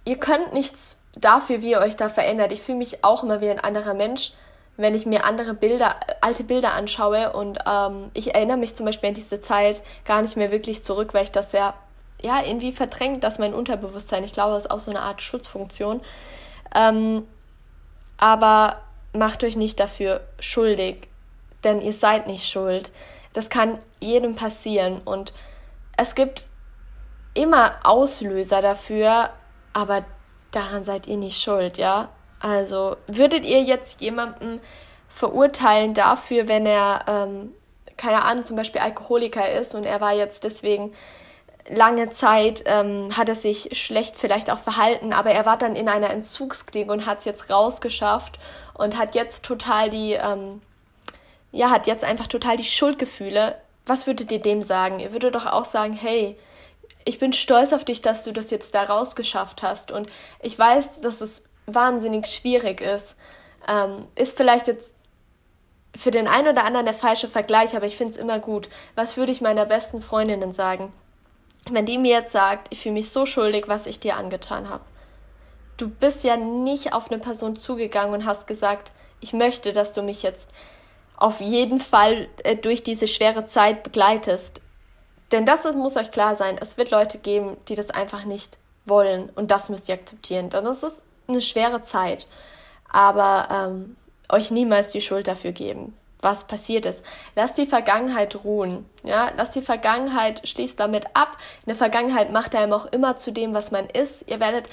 ihr 0.03 0.17
könnt 0.17 0.53
nichts 0.53 0.99
dafür, 1.15 1.61
wie 1.61 1.71
ihr 1.71 1.79
euch 1.79 1.95
da 1.95 2.09
verändert. 2.09 2.51
Ich 2.51 2.61
fühle 2.61 2.77
mich 2.77 3.03
auch 3.03 3.23
immer 3.23 3.41
wie 3.41 3.49
ein 3.49 3.59
anderer 3.59 3.93
Mensch 3.93 4.33
wenn 4.77 4.95
ich 4.95 5.05
mir 5.05 5.25
andere 5.25 5.53
Bilder, 5.53 5.95
alte 6.21 6.43
Bilder 6.43 6.73
anschaue 6.73 7.33
und 7.33 7.59
ähm, 7.67 8.09
ich 8.13 8.33
erinnere 8.33 8.57
mich 8.57 8.75
zum 8.75 8.85
Beispiel 8.85 9.09
an 9.09 9.15
diese 9.15 9.39
Zeit 9.39 9.83
gar 10.03 10.21
nicht 10.21 10.35
mehr 10.35 10.51
wirklich 10.51 10.83
zurück, 10.83 11.13
weil 11.13 11.23
ich 11.23 11.31
das 11.31 11.51
ja, 11.51 11.75
ja 12.21 12.41
irgendwie 12.43 12.71
verdrängt, 12.71 13.23
dass 13.23 13.39
mein 13.39 13.53
Unterbewusstsein, 13.53 14.23
ich 14.23 14.33
glaube, 14.33 14.53
das 14.53 14.65
ist 14.65 14.71
auch 14.71 14.79
so 14.79 14.89
eine 14.89 15.01
Art 15.01 15.21
Schutzfunktion. 15.21 16.01
Ähm, 16.73 17.27
aber 18.17 18.81
macht 19.13 19.43
euch 19.43 19.55
nicht 19.55 19.79
dafür 19.79 20.21
schuldig, 20.39 21.07
denn 21.63 21.81
ihr 21.81 21.93
seid 21.93 22.25
nicht 22.25 22.49
schuld. 22.49 22.91
Das 23.33 23.49
kann 23.49 23.77
jedem 23.99 24.35
passieren 24.35 25.01
und 25.05 25.33
es 25.97 26.15
gibt 26.15 26.47
immer 27.35 27.75
Auslöser 27.83 28.61
dafür, 28.61 29.29
aber 29.73 30.03
daran 30.55 30.83
seid 30.83 31.07
ihr 31.07 31.17
nicht 31.17 31.41
schuld, 31.41 31.77
ja. 31.77 32.09
Also 32.39 32.97
würdet 33.07 33.45
ihr 33.45 33.61
jetzt 33.63 34.01
jemanden 34.01 34.59
verurteilen 35.07 35.93
dafür, 35.93 36.47
wenn 36.47 36.65
er, 36.65 37.05
ähm, 37.07 37.53
keine 37.97 38.23
Ahnung, 38.23 38.43
zum 38.43 38.57
Beispiel 38.57 38.81
Alkoholiker 38.81 39.49
ist 39.51 39.75
und 39.75 39.85
er 39.85 40.01
war 40.01 40.13
jetzt 40.13 40.43
deswegen 40.43 40.93
lange 41.69 42.09
Zeit, 42.09 42.63
ähm, 42.65 43.09
hat 43.15 43.29
er 43.29 43.35
sich 43.35 43.69
schlecht 43.79 44.15
vielleicht 44.15 44.49
auch 44.49 44.57
verhalten, 44.57 45.13
aber 45.13 45.31
er 45.31 45.45
war 45.45 45.57
dann 45.57 45.75
in 45.75 45.87
einer 45.87 46.09
Entzugsklinik 46.09 46.91
und 46.91 47.05
hat 47.05 47.19
es 47.19 47.25
jetzt 47.25 47.49
rausgeschafft 47.49 48.39
und 48.73 48.97
hat 48.97 49.15
jetzt 49.15 49.45
total 49.45 49.89
die, 49.89 50.13
ähm, 50.13 50.61
ja, 51.51 51.69
hat 51.69 51.87
jetzt 51.87 52.03
einfach 52.03 52.27
total 52.27 52.57
die 52.57 52.65
Schuldgefühle. 52.65 53.55
Was 53.85 54.07
würdet 54.07 54.31
ihr 54.31 54.41
dem 54.41 54.61
sagen? 54.61 54.99
Ihr 54.99 55.13
würdet 55.13 55.35
doch 55.35 55.45
auch 55.45 55.65
sagen, 55.65 55.93
hey, 55.93 56.37
ich 57.05 57.19
bin 57.19 57.33
stolz 57.33 57.73
auf 57.73 57.85
dich, 57.85 58.01
dass 58.01 58.23
du 58.23 58.31
das 58.31 58.51
jetzt 58.51 58.75
da 58.75 58.83
rausgeschafft 58.83 59.61
hast. 59.61 59.91
Und 59.91 60.11
ich 60.41 60.57
weiß, 60.57 61.01
dass 61.01 61.21
es 61.21 61.43
wahnsinnig 61.65 62.27
schwierig 62.27 62.81
ist. 62.81 63.15
Ähm, 63.67 64.05
ist 64.15 64.37
vielleicht 64.37 64.67
jetzt 64.67 64.93
für 65.95 66.11
den 66.11 66.27
einen 66.27 66.47
oder 66.47 66.65
anderen 66.65 66.85
der 66.85 66.95
falsche 66.95 67.27
Vergleich, 67.27 67.75
aber 67.75 67.85
ich 67.85 67.97
finde 67.97 68.11
es 68.11 68.17
immer 68.17 68.39
gut. 68.39 68.67
Was 68.95 69.17
würde 69.17 69.31
ich 69.31 69.41
meiner 69.41 69.65
besten 69.65 70.01
Freundinnen 70.01 70.53
sagen? 70.53 70.91
Wenn 71.69 71.85
die 71.85 71.97
mir 71.97 72.11
jetzt 72.11 72.31
sagt, 72.31 72.67
ich 72.71 72.81
fühle 72.81 72.93
mich 72.93 73.11
so 73.11 73.25
schuldig, 73.25 73.65
was 73.67 73.85
ich 73.85 73.99
dir 73.99 74.17
angetan 74.17 74.69
habe. 74.69 74.83
Du 75.77 75.89
bist 75.89 76.23
ja 76.23 76.35
nicht 76.35 76.93
auf 76.93 77.09
eine 77.09 77.19
Person 77.19 77.55
zugegangen 77.55 78.13
und 78.13 78.25
hast 78.25 78.47
gesagt, 78.47 78.91
ich 79.21 79.33
möchte, 79.33 79.71
dass 79.71 79.93
du 79.93 80.01
mich 80.01 80.23
jetzt 80.23 80.51
auf 81.15 81.39
jeden 81.39 81.79
Fall 81.79 82.27
äh, 82.43 82.55
durch 82.55 82.83
diese 82.83 83.07
schwere 83.07 83.45
Zeit 83.45 83.83
begleitest. 83.83 84.61
Denn 85.33 85.47
das 85.47 85.63
muss 85.73 85.97
euch 85.97 86.11
klar 86.11 86.35
sein, 86.35 86.57
es 86.61 86.77
wird 86.77 86.91
Leute 86.91 87.17
geben, 87.17 87.57
die 87.67 87.73
das 87.73 87.89
einfach 87.89 88.23
nicht 88.23 88.59
wollen 88.85 89.31
und 89.33 89.49
das 89.49 89.67
müsst 89.67 89.89
ihr 89.89 89.95
akzeptieren. 89.95 90.49
Dann 90.49 90.67
ist 90.67 90.83
es 90.83 91.01
eine 91.27 91.41
schwere 91.41 91.81
Zeit, 91.81 92.27
aber 92.87 93.47
ähm, 93.51 93.95
euch 94.29 94.51
niemals 94.51 94.91
die 94.91 95.01
Schuld 95.01 95.27
dafür 95.27 95.51
geben, 95.51 95.97
was 96.21 96.45
passiert 96.45 96.85
ist. 96.85 97.03
Lasst 97.35 97.57
die 97.57 97.65
Vergangenheit 97.65 98.43
ruhen. 98.43 98.87
Ja, 99.03 99.31
lasst 99.35 99.55
die 99.55 99.63
Vergangenheit, 99.63 100.47
schließt 100.47 100.79
damit 100.79 101.07
ab. 101.15 101.37
In 101.61 101.69
der 101.69 101.75
Vergangenheit 101.77 102.31
macht 102.31 102.55
einem 102.55 102.73
auch 102.73 102.85
immer 102.85 103.15
zu 103.15 103.31
dem, 103.31 103.55
was 103.55 103.71
man 103.71 103.87
ist. 103.87 104.29
Ihr 104.29 104.39
werdet, 104.39 104.69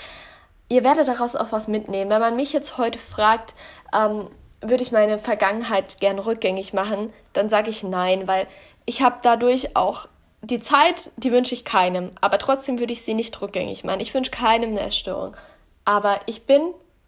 ihr 0.69 0.85
werdet 0.85 1.09
daraus 1.09 1.37
auch 1.37 1.53
was 1.53 1.69
mitnehmen. 1.69 2.11
Wenn 2.11 2.21
man 2.21 2.37
mich 2.37 2.53
jetzt 2.53 2.77
heute 2.77 2.99
fragt, 2.99 3.55
ähm, 3.95 4.29
würde 4.61 4.83
ich 4.83 4.93
meine 4.93 5.19
Vergangenheit 5.19 6.01
gern 6.01 6.19
rückgängig 6.19 6.75
machen, 6.75 7.15
dann 7.33 7.49
sage 7.49 7.71
ich 7.71 7.83
nein, 7.83 8.29
weil 8.29 8.47
ich 8.85 9.01
habe 9.01 9.17
dadurch 9.23 9.75
auch 9.75 10.07
die 10.43 10.61
Zeit, 10.61 11.11
die 11.17 11.33
wünsche 11.33 11.55
ich 11.55 11.65
keinem, 11.65 12.13
aber 12.21 12.39
trotzdem 12.39 12.79
würde 12.79 12.93
ich 12.93 13.03
sie 13.03 13.15
nicht 13.15 13.41
rückgängig 13.41 13.85
machen. 13.85 14.01
Ich 14.01 14.15
wünsche 14.15 14.31
keinem 14.31 14.71
eine 14.71 14.81
Erstörung. 14.81 15.37
Aber 15.85 16.21
ich 16.27 16.47
bin 16.47 16.63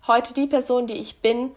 heute 0.07 0.35
die 0.35 0.47
Person, 0.47 0.87
die 0.87 0.99
ich 0.99 1.21
bin, 1.21 1.53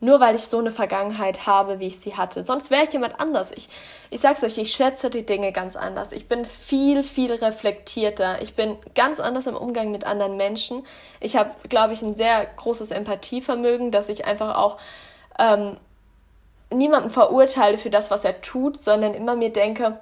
nur 0.00 0.20
weil 0.20 0.34
ich 0.34 0.42
so 0.42 0.58
eine 0.58 0.70
Vergangenheit 0.70 1.46
habe, 1.46 1.78
wie 1.78 1.86
ich 1.86 2.00
sie 2.00 2.14
hatte. 2.14 2.44
Sonst 2.44 2.70
wäre 2.70 2.84
ich 2.84 2.92
jemand 2.92 3.20
anders. 3.20 3.52
Ich, 3.52 3.68
ich 4.10 4.20
sag's 4.20 4.42
euch, 4.42 4.58
ich 4.58 4.72
schätze 4.74 5.08
die 5.08 5.24
Dinge 5.24 5.52
ganz 5.52 5.76
anders. 5.76 6.12
Ich 6.12 6.28
bin 6.28 6.44
viel, 6.44 7.02
viel 7.04 7.32
reflektierter. 7.32 8.42
Ich 8.42 8.54
bin 8.54 8.76
ganz 8.94 9.20
anders 9.20 9.46
im 9.46 9.56
Umgang 9.56 9.90
mit 9.92 10.04
anderen 10.04 10.36
Menschen. 10.36 10.84
Ich 11.20 11.36
habe, 11.36 11.50
glaube 11.68 11.94
ich, 11.94 12.02
ein 12.02 12.16
sehr 12.16 12.44
großes 12.44 12.90
Empathievermögen, 12.90 13.92
dass 13.92 14.08
ich 14.08 14.26
einfach 14.26 14.56
auch 14.56 14.78
ähm, 15.38 15.78
niemanden 16.70 17.10
verurteile 17.10 17.78
für 17.78 17.90
das, 17.90 18.10
was 18.10 18.24
er 18.24 18.42
tut, 18.42 18.76
sondern 18.76 19.14
immer 19.14 19.36
mir 19.36 19.52
denke, 19.52 20.00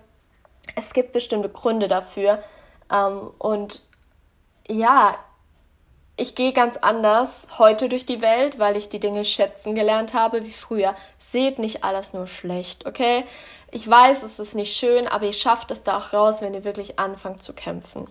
es 0.77 0.93
gibt 0.93 1.13
bestimmte 1.13 1.49
Gründe 1.49 1.89
dafür. 1.89 2.43
Ähm, 2.91 3.31
und 3.39 3.83
ja, 4.69 5.17
ich 6.17 6.35
gehe 6.35 6.53
ganz 6.53 6.77
anders 6.77 7.49
heute 7.59 7.89
durch 7.89 8.07
die 8.07 8.21
Welt, 8.21 8.59
weil 8.59 8.77
ich 8.77 8.89
die 8.89 9.01
Dinge 9.01 9.25
schätzen 9.25 9.75
gelernt 9.75 10.15
habe 10.15 10.45
wie 10.45 10.53
früher. 10.53 10.95
Seht 11.19 11.59
nicht 11.59 11.85
alles 11.85 12.13
nur 12.13 12.27
schlecht, 12.27 12.87
okay? 12.87 13.25
Ich 13.71 13.89
weiß, 13.89 14.23
es 14.23 14.39
ist 14.39 14.55
nicht 14.55 14.77
schön, 14.77 15.09
aber 15.09 15.27
ihr 15.27 15.33
schafft 15.33 15.71
es 15.71 15.83
da 15.83 15.97
auch 15.99 16.13
raus, 16.13 16.43
wenn 16.43 16.55
ihr 16.55 16.65
wirklich 16.65 16.99
anfangt 16.99 17.43
zu 17.43 17.55
kämpfen. 17.55 18.09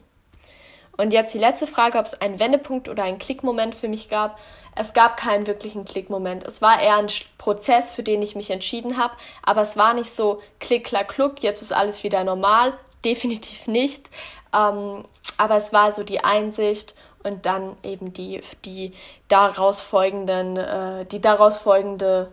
Und 1.02 1.14
jetzt 1.14 1.34
die 1.34 1.40
letzte 1.40 1.66
Frage, 1.66 1.98
ob 1.98 2.06
es 2.06 2.22
einen 2.22 2.40
Wendepunkt 2.40 2.88
oder 2.88 3.02
einen 3.02 3.18
Klickmoment 3.18 3.74
für 3.74 3.88
mich 3.88 4.08
gab. 4.08 4.38
Es 4.76 4.94
gab 4.94 5.18
keinen 5.18 5.48
wirklichen 5.48 5.84
Klickmoment. 5.84 6.46
Es 6.46 6.62
war 6.62 6.80
eher 6.80 6.98
ein 6.98 7.08
Prozess, 7.40 7.92
für 7.92 8.04
den 8.04 8.22
ich 8.22 8.36
mich 8.36 8.52
entschieden 8.52 8.98
habe, 8.98 9.16
aber 9.42 9.64
es 9.64 9.78
war 9.78 9.96
nicht 9.96 10.12
so 10.16 10.44
klick, 10.60 10.84
klack, 10.84 11.08
kluck, 11.08 11.42
jetzt 11.42 11.64
ist 11.64 11.74
alles 11.74 12.04
wieder 12.04 12.24
normal. 12.24 12.74
Definitiv 13.04 13.66
nicht. 13.66 14.12
Ähm, 14.56 15.04
aber 15.38 15.58
es 15.58 15.74
war 15.74 15.92
so 15.92 16.04
die 16.04 16.24
Einsicht 16.24 16.94
und 17.24 17.48
dann 17.48 17.78
eben 17.82 18.14
die, 18.14 18.42
die 18.64 18.92
daraus 19.28 19.82
folgenden, 19.82 20.56
äh, 20.58 21.06
die 21.08 21.20
daraus 21.20 21.58
folgende, 21.58 22.32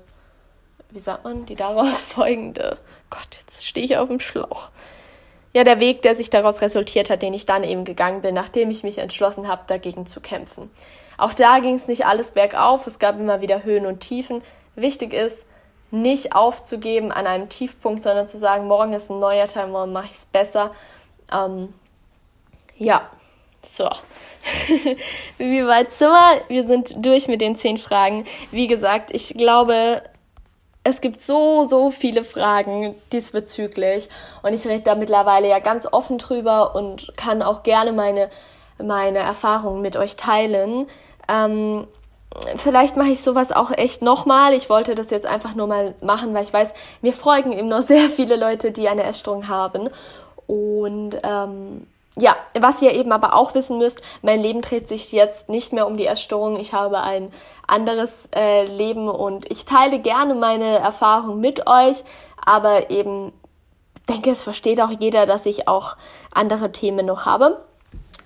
wie 0.90 1.00
sagt 1.00 1.24
man, 1.24 1.46
die 1.46 1.56
daraus 1.56 1.98
folgende, 2.02 2.76
Gott, 3.08 3.34
jetzt 3.40 3.66
stehe 3.66 3.86
ich 3.86 3.96
auf 3.96 4.08
dem 4.08 4.20
Schlauch. 4.20 4.68
Ja, 5.54 5.64
der 5.64 5.80
Weg, 5.80 6.02
der 6.02 6.14
sich 6.14 6.30
daraus 6.30 6.60
resultiert 6.60 7.10
hat, 7.10 7.22
den 7.22 7.34
ich 7.34 7.46
dann 7.46 7.64
eben 7.64 7.84
gegangen 7.84 8.20
bin, 8.20 8.34
nachdem 8.34 8.70
ich 8.70 8.82
mich 8.82 8.98
entschlossen 8.98 9.48
habe, 9.48 9.62
dagegen 9.66 10.06
zu 10.06 10.20
kämpfen. 10.20 10.70
Auch 11.16 11.34
da 11.34 11.58
ging 11.58 11.74
es 11.74 11.88
nicht 11.88 12.06
alles 12.06 12.30
bergauf, 12.30 12.86
es 12.86 12.98
gab 12.98 13.18
immer 13.18 13.40
wieder 13.40 13.64
Höhen 13.64 13.86
und 13.86 14.00
Tiefen. 14.00 14.42
Wichtig 14.76 15.12
ist, 15.12 15.46
nicht 15.90 16.34
aufzugeben 16.34 17.12
an 17.12 17.26
einem 17.26 17.48
Tiefpunkt, 17.48 18.02
sondern 18.02 18.28
zu 18.28 18.38
sagen, 18.38 18.66
morgen 18.66 18.92
ist 18.92 19.10
ein 19.10 19.20
neuer 19.20 19.46
Tag, 19.46 19.68
morgen 19.68 19.92
mache 19.92 20.06
ich 20.06 20.18
es 20.18 20.26
besser. 20.26 20.72
Ähm, 21.32 21.72
ja, 22.76 23.10
so, 23.62 23.88
wie 25.38 25.66
weit 25.66 25.92
sind 25.92 26.10
wir? 26.10 26.40
Wir 26.48 26.66
sind 26.66 27.04
durch 27.04 27.26
mit 27.26 27.40
den 27.40 27.56
zehn 27.56 27.78
Fragen. 27.78 28.24
Wie 28.50 28.66
gesagt, 28.66 29.10
ich 29.12 29.34
glaube, 29.34 30.02
es 30.88 31.00
gibt 31.02 31.20
so, 31.20 31.64
so 31.64 31.90
viele 31.90 32.24
Fragen 32.24 32.94
diesbezüglich. 33.12 34.08
Und 34.42 34.54
ich 34.54 34.66
rede 34.66 34.82
da 34.82 34.94
mittlerweile 34.94 35.48
ja 35.48 35.58
ganz 35.58 35.86
offen 35.90 36.18
drüber 36.18 36.74
und 36.74 37.12
kann 37.16 37.42
auch 37.42 37.62
gerne 37.62 37.92
meine, 37.92 38.30
meine 38.82 39.18
Erfahrungen 39.18 39.82
mit 39.82 39.96
euch 39.96 40.16
teilen. 40.16 40.86
Ähm, 41.28 41.86
vielleicht 42.56 42.96
mache 42.96 43.10
ich 43.10 43.22
sowas 43.22 43.52
auch 43.52 43.70
echt 43.70 44.00
nochmal. 44.00 44.54
Ich 44.54 44.70
wollte 44.70 44.94
das 44.94 45.10
jetzt 45.10 45.26
einfach 45.26 45.54
nur 45.54 45.66
mal 45.66 45.94
machen, 46.00 46.32
weil 46.32 46.44
ich 46.44 46.52
weiß, 46.52 46.72
mir 47.02 47.12
folgen 47.12 47.52
eben 47.52 47.68
noch 47.68 47.82
sehr 47.94 48.08
viele 48.08 48.36
Leute, 48.36 48.72
die 48.72 48.88
eine 48.88 49.04
Essstörung 49.04 49.48
haben. 49.48 49.90
Und 50.46 51.16
ähm, 51.22 51.86
ja, 52.18 52.36
was 52.58 52.82
ihr 52.82 52.92
eben 52.94 53.12
aber 53.12 53.34
auch 53.34 53.54
wissen 53.54 53.78
müsst, 53.78 54.02
mein 54.22 54.40
Leben 54.40 54.60
dreht 54.60 54.88
sich 54.88 55.12
jetzt 55.12 55.48
nicht 55.48 55.72
mehr 55.72 55.86
um 55.86 55.96
die 55.96 56.06
Essstörung. 56.06 56.58
Ich 56.58 56.72
habe 56.72 57.02
ein 57.02 57.32
anderes 57.66 58.28
äh, 58.34 58.66
Leben 58.66 59.08
und 59.08 59.50
ich 59.50 59.64
teile 59.64 60.00
gerne 60.00 60.34
meine 60.34 60.78
Erfahrungen 60.78 61.40
mit 61.40 61.66
euch, 61.68 62.02
aber 62.44 62.90
eben 62.90 63.32
denke, 64.08 64.30
es 64.30 64.42
versteht 64.42 64.80
auch 64.80 64.90
jeder, 64.90 65.26
dass 65.26 65.46
ich 65.46 65.68
auch 65.68 65.96
andere 66.32 66.72
Themen 66.72 67.06
noch 67.06 67.26
habe. 67.26 67.62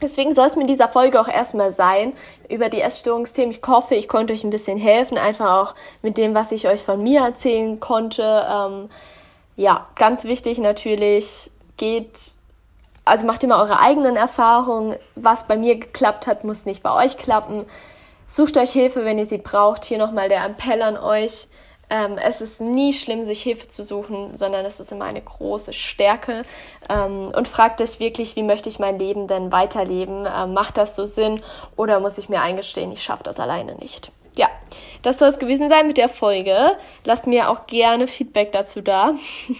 Deswegen 0.01 0.34
soll 0.34 0.47
es 0.47 0.55
in 0.55 0.66
dieser 0.66 0.88
Folge 0.88 1.20
auch 1.20 1.28
erstmal 1.28 1.70
sein 1.70 2.12
über 2.49 2.68
die 2.68 2.80
Essstörungsthemen. 2.80 3.53
Ich 3.53 3.61
hoffe, 3.66 3.95
ich 3.95 4.09
konnte 4.09 4.32
euch 4.32 4.43
ein 4.43 4.51
bisschen 4.51 4.78
helfen, 4.78 5.16
einfach 5.16 5.61
auch 5.61 5.74
mit 6.03 6.18
dem, 6.18 6.34
was 6.34 6.51
ich 6.51 6.66
euch 6.66 6.82
von 6.82 7.03
mir 7.03 7.20
erzählen 7.20 7.78
konnte. 7.78 8.45
Ähm, 8.51 8.88
ja, 9.57 9.86
ganz 9.95 10.24
wichtig 10.24 10.59
natürlich, 10.59 11.53
geht 11.76 12.18
also 13.05 13.26
macht 13.26 13.42
immer 13.42 13.59
eure 13.59 13.80
eigenen 13.80 14.16
Erfahrungen. 14.16 14.96
Was 15.14 15.46
bei 15.46 15.57
mir 15.57 15.76
geklappt 15.76 16.26
hat, 16.26 16.44
muss 16.44 16.66
nicht 16.66 16.82
bei 16.82 16.92
euch 17.05 17.16
klappen. 17.16 17.66
Sucht 18.28 18.57
euch 18.57 18.72
Hilfe, 18.72 19.05
wenn 19.05 19.18
ihr 19.18 19.26
sie 19.26 19.38
braucht. 19.38 19.84
Hier 19.84 19.98
nochmal 19.98 20.28
der 20.28 20.44
Appell 20.44 20.82
an 20.82 20.96
euch. 20.96 21.48
Ähm, 21.90 22.16
es 22.16 22.40
ist 22.40 22.61
nie 22.61 22.94
schlimm, 22.94 23.22
sich 23.24 23.42
Hilfe 23.42 23.68
zu 23.68 23.82
suchen, 23.82 24.34
sondern 24.34 24.64
es 24.64 24.80
ist 24.80 24.92
immer 24.92 25.05
eine 25.05 25.20
große 25.20 25.74
Stärke. 25.74 26.42
Ähm, 26.88 27.30
und 27.36 27.48
fragt 27.48 27.82
euch 27.82 28.00
wirklich, 28.00 28.34
wie 28.34 28.42
möchte 28.42 28.70
ich 28.70 28.78
mein 28.78 28.98
Leben 28.98 29.28
denn 29.28 29.53
weiterleben? 29.53 30.26
Ähm, 30.26 30.55
macht 30.55 30.78
das 30.78 30.96
so 30.96 31.05
Sinn 31.05 31.42
oder 31.76 32.00
muss 32.00 32.16
ich 32.16 32.30
mir 32.30 32.40
eingestehen, 32.40 32.92
ich 32.92 33.03
schaffe 33.03 33.24
das 33.24 33.38
alleine 33.38 33.74
nicht? 33.74 34.11
Ja, 34.34 34.48
das 35.03 35.18
soll 35.18 35.28
es 35.28 35.38
gewesen 35.38 35.68
sein 35.68 35.86
mit 35.86 35.98
der 35.98 36.09
Folge. 36.09 36.78
Lasst 37.05 37.26
mir 37.26 37.50
auch 37.50 37.66
gerne 37.66 38.07
Feedback 38.07 38.53
dazu 38.53 38.80
da. 38.80 39.12